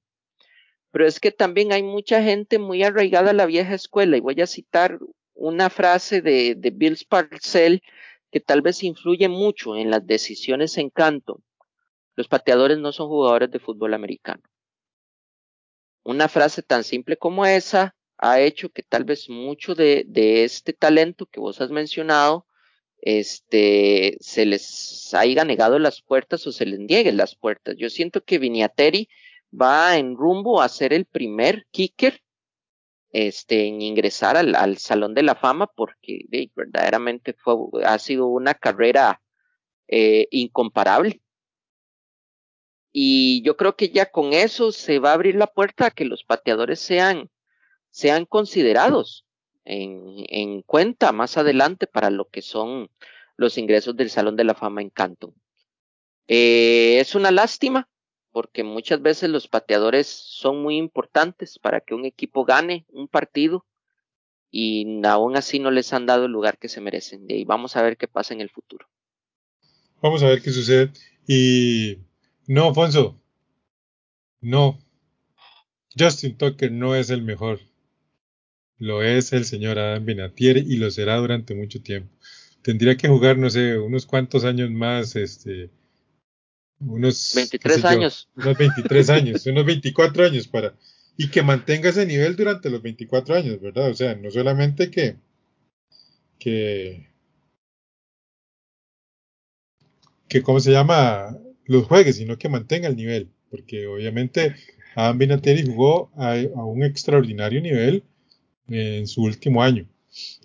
pero 0.93 1.07
es 1.07 1.19
que 1.19 1.33
también 1.33 1.73
hay 1.73 1.83
mucha 1.83 2.23
gente 2.23 2.59
muy 2.59 2.85
arraigada 2.85 3.31
a 3.31 3.35
la 3.35 3.47
vieja 3.47 3.75
escuela 3.75 4.17
y 4.17 4.21
voy 4.21 4.41
a 4.41 4.47
citar 4.47 5.01
una 5.35 5.71
frase 5.71 6.23
de, 6.23 6.55
de 6.55 6.71
Bill 6.71 6.99
Parcell 7.09 7.81
que 8.31 8.41
tal 8.41 8.62
vez 8.62 8.83
influye 8.83 9.29
mucho 9.29 9.77
en 9.77 9.91
las 9.91 10.07
decisiones 10.07 10.79
en 10.79 10.91
canto. 10.91 11.43
Los 12.17 12.29
pateadores 12.29 12.79
no 12.79 12.93
son 12.93 13.09
jugadores 13.09 13.51
de 13.51 13.61
fútbol 13.61 13.95
americano. 13.95 14.43
Una 16.03 16.29
frase 16.29 16.62
tan 16.62 16.83
simple 16.83 17.17
como 17.17 17.45
esa 17.45 17.95
ha 18.19 18.41
hecho 18.41 18.71
que 18.71 18.83
tal 18.83 19.05
vez 19.05 19.29
mucho 19.29 19.75
de, 19.75 20.07
este 20.45 20.73
talento 20.73 21.27
que 21.27 21.41
vos 21.41 21.61
has 21.61 21.71
mencionado 21.71 22.47
este, 23.03 24.17
se 24.21 24.47
les 24.47 25.12
haya 25.14 25.45
negado 25.45 25.79
las 25.79 26.01
puertas 26.01 26.47
o 26.47 26.53
se 26.53 26.64
les 26.64 26.81
niegue 26.81 27.12
las 27.12 27.37
puertas. 27.37 27.77
Yo 27.77 27.91
siento 27.91 28.25
que 28.25 28.39
Viniateri 28.39 29.09
va 29.53 29.99
en 29.99 30.17
rumbo 30.17 30.62
a 30.62 30.69
ser 30.69 30.93
el 30.93 31.05
primer 31.05 31.67
kicker 31.71 32.23
este, 33.11 33.67
en 33.67 33.83
ingresar 33.83 34.37
al, 34.37 34.55
al 34.55 34.79
Salón 34.79 35.14
de 35.14 35.23
la 35.23 35.35
Fama 35.35 35.67
porque 35.67 36.27
verdaderamente 36.55 37.35
fue, 37.35 37.57
ha 37.85 37.99
sido 37.99 38.27
una 38.27 38.55
carrera 38.55 39.21
eh, 39.89 40.27
incomparable. 40.31 41.21
Y 42.99 43.42
yo 43.42 43.59
creo 43.59 43.76
que 43.76 43.90
ya 43.90 44.07
con 44.07 44.32
eso 44.32 44.72
se 44.72 44.99
va 45.01 45.11
a 45.11 45.12
abrir 45.12 45.34
la 45.34 45.49
puerta 45.49 45.84
a 45.84 45.90
que 45.90 46.07
los 46.07 46.24
pateadores 46.24 46.80
sean, 46.80 47.28
sean 47.90 48.24
considerados 48.24 49.26
en, 49.66 50.62
cuenta 50.62 51.12
más 51.12 51.36
adelante 51.36 51.86
para 51.86 52.09
lo 52.09 52.30
que 52.30 52.40
son 52.40 52.88
los 53.36 53.59
ingresos 53.59 53.97
del 53.97 54.09
Salón 54.09 54.34
de 54.34 54.44
la 54.44 54.55
Fama 54.55 54.80
en 54.80 54.88
Canton. 54.88 55.34
Eh, 56.26 56.97
es 56.99 57.14
una 57.14 57.30
lástima 57.30 57.86
porque 58.32 58.64
muchas 58.64 59.03
veces 59.03 59.28
los 59.28 59.47
pateadores 59.47 60.07
son 60.07 60.62
muy 60.62 60.78
importantes 60.78 61.59
para 61.59 61.82
que 61.82 61.94
un 61.94 62.07
equipo 62.07 62.47
gane 62.47 62.86
un 62.88 63.09
partido 63.09 63.66
y 64.51 65.03
aún 65.05 65.36
así 65.36 65.59
no 65.59 65.70
les 65.70 65.92
han 65.92 66.07
dado 66.07 66.24
el 66.24 66.32
lugar 66.32 66.57
que 66.57 66.70
se 66.70 66.80
merecen. 66.80 67.26
Y 67.28 67.44
vamos 67.44 67.76
a 67.76 67.82
ver 67.82 67.99
qué 67.99 68.09
pasa 68.09 68.32
en 68.32 68.40
el 68.40 68.49
futuro. 68.49 68.88
Vamos 70.01 70.22
a 70.22 70.28
ver 70.28 70.40
qué 70.40 70.51
sucede. 70.51 70.92
Y 71.26 72.06
no, 72.47 72.68
Alfonso, 72.68 73.20
no. 74.40 74.78
Justin 75.99 76.36
Tucker 76.36 76.70
no 76.70 76.94
es 76.94 77.11
el 77.11 77.22
mejor. 77.22 77.61
Lo 78.78 79.03
es 79.03 79.32
el 79.32 79.44
señor 79.44 79.78
Adam 79.78 80.05
Benatier 80.05 80.59
y 80.59 80.76
lo 80.76 80.90
será 80.90 81.16
durante 81.16 81.55
mucho 81.55 81.82
tiempo. 81.82 82.14
Tendría 82.62 82.97
que 82.97 83.09
jugar, 83.09 83.38
no 83.38 83.49
sé, 83.49 83.78
unos 83.78 84.07
cuantos 84.07 84.44
años 84.44 84.70
más, 84.70 85.16
este, 85.16 85.70
unos 86.80 87.32
23 87.34 87.84
años. 87.84 88.28
unos 88.36 88.59
23 88.59 89.11
años, 89.11 89.47
unos 89.47 89.64
24 89.64 90.24
años 90.24 90.49
para, 90.49 90.74
y 91.16 91.28
que 91.30 91.42
mantenga 91.42 91.88
ese 91.88 92.05
nivel 92.05 92.36
durante 92.36 92.68
los 92.68 92.82
24 92.82 93.34
años, 93.34 93.61
¿verdad? 93.61 93.90
O 93.90 93.94
sea, 93.94 94.14
no 94.14 94.30
solamente 94.30 94.90
que, 94.90 95.16
que, 96.38 97.09
que 100.28 100.42
¿cómo 100.42 100.61
se 100.61 100.72
llama? 100.72 101.38
Los 101.67 101.87
juegues, 101.87 102.17
sino 102.17 102.39
que 102.39 102.49
mantenga 102.49 102.89
el 102.89 102.97
nivel, 102.97 103.29
porque 103.51 103.87
obviamente 103.87 104.55
Adam 104.95 105.19
Benatier 105.19 105.67
jugó 105.67 106.11
a 106.17 106.35
un 106.64 106.83
extraordinario 106.83 107.61
nivel 107.61 108.05
en 108.69 109.07
su 109.07 109.23
último 109.23 109.62
año. 109.62 109.87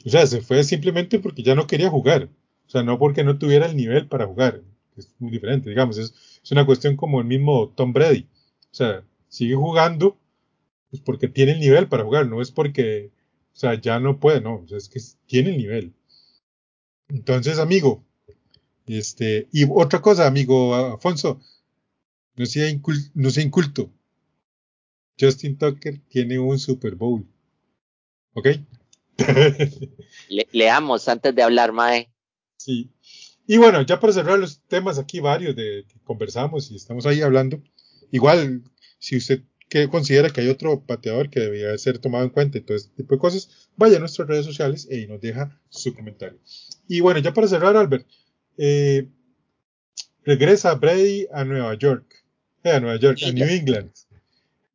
O 0.06 0.10
sea, 0.10 0.28
se 0.28 0.42
fue 0.42 0.64
simplemente 0.64 1.20
porque 1.20 1.44
ya 1.44 1.56
no 1.56 1.68
quería 1.68 1.90
jugar. 1.90 2.30
O 2.68 2.70
sea, 2.70 2.84
no 2.84 3.00
porque 3.00 3.24
no 3.24 3.38
tuviera 3.38 3.66
el 3.66 3.76
nivel 3.76 4.08
para 4.08 4.26
jugar. 4.26 4.62
Es 4.98 5.10
muy 5.20 5.32
diferente, 5.32 5.70
digamos. 5.70 5.98
Es, 5.98 6.14
es 6.44 6.52
una 6.52 6.66
cuestión 6.66 6.96
como 6.98 7.20
el 7.22 7.28
mismo 7.28 7.70
Tom 7.70 7.94
Brady. 7.94 8.28
O 8.72 8.76
sea, 8.76 9.04
sigue 9.28 9.56
jugando 9.56 10.18
pues 10.90 11.02
porque 11.02 11.28
tiene 11.30 11.54
el 11.54 11.60
nivel 11.60 11.88
para 11.88 12.04
jugar. 12.04 12.28
No 12.28 12.42
es 12.42 12.52
porque, 12.52 13.12
o 13.54 13.58
sea, 13.58 13.76
ya 13.76 14.00
no 14.00 14.20
puede, 14.20 14.42
no. 14.42 14.66
Es 14.70 14.90
que 14.90 15.00
tiene 15.26 15.52
el 15.52 15.58
nivel. 15.58 15.94
Entonces, 17.08 17.60
amigo, 17.60 18.04
este, 18.98 19.48
y 19.52 19.66
otra 19.70 20.02
cosa, 20.02 20.28
amigo 20.28 20.76
Afonso, 20.76 21.40
no 22.36 22.46
sea, 22.46 22.72
no 23.14 23.30
sea 23.30 23.44
inculto. 23.44 23.92
Justin 25.20 25.58
Tucker 25.58 26.02
tiene 26.10 26.40
un 26.40 26.58
Super 26.58 26.96
Bowl. 26.96 27.28
¿Ok? 28.34 28.48
leamos 30.52 31.08
antes 31.08 31.36
de 31.36 31.44
hablar, 31.44 31.74
Mae. 31.74 32.10
Sí. 32.58 32.90
Y 33.46 33.58
bueno, 33.58 33.82
ya 33.82 34.00
para 34.00 34.14
cerrar 34.14 34.40
los 34.40 34.62
temas 34.62 34.98
aquí, 34.98 35.20
varios 35.20 35.56
de 35.56 35.86
que 35.88 36.00
conversamos 36.04 36.72
y 36.72 36.76
estamos 36.76 37.06
ahí 37.06 37.22
hablando. 37.22 37.62
Igual, 38.12 38.64
si 38.98 39.18
usted 39.18 39.44
que 39.72 39.88
considera 39.88 40.30
que 40.30 40.42
hay 40.42 40.50
otro 40.50 40.86
pateador 40.86 41.30
que 41.30 41.40
debería 41.40 41.78
ser 41.78 41.98
tomado 41.98 42.26
en 42.26 42.30
cuenta 42.30 42.58
y 42.58 42.62
todo 42.62 42.76
este 42.76 42.94
tipo 42.94 43.16
de 43.16 43.20
cosas, 43.20 43.70
vaya 43.78 43.98
a 43.98 44.00
nuestras 44.00 44.28
redes 44.28 44.46
sociales 44.46 44.88
y 44.92 45.08
nos 45.08 45.22
deja 45.22 45.58
su 45.70 45.94
comentario. 45.94 46.40
Y 46.90 47.00
bueno, 47.00 47.22
ya 47.22 47.34
para 47.34 47.48
cerrar, 47.48 47.78
Albert, 47.78 48.06
eh, 48.64 49.08
regresa 50.24 50.76
Brady 50.76 51.26
a 51.34 51.44
Nueva 51.44 51.74
York, 51.74 52.24
eh, 52.64 52.70
a 52.70 52.80
Nueva 52.80 52.98
York, 52.98 53.18
a 53.26 53.32
New 53.32 53.48
England. 53.48 53.92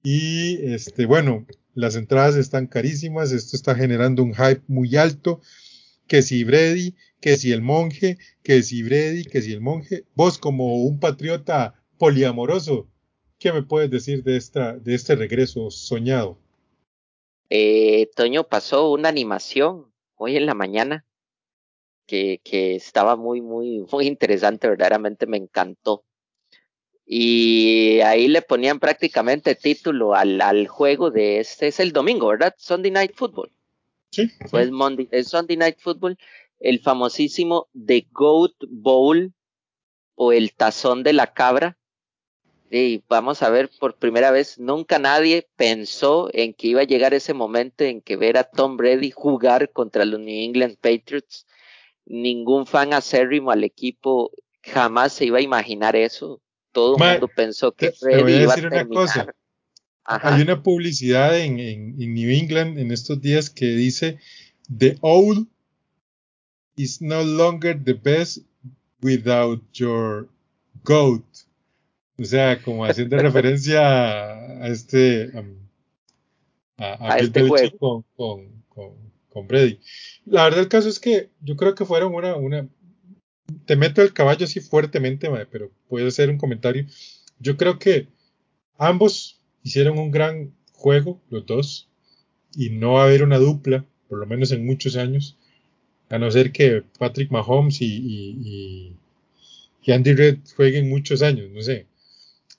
Y 0.02 0.72
este, 0.72 1.06
bueno, 1.06 1.46
las 1.72 1.94
entradas 1.94 2.34
están 2.34 2.66
carísimas, 2.66 3.30
esto 3.30 3.54
está 3.54 3.76
generando 3.76 4.24
un 4.24 4.34
hype 4.34 4.62
muy 4.66 4.96
alto, 4.96 5.40
que 6.08 6.22
si 6.22 6.42
Brady, 6.42 6.96
que 7.20 7.36
si 7.36 7.52
el 7.52 7.62
monje, 7.62 8.18
que 8.42 8.64
si 8.64 8.82
Brady, 8.82 9.24
que 9.24 9.40
si 9.40 9.52
el 9.52 9.60
monje. 9.60 10.04
Vos 10.16 10.36
como 10.38 10.82
un 10.82 10.98
patriota 10.98 11.80
poliamoroso, 11.96 12.88
¿qué 13.38 13.52
me 13.52 13.62
puedes 13.62 13.88
decir 13.88 14.24
de, 14.24 14.36
esta, 14.36 14.76
de 14.76 14.96
este 14.96 15.14
regreso 15.14 15.70
soñado? 15.70 16.38
Eh, 17.50 18.10
Toño 18.16 18.48
pasó 18.48 18.90
una 18.90 19.08
animación 19.08 19.92
hoy 20.16 20.36
en 20.36 20.46
la 20.46 20.54
mañana 20.54 21.04
que, 22.06 22.40
que 22.44 22.74
estaba 22.76 23.16
muy, 23.16 23.40
muy, 23.40 23.84
muy 23.90 24.06
interesante, 24.06 24.68
verdaderamente 24.68 25.26
me 25.26 25.36
encantó 25.36 26.04
y 27.08 28.00
ahí 28.00 28.26
le 28.26 28.42
ponían 28.42 28.80
prácticamente 28.80 29.54
título 29.54 30.14
al, 30.14 30.40
al 30.40 30.66
juego 30.66 31.12
de 31.12 31.38
este, 31.38 31.68
es 31.68 31.78
el 31.78 31.92
domingo, 31.92 32.26
¿verdad? 32.26 32.54
Sunday 32.58 32.90
Night 32.90 33.12
Football. 33.14 33.52
Sí. 34.10 34.28
Pues 34.50 34.72
Monday, 34.72 35.08
el 35.12 35.24
Sunday 35.24 35.56
Night 35.56 35.78
Football, 35.78 36.18
el 36.58 36.80
famosísimo 36.80 37.68
The 37.72 38.08
Goat 38.10 38.54
Bowl 38.68 39.32
o 40.16 40.32
el 40.32 40.52
tazón 40.54 41.04
de 41.04 41.12
la 41.12 41.32
cabra, 41.32 41.78
y 42.68 43.04
vamos 43.08 43.44
a 43.44 43.50
ver 43.50 43.70
por 43.78 43.94
primera 43.94 44.32
vez, 44.32 44.58
nunca 44.58 44.98
nadie 44.98 45.46
pensó 45.54 46.28
en 46.32 46.54
que 46.54 46.68
iba 46.68 46.80
a 46.80 46.86
llegar 46.86 47.14
ese 47.14 47.34
momento 47.34 47.84
en 47.84 48.00
que 48.00 48.16
ver 48.16 48.36
a 48.36 48.42
Tom 48.42 48.76
Brady 48.76 49.12
jugar 49.12 49.70
contra 49.70 50.04
los 50.04 50.18
New 50.18 50.44
England 50.44 50.76
Patriots. 50.80 51.46
Ningún 52.06 52.66
fan 52.66 52.94
acérrimo 52.94 53.50
al 53.50 53.64
equipo 53.64 54.30
jamás 54.62 55.12
se 55.12 55.26
iba 55.26 55.38
a 55.38 55.42
imaginar 55.42 55.96
eso. 55.96 56.40
Todo 56.72 56.96
el 56.96 57.12
mundo 57.12 57.28
pensó 57.34 57.72
que 57.72 57.92
Brady 58.00 58.42
iba 58.42 58.52
a 58.52 58.56
terminar. 58.56 58.86
Una 58.86 58.94
cosa. 58.94 59.34
Hay 60.04 60.42
una 60.42 60.62
publicidad 60.62 61.38
en, 61.38 61.58
en, 61.58 62.14
New 62.14 62.30
England 62.30 62.78
en 62.78 62.92
estos 62.92 63.20
días 63.20 63.50
que 63.50 63.66
dice 63.66 64.18
The 64.78 64.98
old 65.00 65.48
is 66.76 67.02
no 67.02 67.24
longer 67.24 67.82
the 67.82 67.94
best 67.94 68.38
without 69.02 69.60
your 69.72 70.28
goat. 70.84 71.24
O 72.18 72.24
sea, 72.24 72.62
como 72.62 72.84
haciendo 72.84 73.16
referencia 73.18 73.80
a, 73.82 74.68
este 74.68 75.32
a, 76.76 77.18
este 77.18 77.48
juego. 77.48 78.04
Con, 78.16 78.62
con, 78.68 79.05
Brady. 79.44 79.80
La 80.24 80.44
verdad 80.44 80.60
el 80.60 80.68
caso 80.68 80.88
es 80.88 81.00
que 81.00 81.30
yo 81.40 81.56
creo 81.56 81.74
que 81.74 81.84
fueron 81.84 82.14
una, 82.14 82.36
una 82.36 82.68
te 83.64 83.76
meto 83.76 84.02
el 84.02 84.12
caballo 84.12 84.44
así 84.44 84.60
fuertemente, 84.60 85.28
pero 85.50 85.70
puede 85.88 86.10
ser 86.10 86.30
un 86.30 86.38
comentario. 86.38 86.86
Yo 87.38 87.56
creo 87.56 87.78
que 87.78 88.08
ambos 88.78 89.40
hicieron 89.62 89.98
un 89.98 90.10
gran 90.10 90.54
juego, 90.72 91.20
los 91.30 91.46
dos, 91.46 91.88
y 92.54 92.70
no 92.70 92.94
va 92.94 93.02
a 93.02 93.06
haber 93.06 93.22
una 93.22 93.38
dupla, 93.38 93.84
por 94.08 94.18
lo 94.18 94.26
menos 94.26 94.52
en 94.52 94.64
muchos 94.64 94.96
años, 94.96 95.38
a 96.08 96.18
no 96.18 96.30
ser 96.30 96.52
que 96.52 96.82
Patrick 96.98 97.30
Mahomes 97.30 97.80
y, 97.82 97.86
y, 97.86 98.96
y 99.82 99.92
Andy 99.92 100.14
Reid 100.14 100.38
jueguen 100.54 100.88
muchos 100.88 101.22
años, 101.22 101.50
no 101.50 101.60
sé 101.62 101.86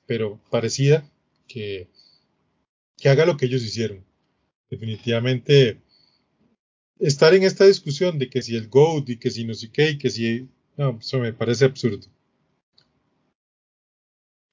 pero 0.08 0.40
parecida 0.50 1.08
que, 1.48 1.88
que 2.98 3.10
haga 3.10 3.28
lo 3.28 3.38
que 3.38 3.46
ellos 3.46 3.62
hicieron. 3.62 4.04
Definitivamente, 4.72 5.82
estar 7.00 7.34
en 7.34 7.44
esta 7.44 7.66
discusión 7.66 8.20
de 8.20 8.30
que 8.30 8.42
si 8.42 8.56
el 8.56 8.70
GOAT 8.70 9.10
y 9.10 9.18
que 9.18 9.30
si 9.30 9.46
no 9.46 9.54
sé 9.54 9.72
qué 9.72 9.92
y 9.92 9.98
que 9.98 10.10
si... 10.10 10.50
No, 10.76 10.98
eso 11.00 11.20
me 11.20 11.34
parece 11.34 11.66
absurdo. 11.66 12.08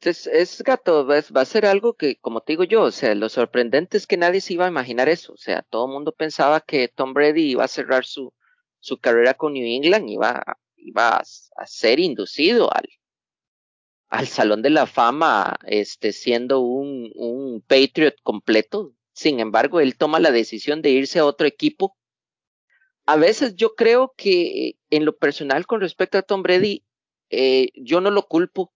Es, 0.00 0.26
es 0.26 0.62
gato, 0.62 1.06
va, 1.06 1.18
a 1.18 1.44
ser 1.44 1.64
algo 1.64 1.94
que, 1.94 2.16
como 2.16 2.42
te 2.42 2.52
digo 2.52 2.64
yo, 2.64 2.82
o 2.82 2.90
sea, 2.90 3.14
lo 3.14 3.28
sorprendente 3.30 3.96
es 3.96 4.06
que 4.06 4.18
nadie 4.18 4.42
se 4.42 4.52
iba 4.52 4.66
a 4.66 4.68
imaginar 4.68 5.08
eso. 5.08 5.32
O 5.32 5.36
sea, 5.38 5.62
todo 5.62 5.86
el 5.86 5.92
mundo 5.92 6.12
pensaba 6.12 6.60
que 6.60 6.88
Tom 6.88 7.14
Brady 7.14 7.52
iba 7.52 7.64
a 7.64 7.68
cerrar 7.68 8.04
su, 8.04 8.32
su 8.80 8.98
carrera 8.98 9.34
con 9.34 9.54
New 9.54 9.64
England, 9.64 10.10
iba, 10.10 10.58
iba 10.76 11.08
a, 11.08 11.22
a 11.56 11.66
ser 11.66 12.00
inducido 12.00 12.70
al, 12.74 12.86
al 14.08 14.28
Salón 14.28 14.62
de 14.62 14.70
la 14.70 14.86
Fama 14.86 15.56
este, 15.66 16.12
siendo 16.12 16.60
un, 16.60 17.10
un 17.14 17.62
Patriot 17.66 18.14
completo. 18.22 18.94
Sin 19.12 19.40
embargo, 19.40 19.80
él 19.80 19.96
toma 19.96 20.20
la 20.20 20.30
decisión 20.30 20.82
de 20.82 20.90
irse 20.90 21.18
a 21.18 21.26
otro 21.26 21.46
equipo. 21.46 21.96
A 23.06 23.16
veces 23.16 23.54
yo 23.56 23.74
creo 23.74 24.14
que 24.16 24.76
en 24.90 25.04
lo 25.04 25.16
personal 25.16 25.66
con 25.66 25.80
respecto 25.80 26.18
a 26.18 26.22
Tom 26.22 26.42
Brady, 26.42 26.84
eh, 27.30 27.68
yo 27.74 28.00
no 28.00 28.10
lo 28.10 28.26
culpo. 28.26 28.72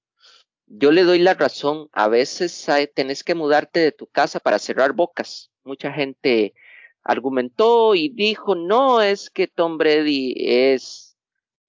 Yo 0.66 0.93
le 0.93 1.05
doy 1.05 1.18
la 1.18 1.35
razón. 1.35 1.89
A 1.93 2.09
veces 2.09 2.66
tenés 2.95 3.24
que 3.24 3.35
mudarte 3.35 3.81
de 3.81 3.93
tu 3.93 4.07
casa 4.07 4.41
para 4.41 4.59
cerrar 4.59 4.93
bocas. 4.93 5.51
Mucha 5.64 5.93
gente 5.93 6.55
argumentó 7.03 7.95
y 7.95 8.11
dijo, 8.11 8.55
no, 8.55 9.01
es 9.01 9.31
que 9.31 9.49
Tom 9.49 9.79
Brady 9.79 10.35
es, 10.37 11.16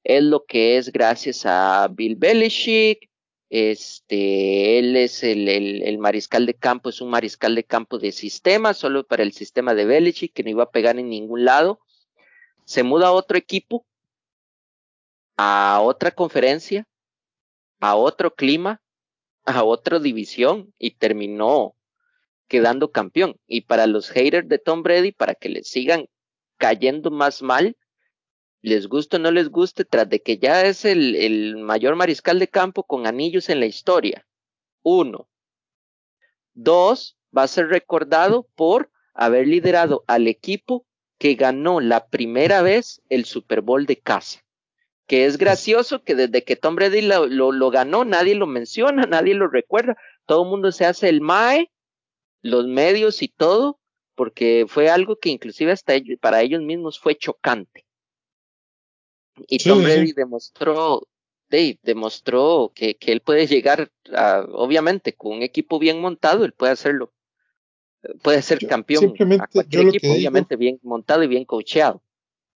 es 0.04 0.24
lo 0.24 0.46
que 0.46 0.78
es 0.78 0.92
gracias 0.92 1.46
a 1.46 1.88
Bill 1.90 2.18
Belichick, 2.18 3.10
este, 3.50 4.78
él 4.78 4.96
es 4.96 5.24
el, 5.24 5.48
el, 5.48 5.98
mariscal 5.98 6.46
de 6.46 6.54
campo, 6.54 6.90
es 6.90 7.02
un 7.02 7.10
mariscal 7.10 7.56
de 7.56 7.64
campo 7.64 7.98
de 7.98 8.12
sistema, 8.12 8.74
solo 8.74 9.08
para 9.08 9.24
el 9.24 9.32
sistema 9.32 9.74
de 9.74 9.86
Belichick, 9.86 10.34
que 10.34 10.44
no 10.44 10.52
iba 10.52 10.64
a 10.64 10.72
pegar 10.72 11.00
en 11.00 11.10
ningún 11.10 11.46
lado. 11.46 11.80
Se 12.70 12.84
muda 12.84 13.08
a 13.08 13.14
otro 13.14 13.36
equipo, 13.36 13.84
a 15.38 15.82
otra 15.82 16.12
conferencia, 16.12 16.88
a 17.80 17.96
otro 17.96 18.36
clima, 18.36 18.80
a 19.44 19.64
otra 19.64 19.98
división 19.98 20.72
y 20.78 20.92
terminó 20.92 21.76
quedando 22.48 22.92
campeón. 22.92 23.40
Y 23.48 23.62
para 23.62 23.88
los 23.88 24.12
haters 24.12 24.48
de 24.48 24.60
Tom 24.60 24.84
Brady, 24.84 25.12
para 25.12 25.34
que 25.34 25.50
le 25.50 25.64
sigan 25.64 26.06
cayendo 26.58 27.10
más 27.10 27.42
mal, 27.42 27.76
les 28.62 28.86
guste 28.86 29.16
o 29.16 29.20
no 29.20 29.32
les 29.32 29.50
guste, 29.50 29.84
tras 29.84 30.08
de 30.08 30.22
que 30.22 30.38
ya 30.38 30.64
es 30.68 30.86
el, 30.86 31.16
el 31.16 31.58
mayor 31.58 31.96
mariscal 31.96 32.38
de 32.38 32.50
campo 32.50 32.84
con 32.84 33.08
anillos 33.08 33.50
en 33.50 33.62
la 33.62 33.66
historia. 33.66 34.28
Uno. 34.84 35.28
Dos, 36.54 37.18
va 37.36 37.42
a 37.42 37.48
ser 37.48 37.70
recordado 37.70 38.48
por 38.54 38.92
haber 39.16 39.48
liderado 39.48 40.04
al 40.06 40.28
equipo 40.28 40.86
que 41.20 41.36
ganó 41.36 41.82
la 41.82 42.08
primera 42.08 42.64
vez 42.64 43.02
el 43.10 43.26
Super 43.26 43.62
Bowl 43.62 43.86
de 43.86 44.00
casa. 44.00 44.44
Que 45.06 45.26
es 45.26 45.38
gracioso 45.38 46.04
que 46.04 46.16
desde 46.16 46.44
que 46.44 46.56
Tom 46.56 46.76
Brady 46.76 47.02
lo, 47.02 47.28
lo, 47.28 47.70
ganó, 47.70 48.06
nadie 48.06 48.36
lo 48.36 48.48
menciona, 48.48 49.04
nadie 49.10 49.36
lo 49.36 49.48
recuerda. 49.48 49.98
Todo 50.26 50.44
el 50.44 50.50
mundo 50.50 50.72
se 50.72 50.86
hace 50.86 51.10
el 51.10 51.22
MAE, 51.22 51.72
los 52.42 52.66
medios 52.68 53.22
y 53.22 53.28
todo, 53.28 53.80
porque 54.16 54.66
fue 54.68 54.90
algo 54.90 55.18
que 55.18 55.30
inclusive 55.30 55.74
hasta 55.74 55.94
para 56.22 56.42
ellos 56.42 56.62
mismos 56.62 57.00
fue 57.00 57.16
chocante. 57.16 57.86
Y 59.48 59.60
Tom 59.60 59.84
Brady 59.84 60.14
demostró, 60.14 61.08
Dave, 61.50 61.80
demostró 61.84 62.72
que, 62.74 62.96
que, 62.96 63.12
él 63.12 63.22
puede 63.22 63.48
llegar, 63.48 63.92
a, 64.14 64.46
obviamente, 64.52 65.14
con 65.14 65.34
un 65.34 65.44
equipo 65.44 65.80
bien 65.80 66.00
montado, 66.00 66.46
él 66.46 66.54
puede 66.54 66.74
hacerlo. 66.74 67.14
Puede 68.22 68.42
ser 68.42 68.60
campeón 68.60 69.02
simplemente, 69.02 69.44
a 69.44 69.48
cualquier 69.48 69.88
equipo, 69.88 70.12
obviamente 70.14 70.56
bien 70.56 70.80
montado 70.84 71.24
y 71.24 71.28
bien 71.28 71.46
coacheado. 71.46 72.02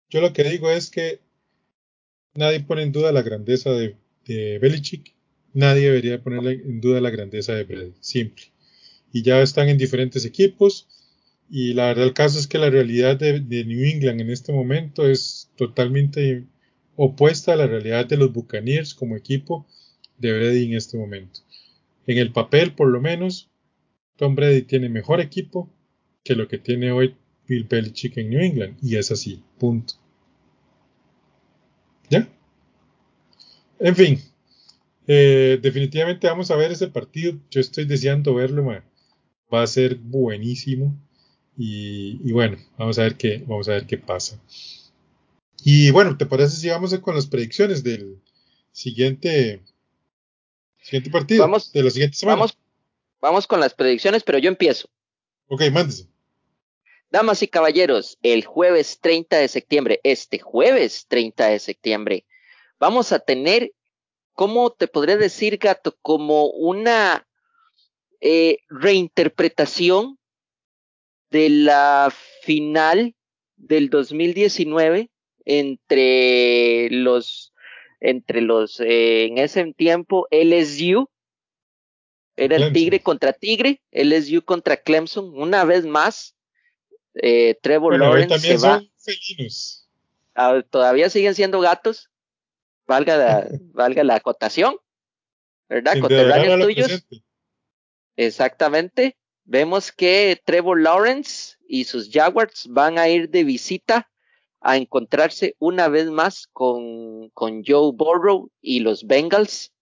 Yo 0.10 0.22
lo 0.22 0.32
que 0.32 0.44
digo 0.44 0.70
es 0.70 0.90
que 0.90 1.20
nadie 2.34 2.62
pone 2.62 2.84
en 2.84 2.92
duda 2.92 3.12
la 3.12 3.22
grandeza 3.22 3.72
de, 3.72 3.96
de 4.26 4.60
Belichick, 4.60 5.14
nadie 5.54 5.88
debería 5.88 6.22
poner 6.22 6.62
en 6.62 6.82
duda 6.82 7.02
la 7.02 7.10
grandeza 7.10 7.54
de 7.54 7.64
Brady, 7.64 7.94
simple. 8.00 8.46
Y 9.12 9.22
ya 9.22 9.42
están 9.42 9.70
en 9.70 9.78
diferentes 9.78 10.26
equipos, 10.26 10.88
y 11.50 11.74
la 11.74 11.88
verdad 11.88 12.06
el 12.06 12.14
caso 12.14 12.40
es 12.40 12.48
que 12.48 12.58
la 12.58 12.70
realidad 12.70 13.18
de, 13.18 13.40
de 13.40 13.66
New 13.66 13.84
England 13.84 14.22
en 14.22 14.32
este 14.32 14.54
momento 14.54 15.08
es 15.08 15.52
totalmente 15.56 16.46
opuesta 16.96 17.54
a 17.54 17.56
la 17.56 17.68
realidad 17.68 18.06
de 18.06 18.18
los 18.18 18.32
Buccaneers 18.32 18.94
como 18.94 19.16
equipo 19.16 19.68
de 20.18 20.32
Brady 20.32 20.66
en 20.66 20.74
este 20.74 20.98
momento. 20.98 21.42
En 22.08 22.18
el 22.18 22.32
papel, 22.32 22.74
por 22.74 22.88
lo 22.88 23.00
menos, 23.00 23.50
Tom 24.16 24.36
Brady 24.36 24.64
tiene 24.64 24.90
mejor 24.90 25.22
equipo 25.22 25.70
que 26.24 26.36
lo 26.36 26.48
que 26.48 26.58
tiene 26.58 26.92
hoy 26.92 27.16
Bill 27.48 27.66
Belichick 27.66 28.18
en 28.18 28.30
New 28.30 28.42
England. 28.42 28.78
Y 28.82 28.96
es 28.96 29.12
así, 29.12 29.44
punto. 29.58 29.96
¿Ya? 32.10 32.28
En 33.80 33.96
fin, 33.96 34.20
eh, 35.08 35.60
definitivamente 35.62 36.28
vamos 36.28 36.52
a 36.52 36.56
ver 36.56 36.72
ese 36.72 36.88
partido. 36.88 37.40
Yo 37.50 37.60
estoy 37.62 37.86
deseando 37.86 38.34
verlo, 38.34 38.66
va 39.54 39.64
a 39.64 39.68
ser 39.68 39.96
buenísimo. 39.96 40.96
Y, 41.58 42.20
y, 42.24 42.32
bueno, 42.32 42.58
vamos 42.78 42.98
a 42.98 43.04
ver 43.04 43.16
qué, 43.16 43.44
vamos 43.46 43.68
a 43.70 43.74
ver 43.74 43.86
qué 43.86 43.98
pasa. 43.98 44.42
Y 45.64 45.92
bueno, 45.92 46.18
¿te 46.18 46.26
parece 46.26 46.58
si 46.58 46.70
vamos 46.70 46.98
con 47.00 47.16
las 47.16 47.28
predicciones 47.28 47.84
del 47.84 48.20
siguiente, 48.72 49.62
siguiente 50.82 51.10
partido? 51.10 51.44
Vamos, 51.44 51.72
de 51.72 51.84
la 51.84 51.90
siguiente 51.90 52.18
semana. 52.18 52.38
Vamos, 52.38 52.58
vamos 53.24 53.48
con 53.48 53.62
las 53.62 53.74
predicciones, 53.74 54.22
pero 54.22 54.38
yo 54.38 54.50
empiezo. 54.50 54.90
Ok, 55.48 55.62
mándese. 55.72 56.10
Damas 57.10 57.42
y 57.42 57.48
caballeros, 57.48 58.18
el 58.22 58.44
jueves 58.44 59.00
30 59.00 59.38
de 59.38 59.48
septiembre, 59.48 60.02
este 60.04 60.40
jueves 60.40 61.06
30 61.08 61.48
de 61.48 61.60
septiembre, 61.60 62.26
vamos 62.80 63.14
a 63.14 63.20
tener, 63.20 63.72
¿cómo 64.34 64.72
te 64.72 64.88
podría 64.88 65.16
decir, 65.16 65.58
gato? 65.58 65.96
Como 66.02 66.48
una 66.48 67.26
eh, 68.20 68.58
reinterpretación 68.68 70.20
de 71.30 71.50
la 71.50 72.14
final 72.42 73.16
del 73.56 73.90
2019 73.90 75.12
entre 75.46 76.90
los, 76.90 77.54
entre 78.02 78.42
los, 78.42 78.82
eh, 78.82 79.26
en 79.28 79.38
ese 79.38 79.74
tiempo, 79.74 80.28
LSU, 80.30 81.08
era 82.36 82.56
el 82.56 82.74
Tigre 82.74 83.02
contra 83.02 83.34
Tigre, 83.34 83.82
LSU 83.92 84.44
contra 84.44 84.78
Clemson, 84.78 85.32
una 85.36 85.66
vez 85.66 85.86
más, 85.86 86.36
eh, 87.16 87.58
Trevor 87.62 88.00
Lawrence 88.00 88.40
se 88.40 88.58
va. 88.58 88.84
Ah, 90.36 90.64
todavía 90.68 91.10
siguen 91.10 91.36
siendo 91.36 91.60
gatos, 91.60 92.10
valga 92.88 93.18
la, 93.18 93.48
valga 93.74 94.04
la 94.04 94.16
acotación, 94.16 94.78
¿verdad? 95.70 96.00
Contemporáneos 96.00 96.62
tuyos. 96.62 97.06
Exactamente. 98.16 99.18
Vemos 99.46 99.92
que 99.92 100.42
Trevor 100.46 100.82
Lawrence 100.82 101.58
y 101.68 101.84
sus 101.84 102.10
Jaguars 102.12 102.68
van 102.70 102.98
a 102.98 103.10
ir 103.10 103.30
de 103.30 103.44
visita 103.44 104.10
a 104.62 104.78
encontrarse 104.78 105.56
una 105.60 105.90
vez 105.90 106.10
más 106.10 106.48
con, 106.48 107.30
con 107.32 107.64
Joe 107.66 107.92
Burrow 107.94 108.50
y 108.62 108.80
los 108.80 109.06
Bengals. 109.06 109.73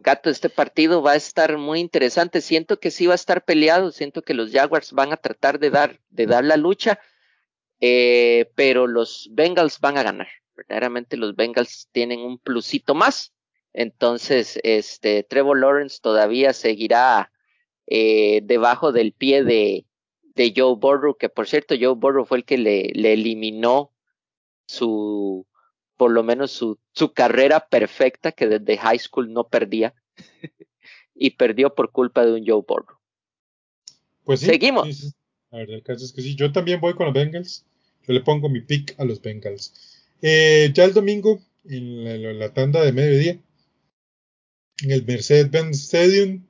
Gato, 0.00 0.30
este 0.30 0.48
partido 0.48 1.02
va 1.02 1.12
a 1.12 1.16
estar 1.16 1.58
muy 1.58 1.80
interesante. 1.80 2.40
Siento 2.40 2.80
que 2.80 2.90
sí 2.90 3.06
va 3.06 3.14
a 3.14 3.16
estar 3.16 3.44
peleado. 3.44 3.90
Siento 3.90 4.22
que 4.22 4.34
los 4.34 4.52
Jaguars 4.52 4.92
van 4.92 5.12
a 5.12 5.16
tratar 5.16 5.58
de 5.58 5.70
dar, 5.70 6.00
de 6.10 6.26
dar 6.26 6.44
la 6.44 6.56
lucha, 6.56 6.98
eh, 7.80 8.50
pero 8.54 8.86
los 8.86 9.28
Bengals 9.32 9.80
van 9.80 9.98
a 9.98 10.02
ganar. 10.02 10.28
Verdaderamente 10.56 11.16
los 11.16 11.36
Bengals 11.36 11.88
tienen 11.92 12.20
un 12.20 12.38
plusito 12.38 12.94
más. 12.94 13.32
Entonces, 13.72 14.58
este 14.62 15.22
Trevor 15.22 15.58
Lawrence 15.58 15.98
todavía 16.02 16.52
seguirá 16.52 17.30
eh, 17.86 18.40
debajo 18.42 18.92
del 18.92 19.12
pie 19.12 19.44
de, 19.44 19.86
de 20.34 20.52
Joe 20.56 20.76
Burrow, 20.76 21.16
que 21.16 21.28
por 21.28 21.46
cierto, 21.46 21.74
Joe 21.78 21.94
Burrow 21.94 22.24
fue 22.24 22.38
el 22.38 22.44
que 22.44 22.58
le, 22.58 22.90
le 22.94 23.12
eliminó 23.12 23.92
su, 24.66 25.46
por 25.98 26.12
lo 26.12 26.22
menos 26.22 26.52
su, 26.52 26.78
su 26.92 27.12
carrera 27.12 27.68
perfecta, 27.68 28.32
que 28.32 28.46
desde 28.46 28.78
high 28.78 28.98
school 28.98 29.30
no 29.32 29.48
perdía, 29.48 29.94
y 31.14 31.30
perdió 31.30 31.74
por 31.74 31.92
culpa 31.92 32.24
de 32.24 32.32
un 32.32 32.46
Joe 32.46 32.64
Burrow. 32.66 32.96
Pues 34.24 34.40
sí, 34.40 34.46
Seguimos. 34.46 34.86
sí, 34.86 34.94
sí. 34.94 35.12
La 35.50 35.58
verdad, 35.58 35.76
el 35.76 35.82
caso 35.82 36.04
es 36.04 36.12
que 36.12 36.22
sí. 36.22 36.34
Yo 36.34 36.52
también 36.52 36.80
voy 36.80 36.94
con 36.94 37.06
los 37.06 37.14
Bengals. 37.14 37.64
Yo 38.06 38.12
le 38.14 38.20
pongo 38.20 38.48
mi 38.48 38.60
pick 38.60 38.94
a 38.98 39.04
los 39.04 39.20
Bengals. 39.20 40.04
Eh, 40.22 40.70
ya 40.74 40.84
el 40.84 40.92
domingo, 40.94 41.40
en 41.64 42.04
la, 42.04 42.32
la 42.32 42.52
tanda 42.52 42.82
de 42.84 42.92
mediodía, 42.92 43.38
en 44.82 44.90
el 44.90 45.04
Mercedes-Benz 45.04 45.84
Stadium, 45.84 46.46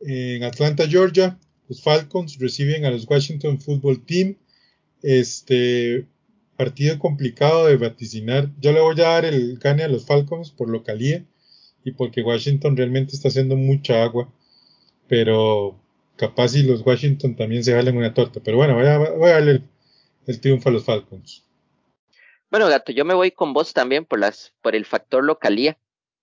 en 0.00 0.42
Atlanta, 0.42 0.88
Georgia, 0.88 1.38
los 1.68 1.82
Falcons 1.82 2.38
reciben 2.38 2.84
a 2.84 2.90
los 2.90 3.06
Washington 3.08 3.60
Football 3.60 4.04
Team. 4.04 4.36
Este 5.02 6.06
partido 6.60 6.98
complicado 6.98 7.68
de 7.68 7.78
vaticinar. 7.78 8.50
Yo 8.60 8.72
le 8.72 8.80
voy 8.80 9.00
a 9.00 9.08
dar 9.08 9.24
el 9.24 9.56
gane 9.56 9.82
a 9.82 9.88
los 9.88 10.04
Falcons 10.04 10.50
por 10.50 10.68
localía 10.68 11.24
y 11.84 11.92
porque 11.92 12.20
Washington 12.20 12.76
realmente 12.76 13.16
está 13.16 13.28
haciendo 13.28 13.56
mucha 13.56 14.02
agua. 14.02 14.30
Pero 15.08 15.80
capaz 16.16 16.48
si 16.48 16.62
los 16.62 16.84
Washington 16.84 17.34
también 17.34 17.64
se 17.64 17.72
jalen 17.72 17.96
una 17.96 18.12
torta. 18.12 18.40
Pero 18.44 18.58
bueno, 18.58 18.74
voy 18.74 18.84
a, 18.84 18.98
voy 18.98 19.30
darle 19.30 19.50
el, 19.52 19.64
el 20.26 20.40
triunfo 20.42 20.68
a 20.68 20.72
los 20.72 20.84
Falcons. 20.84 21.46
Bueno, 22.50 22.68
gato, 22.68 22.92
yo 22.92 23.06
me 23.06 23.14
voy 23.14 23.30
con 23.30 23.54
vos 23.54 23.72
también 23.72 24.04
por 24.04 24.18
las, 24.18 24.52
por 24.60 24.76
el 24.76 24.84
factor 24.84 25.24
localía. 25.24 25.78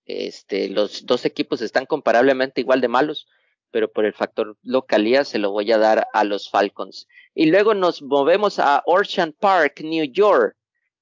Este, 0.06 0.70
los 0.70 1.08
dos 1.08 1.26
equipos 1.26 1.64
están 1.64 1.88
comparablemente 1.88 2.62
igual 2.62 2.80
de 2.80 2.90
malos, 2.90 3.28
pero 3.72 3.92
por 3.92 4.06
el 4.06 4.14
factor 4.14 4.58
localía 4.64 5.24
se 5.24 5.40
lo 5.40 5.52
voy 5.52 5.72
a 5.72 5.78
dar 5.78 6.08
a 6.14 6.24
los 6.24 6.50
Falcons. 6.50 7.08
Y 7.34 7.48
luego 7.48 7.74
nos 7.74 8.02
movemos 8.02 8.60
a 8.60 8.82
Orchard 8.86 9.34
Park, 9.34 9.82
New 9.82 10.06
York, 10.06 10.56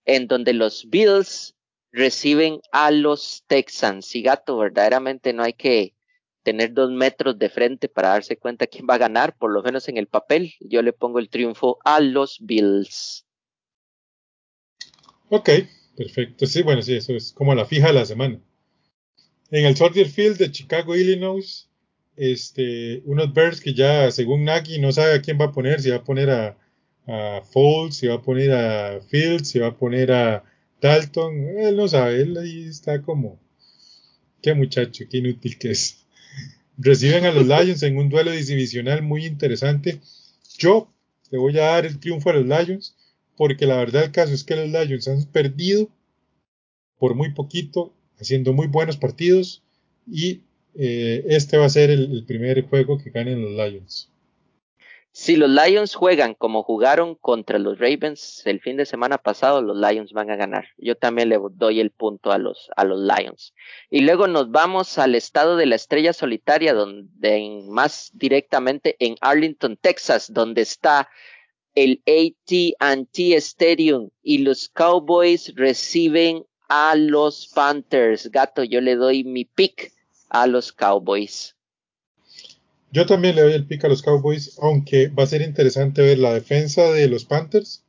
en 0.06 0.28
donde 0.28 0.54
los 0.54 0.90
Bills 0.90 1.56
reciben 1.92 2.60
a 2.72 2.92
los 2.92 3.44
Texans. 3.48 4.16
Y 4.16 4.22
gato, 4.22 4.58
verdaderamente 4.58 5.34
no 5.34 5.44
hay 5.44 5.54
que 5.54 5.96
tener 6.44 6.74
dos 6.74 6.92
metros 6.92 7.40
de 7.40 7.50
frente 7.50 7.90
para 7.90 8.10
darse 8.10 8.38
cuenta 8.38 8.68
quién 8.68 8.86
va 8.88 8.96
a 8.96 9.00
ganar, 9.00 9.36
por 9.36 9.52
lo 9.52 9.64
menos 9.64 9.88
en 9.88 9.98
el 9.98 10.08
papel. 10.08 10.54
Yo 10.60 10.82
le 10.82 10.94
pongo 10.94 11.20
el 11.20 11.30
triunfo 11.30 11.80
a 11.84 12.00
los 12.00 12.38
Bills. 12.40 13.26
Ok, 15.30 15.50
perfecto. 15.98 16.46
Sí, 16.46 16.62
bueno, 16.62 16.84
sí, 16.84 16.96
eso 16.96 17.14
es 17.14 17.34
como 17.34 17.56
la 17.56 17.66
fija 17.66 17.88
de 17.88 17.94
la 17.94 18.06
semana. 18.06 18.40
En 19.50 19.66
el 19.66 19.76
Soldier 19.76 20.08
Field 20.08 20.38
de 20.38 20.52
Chicago, 20.52 20.96
Illinois, 20.96 21.70
este, 22.18 23.02
unos 23.06 23.34
Bears 23.34 23.62
que 23.62 23.74
ya, 23.74 24.12
según 24.12 24.46
Nagy, 24.46 24.80
no 24.80 24.92
sabe 24.92 25.16
a 25.16 25.22
quién 25.22 25.40
va 25.40 25.46
a 25.46 25.52
poner, 25.52 25.82
si 25.82 25.90
va 25.90 25.98
a 25.98 26.04
poner 26.04 26.30
a, 26.30 26.58
a 27.08 27.42
Foles, 27.42 27.96
si 27.98 28.08
va 28.08 28.16
a 28.16 28.22
poner 28.22 28.52
a 28.52 29.02
Fields, 29.02 29.50
si 29.50 29.60
va 29.60 29.68
a 29.68 29.78
poner 29.78 30.12
a 30.12 30.44
Dalton, 30.82 31.60
él 31.60 31.76
no 31.76 31.88
sabe, 31.88 32.22
él 32.22 32.38
ahí 32.38 32.66
está 32.66 33.02
como, 33.02 33.40
qué 34.42 34.54
muchacho, 34.54 35.06
qué 35.10 35.18
inútil 35.18 35.58
que 35.58 35.72
es. 35.72 36.06
Reciben 36.78 37.26
a 37.26 37.32
los 37.32 37.48
Lions 37.48 37.84
en 37.84 37.98
un 37.98 38.10
duelo 38.10 38.32
divisional 38.32 39.02
muy 39.02 39.26
interesante. 39.26 40.02
Yo 40.58 40.92
le 41.32 41.38
voy 41.38 41.58
a 41.58 41.64
dar 41.64 41.86
el 41.86 42.00
triunfo 42.00 42.30
a 42.30 42.34
los 42.34 42.46
Lions, 42.46 42.96
porque 43.38 43.66
la 43.66 43.78
verdad 43.78 44.04
el 44.04 44.12
caso 44.12 44.34
es 44.34 44.44
que 44.44 44.56
los 44.56 44.70
Lions 44.70 45.08
han 45.08 45.24
perdido 45.26 45.90
por 46.98 47.16
muy 47.16 47.34
poquito, 47.34 47.94
haciendo 48.20 48.54
muy 48.54 48.68
buenos 48.68 48.98
partidos, 48.98 49.64
y 50.08 50.42
eh, 50.78 51.24
este 51.30 51.58
va 51.58 51.66
a 51.66 51.70
ser 51.70 51.90
el, 51.90 52.26
primer 52.26 52.68
juego 52.68 52.98
que 52.98 53.10
ganen 53.10 53.42
los 53.42 53.52
Lions. 53.52 54.12
Si 55.12 55.38
los 55.38 55.50
Lions 55.50 55.96
juegan 55.96 56.34
como 56.34 56.64
jugaron 56.64 57.16
contra 57.16 57.58
los 57.58 57.80
Ravens 57.80 58.42
el 58.46 58.60
fin 58.60 58.76
de 58.76 58.86
semana 58.86 59.18
pasado, 59.18 59.62
los 59.62 59.78
Lions 59.78 60.12
van 60.12 60.30
a 60.30 60.36
ganar. 60.36 60.66
Yo 60.78 60.96
también 60.96 61.30
le 61.30 61.40
doy 61.54 61.80
el 61.80 61.92
punto 61.92 62.34
a 62.34 62.38
los, 62.38 62.70
a 62.76 62.84
los 62.84 63.00
Lions. 63.00 63.54
Y 63.90 64.02
luego 64.02 64.28
nos 64.28 64.52
vamos 64.52 64.98
al 64.98 65.16
estado 65.16 65.56
de 65.56 65.68
la 65.68 65.76
estrella 65.76 66.12
solitaria, 66.12 66.74
donde 66.74 67.62
más 67.70 68.12
directamente 68.14 68.98
en 69.00 69.16
Arlington, 69.22 69.78
Texas, 69.78 70.34
donde 70.34 70.64
está 70.64 71.08
el 71.76 72.02
AT&T 72.06 73.36
Stadium 73.38 74.10
y 74.22 74.40
los 74.40 74.68
Cowboys 74.68 75.54
reciben 75.56 76.46
a 76.68 76.96
los 76.98 77.48
Panthers. 77.56 78.30
Gato, 78.32 78.66
yo 78.66 78.82
le 78.82 78.96
doy 78.96 79.24
mi 79.24 79.46
pick 79.46 79.95
a 80.42 80.48
los 80.48 80.74
Cowboys. 80.74 81.56
Yo 82.92 83.06
también 83.06 83.36
le 83.36 83.42
doy 83.42 83.54
el 83.54 83.66
pick 83.66 83.86
a 83.86 83.88
los 83.88 84.02
Cowboys, 84.02 84.58
aunque 84.62 85.08
va 85.08 85.24
a 85.24 85.28
ser 85.28 85.42
interesante 85.42 86.02
ver 86.02 86.20
la 86.20 86.34
defensa 86.34 86.92
de 86.92 87.08
los 87.08 87.24
Panthers 87.24 87.86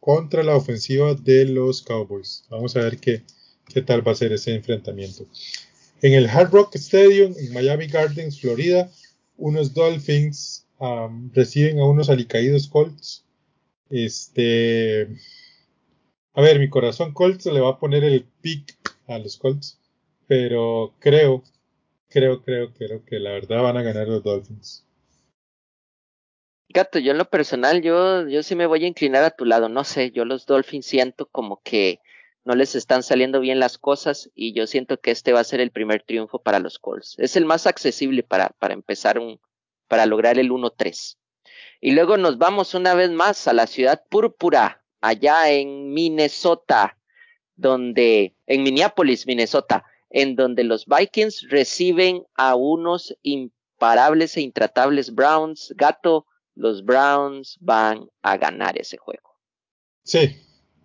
contra 0.00 0.42
la 0.42 0.56
ofensiva 0.56 1.14
de 1.14 1.44
los 1.44 1.82
Cowboys. 1.82 2.44
Vamos 2.48 2.76
a 2.76 2.80
ver 2.80 2.98
qué, 2.98 3.22
qué 3.66 3.82
tal 3.82 4.06
va 4.06 4.12
a 4.12 4.14
ser 4.14 4.32
ese 4.32 4.54
enfrentamiento. 4.54 5.26
En 6.00 6.14
el 6.14 6.28
Hard 6.30 6.50
Rock 6.50 6.76
Stadium, 6.76 7.34
en 7.38 7.52
Miami 7.52 7.88
Gardens, 7.88 8.40
Florida, 8.40 8.90
unos 9.36 9.74
Dolphins 9.74 10.66
um, 10.78 11.30
reciben 11.34 11.78
a 11.78 11.84
unos 11.84 12.08
alicaídos 12.08 12.68
Colts. 12.68 13.26
Este. 13.90 15.08
A 16.32 16.40
ver, 16.40 16.58
mi 16.58 16.70
corazón 16.70 17.12
Colts 17.12 17.44
le 17.46 17.60
va 17.60 17.70
a 17.70 17.78
poner 17.78 18.02
el 18.02 18.24
pick 18.40 18.78
a 19.06 19.18
los 19.18 19.36
Colts, 19.36 19.78
pero 20.26 20.94
creo 20.98 21.44
creo, 22.12 22.42
creo, 22.42 22.72
creo 22.72 23.04
que 23.04 23.18
la 23.18 23.32
verdad 23.32 23.62
van 23.62 23.76
a 23.76 23.82
ganar 23.82 24.08
los 24.08 24.22
Dolphins. 24.22 24.86
Gato, 26.68 26.98
yo 26.98 27.12
en 27.12 27.18
lo 27.18 27.28
personal, 27.28 27.82
yo, 27.82 28.26
yo 28.28 28.42
sí 28.42 28.54
me 28.54 28.66
voy 28.66 28.84
a 28.84 28.88
inclinar 28.88 29.24
a 29.24 29.30
tu 29.30 29.44
lado. 29.44 29.68
No 29.68 29.84
sé, 29.84 30.10
yo 30.10 30.24
los 30.24 30.46
Dolphins 30.46 30.86
siento 30.86 31.26
como 31.26 31.60
que 31.62 32.00
no 32.44 32.54
les 32.54 32.74
están 32.74 33.02
saliendo 33.02 33.40
bien 33.40 33.58
las 33.58 33.78
cosas 33.78 34.30
y 34.34 34.52
yo 34.54 34.66
siento 34.66 34.98
que 35.00 35.10
este 35.10 35.32
va 35.32 35.40
a 35.40 35.44
ser 35.44 35.60
el 35.60 35.70
primer 35.70 36.02
triunfo 36.02 36.40
para 36.42 36.58
los 36.58 36.78
Colts. 36.78 37.16
Es 37.18 37.36
el 37.36 37.44
más 37.44 37.66
accesible 37.66 38.22
para, 38.22 38.48
para 38.58 38.74
empezar 38.74 39.18
un, 39.18 39.40
para 39.86 40.06
lograr 40.06 40.38
el 40.38 40.50
1-3. 40.50 41.18
Y 41.80 41.92
luego 41.92 42.16
nos 42.16 42.38
vamos 42.38 42.74
una 42.74 42.94
vez 42.94 43.10
más 43.10 43.46
a 43.48 43.52
la 43.52 43.66
ciudad 43.66 44.02
púrpura, 44.08 44.82
allá 45.00 45.50
en 45.50 45.92
Minnesota, 45.92 46.96
donde, 47.56 48.34
en 48.46 48.62
Minneapolis, 48.62 49.26
Minnesota, 49.26 49.84
en 50.12 50.36
donde 50.36 50.62
los 50.62 50.86
Vikings 50.86 51.48
reciben 51.48 52.24
a 52.34 52.54
unos 52.54 53.16
imparables 53.22 54.36
e 54.36 54.42
intratables 54.42 55.14
Browns. 55.14 55.72
Gato, 55.76 56.26
los 56.54 56.84
Browns 56.84 57.56
van 57.60 58.08
a 58.20 58.36
ganar 58.36 58.78
ese 58.78 58.98
juego. 58.98 59.36
Sí, 60.04 60.36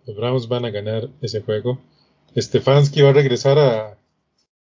los 0.06 0.16
Browns 0.16 0.48
van 0.48 0.64
a 0.64 0.70
ganar 0.70 1.10
ese 1.20 1.42
juego. 1.42 1.78
Stefanski 2.36 3.02
va 3.02 3.10
a 3.10 3.12
regresar 3.12 3.58
a 3.58 3.98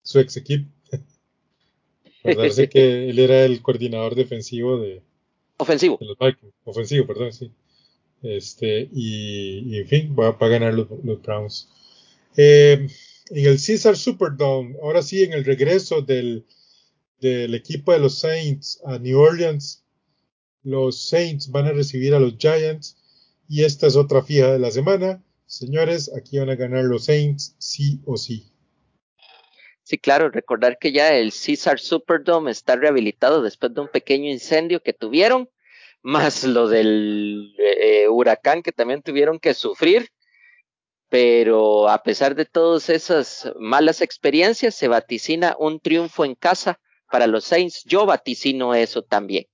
su 0.03 0.19
ex 0.19 0.39
equipo. 0.39 0.71
Acordarse 2.25 2.69
que 2.69 3.11
él 3.11 3.19
era 3.19 3.45
el 3.45 3.61
coordinador 3.61 4.15
defensivo 4.15 4.79
de, 4.79 5.03
Ofensivo. 5.59 5.99
de 6.01 6.07
los 6.07 6.19
Vikings. 6.19 6.55
Ofensivo, 6.65 7.07
perdón, 7.07 7.33
sí. 7.33 7.53
Este, 8.23 8.89
y, 8.93 9.75
y 9.75 9.79
en 9.79 9.87
fin, 9.87 10.17
va, 10.19 10.33
va, 10.33 10.47
a 10.47 10.51
ganar 10.51 10.73
los, 10.73 10.89
los 11.05 11.21
Browns. 11.21 11.69
Eh, 12.37 12.89
en 13.31 13.47
el 13.47 13.59
Caesar 13.65 13.97
Superdome, 13.97 14.77
ahora 14.83 15.03
sí 15.03 15.23
en 15.23 15.33
el 15.33 15.45
regreso 15.45 16.03
del, 16.03 16.47
equipo 17.21 17.93
de 17.93 17.99
los 17.99 18.19
Saints 18.19 18.81
a 18.85 18.99
New 18.99 19.19
Orleans, 19.19 19.85
los 20.63 21.09
Saints 21.09 21.51
van 21.51 21.67
a 21.67 21.73
recibir 21.73 22.15
a 22.15 22.21
los 22.21 22.37
Giants 22.39 22.97
y 23.49 23.65
esta 23.65 23.87
es 23.87 23.97
otra 23.97 24.23
fija 24.23 24.53
de 24.53 24.59
la 24.59 24.71
semana. 24.71 25.23
Señores, 25.47 26.11
aquí 26.15 26.39
van 26.39 26.51
a 26.51 26.57
ganar 26.57 26.85
los 26.85 27.07
Saints 27.07 27.55
sí 27.59 28.01
o 28.05 28.17
sí. 28.17 28.53
Sí, 29.83 29.97
claro, 29.97 30.29
recordar 30.29 30.79
que 30.79 30.93
ya 30.93 31.15
el 31.17 31.33
Caesar 31.33 31.81
Superdome 31.81 32.51
está 32.51 32.77
rehabilitado 32.77 33.43
después 33.43 33.73
de 33.73 33.81
un 33.81 33.89
pequeño 33.89 34.31
incendio 34.31 34.83
que 34.83 34.93
tuvieron, 34.93 35.49
más 36.03 36.45
lo 36.45 36.69
del 36.69 37.55
eh, 37.59 38.07
huracán 38.09 38.63
que 38.63 38.73
también 38.73 39.03
tuvieron 39.03 39.39
que 39.39 39.55
sufrir 39.55 40.11
pero 41.09 41.89
a 41.89 42.03
pesar 42.03 42.35
de 42.35 42.45
todas 42.45 42.91
esas 42.91 43.51
malas 43.59 44.01
experiencias, 44.01 44.75
se 44.75 44.89
vaticina 44.89 45.57
un 45.59 45.81
triunfo 45.81 46.25
en 46.25 46.35
casa 46.35 46.81
para 47.11 47.27
los 47.27 47.45
Saints. 47.45 47.85
Yo 47.85 48.05
vaticino 48.05 48.75
eso 48.75 49.03
también. 49.03 49.47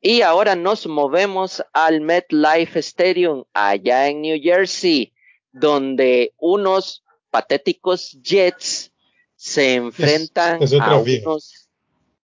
Y 0.00 0.22
ahora 0.22 0.54
nos 0.54 0.86
movemos 0.86 1.64
al 1.72 2.00
MetLife 2.00 2.78
Stadium, 2.78 3.44
allá 3.52 4.08
en 4.08 4.22
New 4.22 4.38
Jersey, 4.40 5.12
donde 5.50 6.32
unos 6.36 7.04
patéticos 7.30 8.16
Jets 8.22 8.92
se 9.34 9.74
enfrentan 9.74 10.60
a 10.80 10.98
unos 10.98 11.68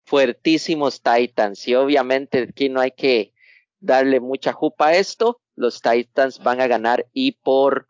fuertísimos 0.05 1.01
Titans 1.01 1.67
y 1.67 1.75
obviamente 1.75 2.47
aquí 2.51 2.69
no 2.69 2.81
hay 2.81 2.91
que 2.91 3.33
darle 3.81 4.21
mucha 4.21 4.53
jupa 4.53 4.89
a 4.89 4.97
esto, 4.97 5.41
los 5.57 5.81
Titans 5.81 6.39
van 6.39 6.61
a 6.61 6.67
ganar 6.67 7.07
y 7.13 7.33
por 7.33 7.89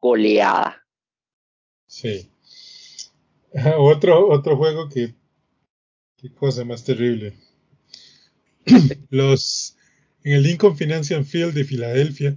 goleada. 0.00 0.84
Sí. 1.86 2.30
Otro, 3.78 4.28
otro 4.28 4.56
juego 4.56 4.88
que. 4.88 5.14
Qué 6.16 6.32
cosa 6.34 6.64
más 6.64 6.84
terrible. 6.84 7.34
Los. 9.10 9.76
En 10.22 10.34
el 10.34 10.42
Lincoln 10.42 10.76
Financial 10.76 11.24
Field 11.24 11.54
de 11.54 11.64
Filadelfia. 11.64 12.36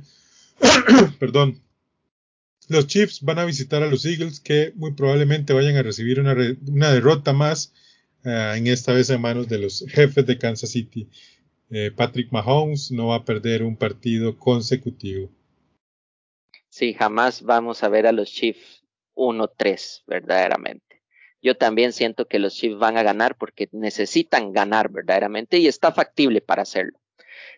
perdón. 1.20 1.62
Los 2.70 2.88
Chiefs 2.88 3.22
van 3.22 3.40
a 3.40 3.46
visitar 3.46 3.84
a 3.84 3.88
los 3.88 4.06
Eagles 4.06 4.40
que 4.40 4.72
muy 4.76 4.94
probablemente 4.94 5.52
vayan 5.52 5.76
a 5.76 5.84
recibir 5.84 6.22
una, 6.22 6.34
una 6.68 6.94
derrota 6.94 7.34
más. 7.34 7.74
Uh, 8.24 8.54
en 8.56 8.68
esta 8.68 8.94
vez 8.94 9.10
en 9.10 9.20
manos 9.20 9.48
de 9.48 9.58
los 9.58 9.84
jefes 9.90 10.26
de 10.28 10.38
Kansas 10.38 10.70
City. 10.70 11.10
Eh, 11.72 11.90
Patrick 11.90 12.32
Mahomes 12.32 12.92
no 12.92 13.08
va 13.08 13.16
a 13.16 13.26
perder 13.26 13.64
un 13.64 13.76
partido 13.76 14.38
consecutivo. 14.38 15.32
Sí, 16.72 16.94
jamás 16.94 17.42
vamos 17.42 17.84
a 17.84 17.90
ver 17.90 18.08
a 18.08 18.14
los 18.14 18.32
Chiefs 18.32 18.86
1-3, 19.16 20.04
verdaderamente. 20.08 21.04
Yo 21.42 21.58
también 21.58 21.92
siento 21.92 22.30
que 22.30 22.40
los 22.40 22.54
Chiefs 22.54 22.80
van 22.80 22.96
a 22.96 23.04
ganar 23.04 23.36
porque 23.36 23.68
necesitan 23.74 24.54
ganar 24.54 24.90
verdaderamente 24.90 25.58
y 25.58 25.68
está 25.68 25.92
factible 25.92 26.40
para 26.40 26.62
hacerlo. 26.62 26.98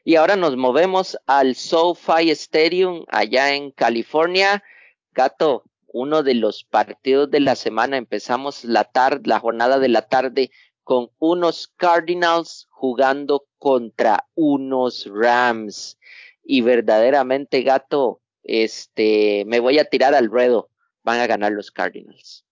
Y 0.03 0.15
ahora 0.15 0.35
nos 0.35 0.57
movemos 0.57 1.15
al 1.27 1.53
SoFi 1.53 2.31
Stadium 2.31 3.05
allá 3.07 3.53
en 3.53 3.69
California. 3.69 4.63
Gato, 5.11 5.63
uno 5.85 6.23
de 6.23 6.33
los 6.33 6.63
partidos 6.63 7.29
de 7.29 7.39
la 7.39 7.55
semana. 7.55 7.97
Empezamos 7.97 8.65
la 8.65 8.83
tarde, 8.83 9.29
la 9.29 9.39
jornada 9.39 9.77
de 9.77 9.89
la 9.89 10.07
tarde 10.07 10.49
con 10.83 11.11
unos 11.19 11.67
Cardinals 11.67 12.65
jugando 12.71 13.45
contra 13.59 14.27
unos 14.33 15.05
Rams. 15.05 15.99
Y 16.43 16.61
verdaderamente, 16.61 17.61
gato, 17.61 18.22
este, 18.43 19.45
me 19.45 19.59
voy 19.59 19.79
a 19.79 19.85
tirar 19.85 20.13
al 20.13 20.29
ruedo. 20.29 20.69
Van 21.03 21.19
a 21.19 21.27
ganar 21.27 21.51
los 21.51 21.71
Cardinals. 21.71 22.45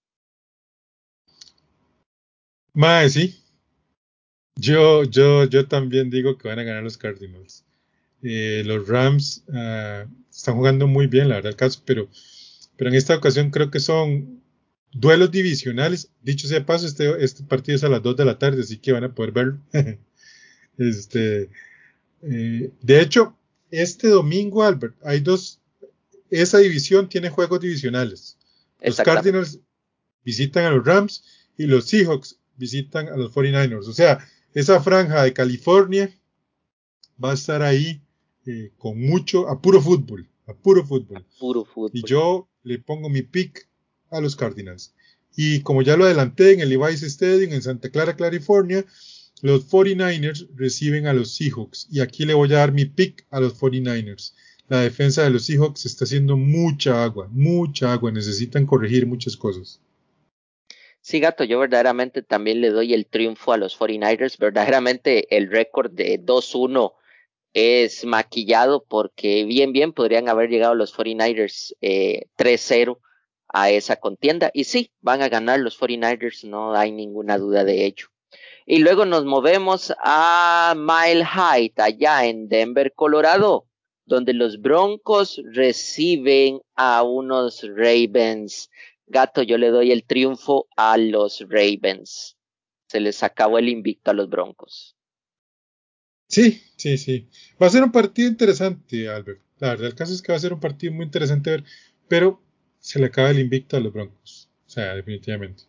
Mae, 2.74 3.10
sí. 3.10 3.42
Yo, 4.56 5.04
yo, 5.04 5.46
yo 5.46 5.68
también 5.68 6.10
digo 6.10 6.38
que 6.38 6.48
van 6.48 6.60
a 6.60 6.64
ganar 6.64 6.84
los 6.84 6.98
Cardinals. 6.98 7.66
Eh, 8.22 8.64
los 8.66 8.88
Rams 8.88 9.44
uh, 9.48 10.08
están 10.30 10.56
jugando 10.56 10.88
muy 10.88 11.08
bien, 11.08 11.30
la 11.30 11.36
verdad, 11.36 11.52
el 11.52 11.58
caso, 11.58 11.82
pero, 11.86 12.08
pero 12.78 12.90
en 12.90 12.96
esta 12.96 13.16
ocasión 13.16 13.50
creo 13.50 13.72
que 13.72 13.80
son 13.80 14.42
duelos 14.92 15.32
divisionales. 15.32 16.12
Dicho 16.22 16.48
sea 16.48 16.66
paso, 16.66 16.86
este, 16.86 17.24
este 17.24 17.44
partido 17.44 17.76
es 17.76 17.84
a 17.84 17.90
las 17.90 18.04
2 18.04 18.18
de 18.18 18.26
la 18.26 18.38
tarde, 18.38 18.62
así 18.62 18.78
que 18.78 18.92
van 18.92 19.04
a 19.04 19.16
poder 19.16 19.32
verlo. 19.32 19.60
este, 20.78 21.50
eh, 22.22 22.72
de 22.82 23.02
hecho, 23.02 23.36
este 23.72 24.08
domingo, 24.10 24.64
Albert, 24.64 24.96
hay 25.04 25.22
dos. 25.22 25.61
Esa 26.32 26.58
división 26.58 27.10
tiene 27.10 27.30
juegos 27.30 27.60
divisionales. 27.60 28.38
Los 28.82 28.98
Cardinals 28.98 29.60
visitan 30.24 30.66
a 30.66 30.72
los 30.72 30.86
Rams 30.86 31.24
y 31.58 31.66
los 31.66 31.86
Seahawks 31.86 32.40
visitan 32.56 33.10
a 33.10 33.18
los 33.18 33.32
49ers. 33.34 33.88
O 33.88 33.94
sea, 33.94 34.26
esa 34.54 34.82
franja 34.82 35.24
de 35.24 35.34
California 35.34 36.18
va 37.24 37.32
a 37.32 37.36
estar 37.36 37.62
ahí 37.62 38.02
eh, 38.46 38.72
con 38.78 39.00
mucho, 39.00 39.50
a 39.50 39.62
puro 39.62 39.82
fútbol, 39.82 40.28
a 40.48 40.54
puro 40.54 40.86
fútbol. 40.86 41.26
puro 41.40 41.66
fútbol. 41.66 41.92
Y 41.94 42.04
yo 42.08 42.50
le 42.64 42.80
pongo 42.80 43.10
mi 43.10 43.22
pick 43.22 43.68
a 44.10 44.22
los 44.22 44.36
Cardinals. 44.36 44.94
Y 45.36 45.62
como 45.62 45.82
ya 45.82 45.98
lo 45.98 46.06
adelanté 46.06 46.54
en 46.54 46.62
el 46.62 46.70
Levi's 46.70 47.04
Stadium 47.04 47.54
en 47.54 47.62
Santa 47.62 47.90
Clara, 47.90 48.16
California, 48.16 48.86
los 49.42 49.70
49ers 49.70 50.48
reciben 50.56 51.08
a 51.08 51.14
los 51.14 51.36
Seahawks. 51.36 51.88
Y 51.90 52.00
aquí 52.00 52.26
le 52.26 52.34
voy 52.34 52.54
a 52.54 52.58
dar 52.58 52.72
mi 52.72 52.86
pick 52.86 53.26
a 53.30 53.40
los 53.40 53.60
49ers. 53.60 54.34
La 54.72 54.80
defensa 54.80 55.24
de 55.24 55.32
los 55.32 55.48
Seahawks 55.48 55.86
está 55.86 56.06
haciendo 56.06 56.38
mucha 56.38 57.04
agua, 57.04 57.28
mucha 57.30 57.92
agua. 57.92 58.10
Necesitan 58.10 58.66
corregir 58.66 59.06
muchas 59.06 59.36
cosas. 59.36 59.82
Sí, 61.02 61.20
gato, 61.20 61.44
yo 61.44 61.60
verdaderamente 61.60 62.22
también 62.22 62.62
le 62.62 62.70
doy 62.70 62.94
el 62.94 63.06
triunfo 63.06 63.52
a 63.52 63.58
los 63.58 63.78
49ers. 63.78 64.38
Verdaderamente 64.38 65.36
el 65.36 65.52
récord 65.52 65.92
de 65.92 66.26
2-1 66.26 66.94
es 67.52 68.06
maquillado 68.06 68.86
porque 68.88 69.44
bien, 69.44 69.74
bien 69.74 69.92
podrían 69.92 70.30
haber 70.30 70.50
llegado 70.50 70.74
los 70.74 70.98
49ers 70.98 71.76
eh, 71.82 72.28
3-0 72.38 72.98
a 73.50 73.72
esa 73.72 73.98
contienda. 73.98 74.52
Y 74.54 74.64
sí, 74.64 74.94
van 75.02 75.22
a 75.22 75.28
ganar 75.28 75.60
los 75.60 75.78
49ers, 75.78 76.48
no 76.48 76.74
hay 76.76 76.94
ninguna 76.94 77.38
duda 77.38 77.66
de 77.66 77.88
ello. 77.88 78.08
Y 78.66 78.80
luego 78.80 79.04
nos 79.04 79.26
movemos 79.26 79.94
a 80.02 80.76
Mile 80.78 81.26
High, 81.26 81.74
allá 81.76 82.26
en 82.26 82.48
Denver, 82.48 82.94
Colorado, 82.96 83.68
donde 84.06 84.34
los 84.34 84.62
Broncos 84.62 85.42
reciben 85.54 86.62
a 86.76 87.04
unos 87.04 87.64
Ravens. 87.76 88.70
Gato, 89.08 89.42
yo 89.44 89.58
le 89.58 89.70
doy 89.70 89.92
el 89.92 90.04
triunfo 90.04 90.68
a 90.76 90.98
los 90.98 91.42
Ravens. 91.48 92.38
Se 92.88 93.00
les 93.00 93.24
acabó 93.24 93.58
el 93.58 93.70
invicto 93.70 94.12
a 94.12 94.14
los 94.14 94.30
Broncos. 94.30 94.96
Sí, 96.28 96.62
sí, 96.78 96.98
sí. 96.98 97.28
Va 97.62 97.68
a 97.68 97.70
ser 97.70 97.84
un 97.84 97.92
partido 97.92 98.30
interesante, 98.30 99.10
Albert. 99.10 99.42
La 99.60 99.70
verdad, 99.70 99.88
el 99.88 99.96
caso 99.96 100.14
es 100.14 100.22
que 100.22 100.32
va 100.32 100.38
a 100.38 100.42
ser 100.42 100.54
un 100.54 100.60
partido 100.60 100.94
muy 100.94 101.06
interesante 101.06 101.52
ver, 101.52 101.64
pero 102.08 102.42
se 102.80 103.00
le 103.00 103.08
acaba 103.08 103.30
el 103.30 103.40
invicto 103.40 103.78
a 103.78 103.80
los 103.80 103.94
Broncos. 103.94 104.50
O 104.66 104.70
sea, 104.70 104.96
definitivamente. 104.96 105.64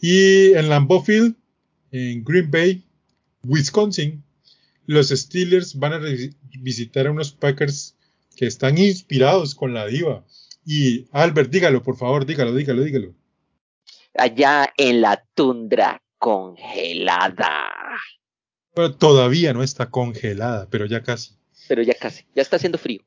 Y 0.00 0.52
en 0.54 0.68
Lambeau 0.68 1.02
Field, 1.02 1.36
en 1.90 2.24
Green 2.24 2.50
Bay, 2.50 2.82
Wisconsin, 3.44 4.22
los 4.86 5.08
Steelers 5.08 5.74
van 5.78 5.92
a 5.92 6.00
visitar 6.60 7.06
a 7.06 7.10
unos 7.10 7.32
Packers 7.32 7.96
que 8.36 8.46
están 8.46 8.78
inspirados 8.78 9.54
con 9.54 9.74
la 9.74 9.86
diva. 9.86 10.24
Y 10.64 11.06
Albert, 11.12 11.50
dígalo, 11.50 11.82
por 11.82 11.96
favor, 11.96 12.26
dígalo, 12.26 12.54
dígalo, 12.54 12.82
dígalo. 12.82 13.14
Allá 14.14 14.72
en 14.76 15.00
la 15.00 15.24
tundra 15.34 16.02
congelada. 16.18 17.70
Pero 18.74 18.94
todavía 18.94 19.52
no 19.52 19.62
está 19.62 19.90
congelada, 19.90 20.68
pero 20.70 20.86
ya 20.86 21.02
casi. 21.02 21.34
Pero 21.68 21.82
ya 21.82 21.94
casi, 21.94 22.24
ya 22.34 22.42
está 22.42 22.56
haciendo 22.56 22.78
frío. 22.78 23.02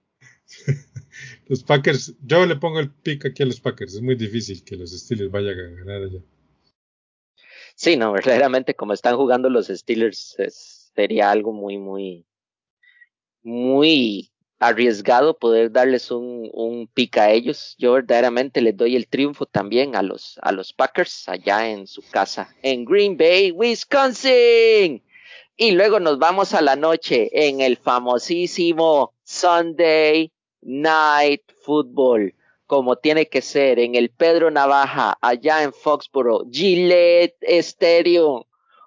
los 1.47 1.63
Packers, 1.63 2.15
yo 2.23 2.45
le 2.45 2.55
pongo 2.55 2.79
el 2.79 2.91
pick 2.91 3.25
aquí 3.25 3.43
a 3.43 3.45
los 3.45 3.59
Packers. 3.59 3.95
Es 3.95 4.01
muy 4.01 4.15
difícil 4.15 4.63
que 4.63 4.75
los 4.75 4.91
Steelers 4.91 5.31
vayan 5.31 5.59
a 5.59 5.83
ganar 5.83 6.03
allá. 6.03 6.19
Sí, 7.75 7.97
no, 7.97 8.13
verdaderamente 8.13 8.73
como 8.73 8.93
están 8.93 9.17
jugando 9.17 9.49
los 9.49 9.67
Steelers 9.67 10.35
sería 10.95 11.31
algo 11.31 11.51
muy, 11.51 11.77
muy, 11.77 12.25
muy 13.43 14.31
arriesgado 14.59 15.37
poder 15.37 15.71
darles 15.71 16.09
un, 16.11 16.49
un 16.53 16.87
pick 16.87 17.17
a 17.17 17.31
ellos. 17.31 17.75
Yo 17.77 17.93
verdaderamente 17.93 18.61
les 18.61 18.75
doy 18.75 18.95
el 18.95 19.07
triunfo 19.07 19.45
también 19.45 19.95
a 19.95 20.01
los, 20.01 20.39
a 20.41 20.51
los 20.51 20.73
Packers 20.73 21.27
allá 21.27 21.69
en 21.69 21.87
su 21.87 22.01
casa, 22.09 22.55
en 22.61 22.85
Green 22.85 23.17
Bay, 23.17 23.51
Wisconsin. 23.51 25.03
Y 25.57 25.71
luego 25.71 25.99
nos 25.99 26.19
vamos 26.19 26.53
a 26.53 26.61
la 26.61 26.75
noche 26.75 27.29
en 27.31 27.61
el 27.61 27.77
famosísimo 27.77 29.13
Sunday 29.23 30.31
Night 30.61 31.43
Football, 31.61 32.33
como 32.65 32.97
tiene 32.97 33.27
que 33.27 33.41
ser, 33.41 33.79
en 33.79 33.95
el 33.95 34.09
Pedro 34.09 34.51
Navaja, 34.51 35.17
allá 35.21 35.63
en 35.63 35.71
Foxboro, 35.71 36.43
Gillette 36.51 37.37
Stadium, 37.41 38.43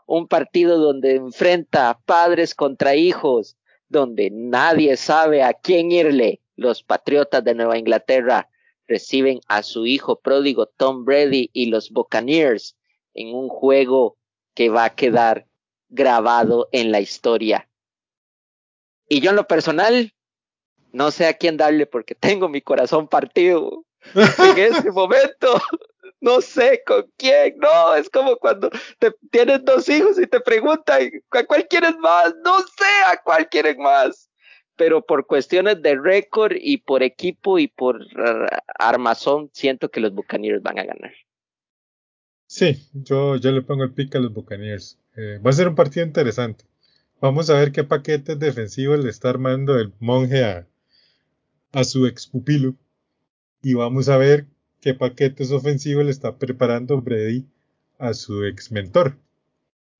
un 0.08 0.26
partido 0.26 0.78
donde 0.78 1.16
enfrenta 1.16 2.00
padres 2.06 2.54
contra 2.54 2.94
hijos, 2.94 3.58
donde 3.90 4.30
nadie 4.32 4.96
sabe 4.96 5.42
a 5.42 5.52
quién 5.52 5.92
irle. 5.92 6.40
Los 6.56 6.82
Patriotas 6.82 7.44
de 7.44 7.54
Nueva 7.54 7.76
Inglaterra 7.76 8.48
reciben 8.86 9.40
a 9.48 9.62
su 9.62 9.84
hijo 9.84 10.18
pródigo 10.18 10.64
Tom 10.64 11.04
Brady 11.04 11.50
y 11.52 11.66
los 11.66 11.90
Buccaneers 11.90 12.74
en 13.12 13.34
un 13.34 13.50
juego 13.50 14.16
que 14.54 14.70
va 14.70 14.86
a 14.86 14.94
quedar 14.94 15.46
grabado 15.90 16.70
en 16.72 16.90
la 16.90 17.00
historia. 17.00 17.68
Y 19.10 19.20
yo 19.20 19.30
en 19.30 19.36
lo 19.36 19.46
personal 19.46 20.14
no 20.90 21.10
sé 21.10 21.26
a 21.26 21.34
quién 21.34 21.58
darle 21.58 21.84
porque 21.84 22.14
tengo 22.14 22.48
mi 22.48 22.62
corazón 22.62 23.08
partido 23.08 23.84
en 24.14 24.58
ese 24.58 24.90
momento. 24.90 25.60
No 26.20 26.40
sé 26.40 26.82
con 26.84 27.10
quién, 27.16 27.56
no, 27.58 27.94
es 27.94 28.10
como 28.10 28.36
cuando 28.36 28.70
tienes 29.30 29.64
dos 29.64 29.88
hijos 29.88 30.18
y 30.18 30.26
te 30.26 30.40
preguntan 30.40 31.10
a 31.30 31.44
cuál 31.44 31.68
quieres 31.68 31.96
más, 31.98 32.34
no 32.44 32.58
sé 32.60 32.84
a 33.06 33.22
cuál 33.22 33.48
quieren 33.48 33.78
más, 33.80 34.28
pero 34.76 35.04
por 35.04 35.26
cuestiones 35.26 35.80
de 35.80 35.96
récord 35.96 36.54
y 36.58 36.78
por 36.78 37.02
equipo 37.02 37.58
y 37.58 37.68
por 37.68 38.04
armazón, 38.78 39.50
siento 39.52 39.90
que 39.90 40.00
los 40.00 40.12
Buccaneers 40.12 40.62
van 40.62 40.78
a 40.78 40.84
ganar. 40.84 41.12
Sí, 42.46 42.88
yo, 42.94 43.36
yo 43.36 43.52
le 43.52 43.62
pongo 43.62 43.84
el 43.84 43.92
pick 43.92 44.16
a 44.16 44.20
los 44.20 44.32
Buccaneers. 44.32 44.98
Eh, 45.16 45.38
va 45.44 45.50
a 45.50 45.52
ser 45.52 45.68
un 45.68 45.74
partido 45.74 46.06
interesante. 46.06 46.64
Vamos 47.20 47.50
a 47.50 47.54
ver 47.54 47.72
qué 47.72 47.84
paquetes 47.84 48.38
defensivos 48.38 49.04
le 49.04 49.10
está 49.10 49.28
armando 49.28 49.78
el 49.78 49.92
monje 49.98 50.44
a, 50.44 50.66
a 51.72 51.84
su 51.84 52.06
ex 52.06 52.26
pupilo 52.26 52.74
y 53.60 53.74
vamos 53.74 54.08
a 54.08 54.16
ver 54.16 54.46
qué 54.80 54.94
paquetes 54.94 55.50
ofensivos 55.50 56.04
le 56.04 56.10
está 56.10 56.38
preparando 56.38 57.00
Brady 57.00 57.46
a 57.98 58.14
su 58.14 58.44
ex 58.44 58.70
mentor. 58.72 59.18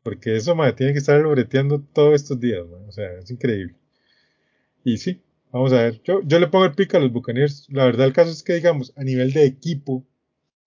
Porque 0.03 0.37
eso, 0.37 0.55
madre, 0.55 0.75
tiene 0.75 0.93
que 0.93 1.01
estar 1.01 1.23
breteando 1.23 1.83
todos 1.93 2.15
estos 2.15 2.41
días, 2.41 2.65
O 2.87 2.93
sea, 2.93 3.13
es 3.19 3.31
increíble. 3.31 3.75
Y 4.85 4.99
sí, 4.99 5.21
vamos 5.53 5.73
a 5.73 5.83
ver. 5.83 6.01
Yo, 6.03 6.23
yo 6.23 6.39
le 6.39 6.47
pongo 6.47 6.65
el 6.65 6.75
pico 6.75 6.97
a 6.97 7.01
los 7.01 7.13
Buccaneers. 7.13 7.67
La 7.71 7.85
verdad, 7.85 8.07
el 8.07 8.13
caso 8.13 8.31
es 8.31 8.43
que, 8.43 8.55
digamos, 8.55 8.93
a 8.97 9.05
nivel 9.05 9.33
de 9.33 9.45
equipo, 9.45 10.07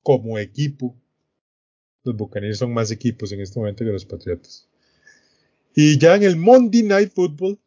como 0.04 0.38
equipo, 0.38 0.96
los 2.04 2.16
Buccaneers 2.16 2.58
son 2.58 2.74
más 2.74 2.92
equipos 2.92 3.32
en 3.32 3.42
este 3.42 3.60
momento 3.60 3.86
que 3.86 3.92
los 3.92 4.06
Patriotas. 4.06 4.68
Y 5.74 5.98
ya 5.98 6.16
en 6.16 6.24
el 6.24 6.36
Monday 6.36 6.84
Night 6.84 7.14
Football, 7.14 7.60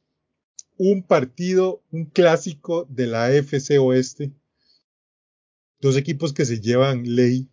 un 0.76 1.02
partido, 1.02 1.82
un 1.90 2.06
clásico 2.06 2.86
de 2.90 3.06
la 3.06 3.26
AFC 3.26 3.78
Oeste. 3.80 4.32
Dos 5.84 5.98
equipos 5.98 6.32
que 6.32 6.46
se 6.46 6.62
llevan 6.62 7.14
ley. 7.14 7.46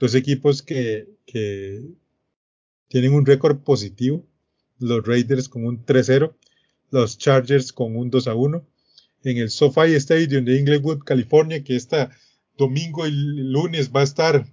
Dos 0.00 0.16
equipos 0.16 0.62
que, 0.62 1.06
que 1.26 1.80
tienen 2.88 3.14
un 3.14 3.24
récord 3.24 3.58
positivo. 3.58 4.26
Los 4.80 5.06
Raiders 5.06 5.48
con 5.48 5.64
un 5.64 5.86
3-0. 5.86 6.34
Los 6.90 7.18
Chargers 7.18 7.72
con 7.72 7.94
un 7.94 8.10
2-1. 8.10 8.64
En 9.22 9.36
el 9.36 9.48
SoFi 9.48 9.94
Stadium 9.94 10.44
de 10.44 10.58
Inglewood, 10.58 11.04
California, 11.04 11.62
que 11.62 11.76
está 11.76 12.10
domingo 12.58 13.06
y 13.06 13.12
lunes 13.12 13.92
va 13.94 14.00
a 14.00 14.10
estar 14.10 14.44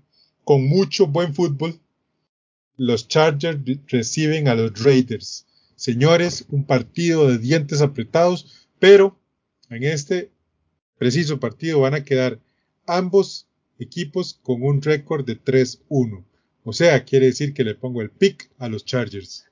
con 0.43 0.67
mucho 0.67 1.07
buen 1.07 1.33
fútbol. 1.33 1.79
Los 2.75 3.07
Chargers 3.07 3.59
reciben 3.87 4.49
a 4.49 4.53
los 4.53 4.83
Raiders. 4.83 5.47
Señores, 5.75 6.45
un 6.49 6.63
partido 6.63 7.27
de 7.27 7.39
dientes 7.39 7.81
apretados, 7.81 8.67
pero 8.77 9.19
en 9.71 9.83
este 9.83 10.29
preciso 10.99 11.39
partido 11.39 11.79
van 11.79 11.95
a 11.95 12.05
quedar 12.05 12.39
ambos 12.87 13.47
equipos 13.79 14.39
con 14.41 14.63
un 14.63 14.81
récord 14.81 15.25
de 15.25 15.39
3-1. 15.39 16.23
O 16.63 16.73
sea, 16.73 17.03
quiere 17.05 17.27
decir 17.27 17.53
que 17.53 17.63
le 17.63 17.75
pongo 17.75 18.01
el 18.01 18.09
pick 18.09 18.49
a 18.57 18.67
los 18.67 18.83
Chargers. 18.83 19.47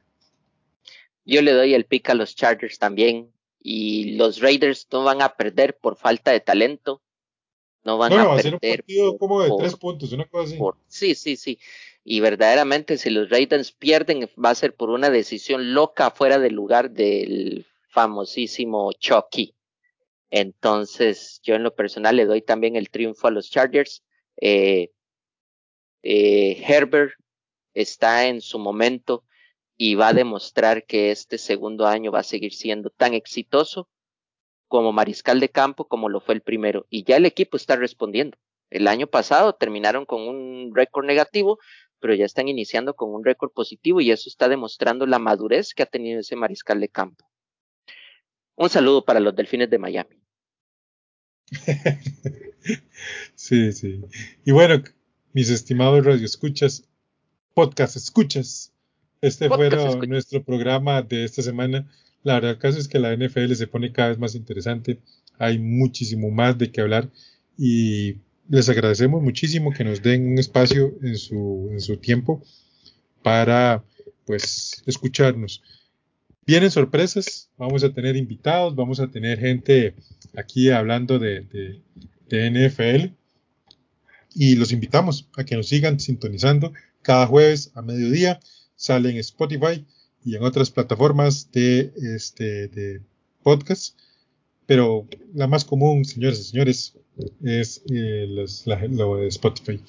Yo 1.26 1.42
le 1.42 1.54
doy 1.54 1.74
el 1.74 1.86
pick 1.86 2.10
a 2.10 2.14
los 2.14 2.36
Chargers 2.36 2.80
también. 2.80 3.32
Y 3.62 4.16
los 4.16 4.42
Raiders 4.42 4.88
no 4.92 5.04
van 5.04 5.22
a 5.22 5.36
perder 5.36 5.78
por 5.78 5.96
falta 5.96 6.32
de 6.32 6.40
talento. 6.40 7.02
No 7.84 7.98
van 7.98 8.14
a, 8.14 8.36
perder. 8.36 8.54
un 8.54 8.60
partido 8.60 9.18
como 9.18 9.42
de 9.44 9.52
tres 9.58 9.76
puntos, 9.76 10.12
una 10.12 10.26
cosa 10.26 10.54
así. 10.54 10.60
sí, 10.88 11.16
sí, 11.16 11.36
sí. 11.36 11.60
Y 12.04 12.20
verdaderamente, 12.20 12.98
si 12.98 13.10
los 13.10 13.30
Raiders 13.30 13.72
pierden, 13.72 14.30
va 14.44 14.52
a 14.52 14.56
ser 14.56 14.76
por 14.76 14.90
una 14.90 15.10
decisión 15.10 15.74
loca 15.74 16.12
fuera 16.12 16.38
del 16.38 16.54
lugar 16.54 16.92
del 16.92 17.66
famosísimo 17.90 18.92
Chucky. 18.94 19.56
Entonces, 20.38 21.40
yo 21.44 21.56
en 21.56 21.64
lo 21.64 21.76
personal 21.76 22.18
le 22.18 22.26
doy 22.26 22.42
también 22.42 22.76
el 22.76 22.90
triunfo 22.90 23.28
a 23.28 23.32
los 23.32 23.50
Chargers. 23.50 24.04
Eh, 24.36 24.92
eh, 26.04 26.62
Herbert 26.68 27.14
está 27.74 28.28
en 28.28 28.42
su 28.42 28.60
momento 28.60 29.24
y 29.78 29.96
va 29.96 30.10
a 30.10 30.14
demostrar 30.14 30.86
que 30.86 31.12
este 31.12 31.38
segundo 31.38 31.88
año 31.88 32.12
va 32.12 32.20
a 32.20 32.24
seguir 32.24 32.54
siendo 32.54 32.90
tan 32.90 33.14
exitoso 33.14 33.88
como 34.68 34.92
mariscal 34.92 35.40
de 35.40 35.48
campo 35.48 35.88
como 35.88 36.10
lo 36.10 36.20
fue 36.20 36.36
el 36.36 36.42
primero. 36.42 36.86
Y 36.90 37.06
ya 37.06 37.16
el 37.16 37.26
equipo 37.26 37.56
está 37.56 37.78
respondiendo. 37.78 38.38
El 38.70 38.90
año 38.90 39.08
pasado 39.08 39.56
terminaron 39.56 40.06
con 40.06 40.28
un 40.28 40.76
récord 40.76 41.06
negativo, 41.06 41.60
pero 42.02 42.14
ya 42.14 42.26
están 42.26 42.50
iniciando 42.50 42.94
con 42.94 43.14
un 43.14 43.24
récord 43.24 43.54
positivo 43.54 44.02
y 44.02 44.12
eso 44.12 44.28
está 44.28 44.50
demostrando 44.50 45.06
la 45.06 45.18
madurez 45.18 45.74
que 45.74 45.84
ha 45.84 45.86
tenido 45.86 46.20
ese 46.20 46.36
mariscal 46.36 46.82
de 46.82 46.90
campo. 46.90 47.26
Un 48.56 48.70
saludo 48.70 49.06
para 49.06 49.22
los 49.22 49.34
Delfines 49.34 49.70
de 49.70 49.80
Miami. 49.80 50.25
sí, 53.36 53.72
sí. 53.72 54.02
Y 54.46 54.52
bueno, 54.52 54.84
mis 55.34 55.50
estimados 55.50 56.06
radioescuchas, 56.06 56.86
podcast 57.54 57.96
escuchas, 57.96 58.72
este 59.22 59.50
fue 59.50 59.70
nuestro 60.08 60.44
programa 60.44 61.02
de 61.02 61.24
esta 61.24 61.42
semana. 61.42 61.90
La 62.24 62.36
verdad, 62.36 62.52
el 62.52 62.58
caso 62.58 62.80
es 62.80 62.88
que 62.88 63.00
la 63.00 63.16
NFL 63.16 63.54
se 63.54 63.68
pone 63.68 63.92
cada 63.92 64.10
vez 64.10 64.20
más 64.20 64.36
interesante. 64.36 65.00
Hay 65.38 65.60
muchísimo 65.60 66.30
más 66.32 66.58
de 66.58 66.72
qué 66.72 66.82
hablar 66.82 67.10
y 67.58 68.18
les 68.50 68.70
agradecemos 68.70 69.22
muchísimo 69.22 69.72
que 69.72 69.84
nos 69.84 70.02
den 70.02 70.28
un 70.28 70.38
espacio 70.38 70.94
en 71.02 71.18
su, 71.18 71.70
en 71.72 71.82
su 71.82 71.98
tiempo 71.98 72.44
para 73.24 73.84
pues 74.26 74.84
escucharnos. 74.86 75.62
Vienen 76.46 76.70
sorpresas, 76.70 77.50
vamos 77.58 77.84
a 77.84 77.92
tener 77.92 78.16
invitados, 78.16 78.76
vamos 78.76 79.00
a 79.00 79.08
tener 79.08 79.40
gente 79.40 79.96
aquí 80.36 80.70
hablando 80.70 81.18
de, 81.18 81.42
de, 81.42 81.82
de 82.30 82.70
NFL 82.70 83.14
y 84.36 84.56
los 84.56 84.72
invitamos 84.72 85.28
a 85.38 85.46
que 85.46 85.56
nos 85.56 85.70
sigan 85.70 86.00
sintonizando 86.00 86.74
cada 87.02 87.26
jueves 87.26 87.72
a 87.74 87.82
mediodía. 87.82 88.40
Sale 88.76 89.10
en 89.10 89.18
Spotify 89.18 89.86
y 90.26 90.36
en 90.36 90.44
otras 90.44 90.70
plataformas 90.70 91.50
de, 91.52 91.94
este, 92.16 92.68
de 92.68 93.02
podcast. 93.42 93.98
Pero 94.66 95.08
la 95.34 95.48
más 95.48 95.64
común, 95.64 96.04
señores 96.04 96.40
y 96.40 96.44
señores, 96.44 96.94
es 97.44 97.82
eh, 97.90 98.28
lo 98.92 99.16
de 99.18 99.28
Spotify. 99.28 99.80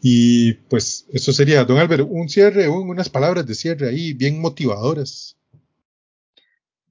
Y 0.00 0.54
pues 0.54 1.06
eso 1.12 1.32
sería, 1.32 1.64
don 1.64 1.78
Álvaro, 1.78 2.06
un 2.06 2.28
cierre, 2.28 2.68
unas 2.68 3.10
palabras 3.10 3.46
de 3.46 3.54
cierre 3.54 3.88
ahí 3.88 4.14
bien 4.14 4.40
motivadoras. 4.40 5.36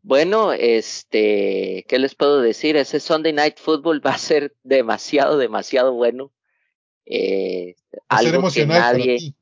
Bueno, 0.03 0.51
este, 0.51 1.85
¿qué 1.87 1.99
les 1.99 2.15
puedo 2.15 2.41
decir? 2.41 2.75
Ese 2.75 2.99
Sunday 2.99 3.33
Night 3.33 3.57
Football 3.59 4.01
va 4.05 4.11
a 4.11 4.17
ser 4.17 4.55
demasiado, 4.63 5.37
demasiado 5.37 5.93
bueno. 5.93 6.31
Eh, 7.05 7.75
va 7.93 8.17
a 8.17 8.21
ser 8.21 8.35
emocional 8.35 8.79
nadie, 8.79 9.33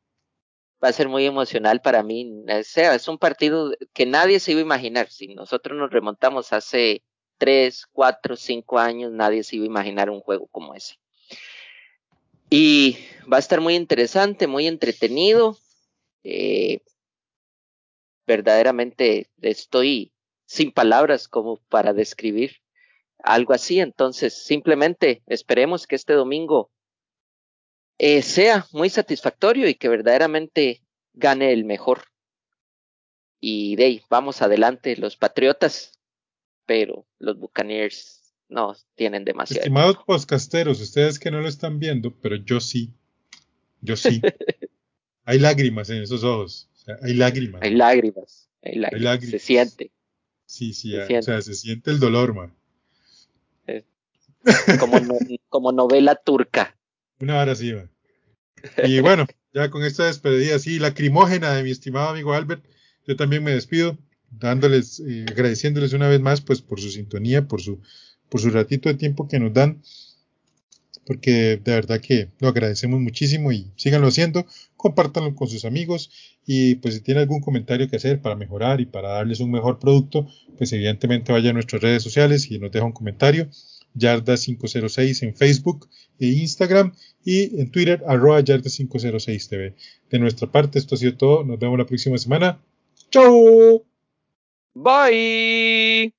va 0.83 0.89
a 0.89 0.93
ser 0.93 1.07
muy 1.07 1.25
emocional 1.25 1.81
para 1.81 2.03
mí. 2.03 2.43
O 2.47 2.63
sea, 2.63 2.95
es 2.95 3.07
un 3.07 3.17
partido 3.17 3.73
que 3.93 4.05
nadie 4.05 4.39
se 4.39 4.51
iba 4.51 4.59
a 4.59 4.63
imaginar. 4.63 5.09
Si 5.09 5.33
nosotros 5.33 5.77
nos 5.77 5.91
remontamos 5.91 6.51
hace 6.51 7.03
tres, 7.37 7.87
cuatro, 7.91 8.35
cinco 8.35 8.79
años, 8.79 9.11
nadie 9.11 9.43
se 9.43 9.55
iba 9.55 9.63
a 9.63 9.67
imaginar 9.67 10.09
un 10.09 10.19
juego 10.19 10.47
como 10.47 10.75
ese. 10.75 10.95
Y 12.49 12.97
va 13.31 13.37
a 13.37 13.39
estar 13.39 13.61
muy 13.61 13.75
interesante, 13.75 14.47
muy 14.47 14.67
entretenido. 14.67 15.57
Eh, 16.23 16.81
verdaderamente 18.25 19.29
estoy 19.41 20.11
sin 20.49 20.71
palabras 20.71 21.27
como 21.27 21.57
para 21.69 21.93
describir 21.93 22.55
algo 23.19 23.53
así. 23.53 23.79
Entonces, 23.79 24.33
simplemente 24.33 25.21
esperemos 25.27 25.85
que 25.85 25.95
este 25.95 26.13
domingo 26.13 26.71
eh, 27.99 28.23
sea 28.23 28.65
muy 28.71 28.89
satisfactorio 28.89 29.69
y 29.69 29.75
que 29.75 29.89
verdaderamente 29.89 30.81
gane 31.13 31.53
el 31.53 31.65
mejor. 31.65 32.01
Y 33.39 33.75
de 33.75 33.85
ahí, 33.85 34.01
vamos 34.09 34.41
adelante, 34.41 34.97
los 34.97 35.17
Patriotas, 35.17 35.99
pero 36.65 37.05
los 37.19 37.37
Buccaneers 37.37 38.33
no 38.49 38.75
tienen 38.95 39.25
demasiado. 39.25 39.59
Estimados 39.59 39.97
podcasteros, 40.03 40.81
ustedes 40.81 41.19
que 41.19 41.29
no 41.29 41.41
lo 41.41 41.47
están 41.47 41.77
viendo, 41.77 42.11
pero 42.19 42.37
yo 42.37 42.59
sí, 42.59 42.91
yo 43.81 43.95
sí. 43.95 44.19
hay 45.25 45.37
lágrimas 45.37 45.91
en 45.91 46.01
esos 46.01 46.23
ojos, 46.23 46.71
hay 47.03 47.13
lágrimas. 47.13 47.61
Hay 47.61 47.75
lágrimas, 47.75 48.49
hay 48.63 48.75
lágrimas, 48.79 49.29
se 49.29 49.37
siente. 49.37 49.91
Sí, 50.49 50.73
sí, 50.73 50.97
o 50.97 51.21
sea, 51.21 51.43
se 51.43 51.53
siente 51.53 51.91
el 51.91 51.99
dolor, 51.99 52.33
man. 52.33 52.51
como, 54.79 54.97
como 55.49 55.71
novela 55.71 56.15
turca. 56.15 56.75
Una 57.19 57.39
hora 57.39 57.53
sí, 57.53 57.71
Y 58.83 58.99
bueno, 58.99 59.27
ya 59.53 59.69
con 59.69 59.83
esta 59.83 60.07
despedida 60.07 60.55
así 60.55 60.79
lacrimógena 60.79 61.53
de 61.53 61.61
mi 61.61 61.69
estimado 61.69 62.09
amigo 62.09 62.33
Albert, 62.33 62.65
yo 63.05 63.15
también 63.15 63.43
me 63.43 63.51
despido, 63.51 63.99
dándoles, 64.31 64.99
eh, 65.01 65.27
agradeciéndoles 65.29 65.93
una 65.93 66.09
vez 66.09 66.19
más, 66.19 66.41
pues, 66.41 66.63
por 66.63 66.81
su 66.81 66.89
sintonía, 66.89 67.47
por 67.47 67.61
su, 67.61 67.79
por 68.27 68.41
su 68.41 68.49
ratito 68.49 68.89
de 68.89 68.95
tiempo 68.95 69.27
que 69.27 69.39
nos 69.39 69.53
dan, 69.53 69.83
porque 71.05 71.61
de 71.63 71.73
verdad 71.73 72.01
que 72.01 72.31
lo 72.39 72.47
agradecemos 72.47 72.99
muchísimo 72.99 73.51
y 73.51 73.71
síganlo 73.75 74.07
haciendo, 74.07 74.47
compártanlo 74.75 75.35
con 75.35 75.47
sus 75.47 75.63
amigos 75.63 76.09
y 76.51 76.73
pues 76.73 76.95
si 76.95 77.01
tiene 77.01 77.19
algún 77.19 77.41
comentario 77.41 77.87
que 77.87 77.97
hacer 77.97 78.23
para 78.23 78.35
mejorar 78.35 78.81
y 78.81 78.87
para 78.87 79.09
darles 79.09 79.39
un 79.39 79.51
mejor 79.51 79.77
producto, 79.77 80.27
pues 80.57 80.73
evidentemente 80.73 81.31
vaya 81.31 81.51
a 81.51 81.53
nuestras 81.53 81.79
redes 81.79 82.01
sociales 82.01 82.49
y 82.49 82.57
nos 82.57 82.71
deja 82.71 82.85
un 82.85 82.91
comentario 82.91 83.47
Yarda506 83.95 85.27
en 85.27 85.35
Facebook 85.35 85.87
e 86.19 86.25
Instagram 86.25 86.91
y 87.23 87.61
en 87.61 87.69
Twitter 87.69 88.03
arroba 88.07 88.41
Yarda506TV. 88.41 89.75
De 90.09 90.17
nuestra 90.17 90.51
parte, 90.51 90.79
esto 90.79 90.95
ha 90.95 90.97
sido 90.97 91.15
todo. 91.17 91.43
Nos 91.43 91.59
vemos 91.59 91.77
la 91.77 91.85
próxima 91.85 92.17
semana. 92.17 92.59
¡Chao! 93.11 93.85
Bye. 94.73 96.18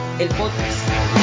el 0.19 0.27
podcast. 0.29 1.20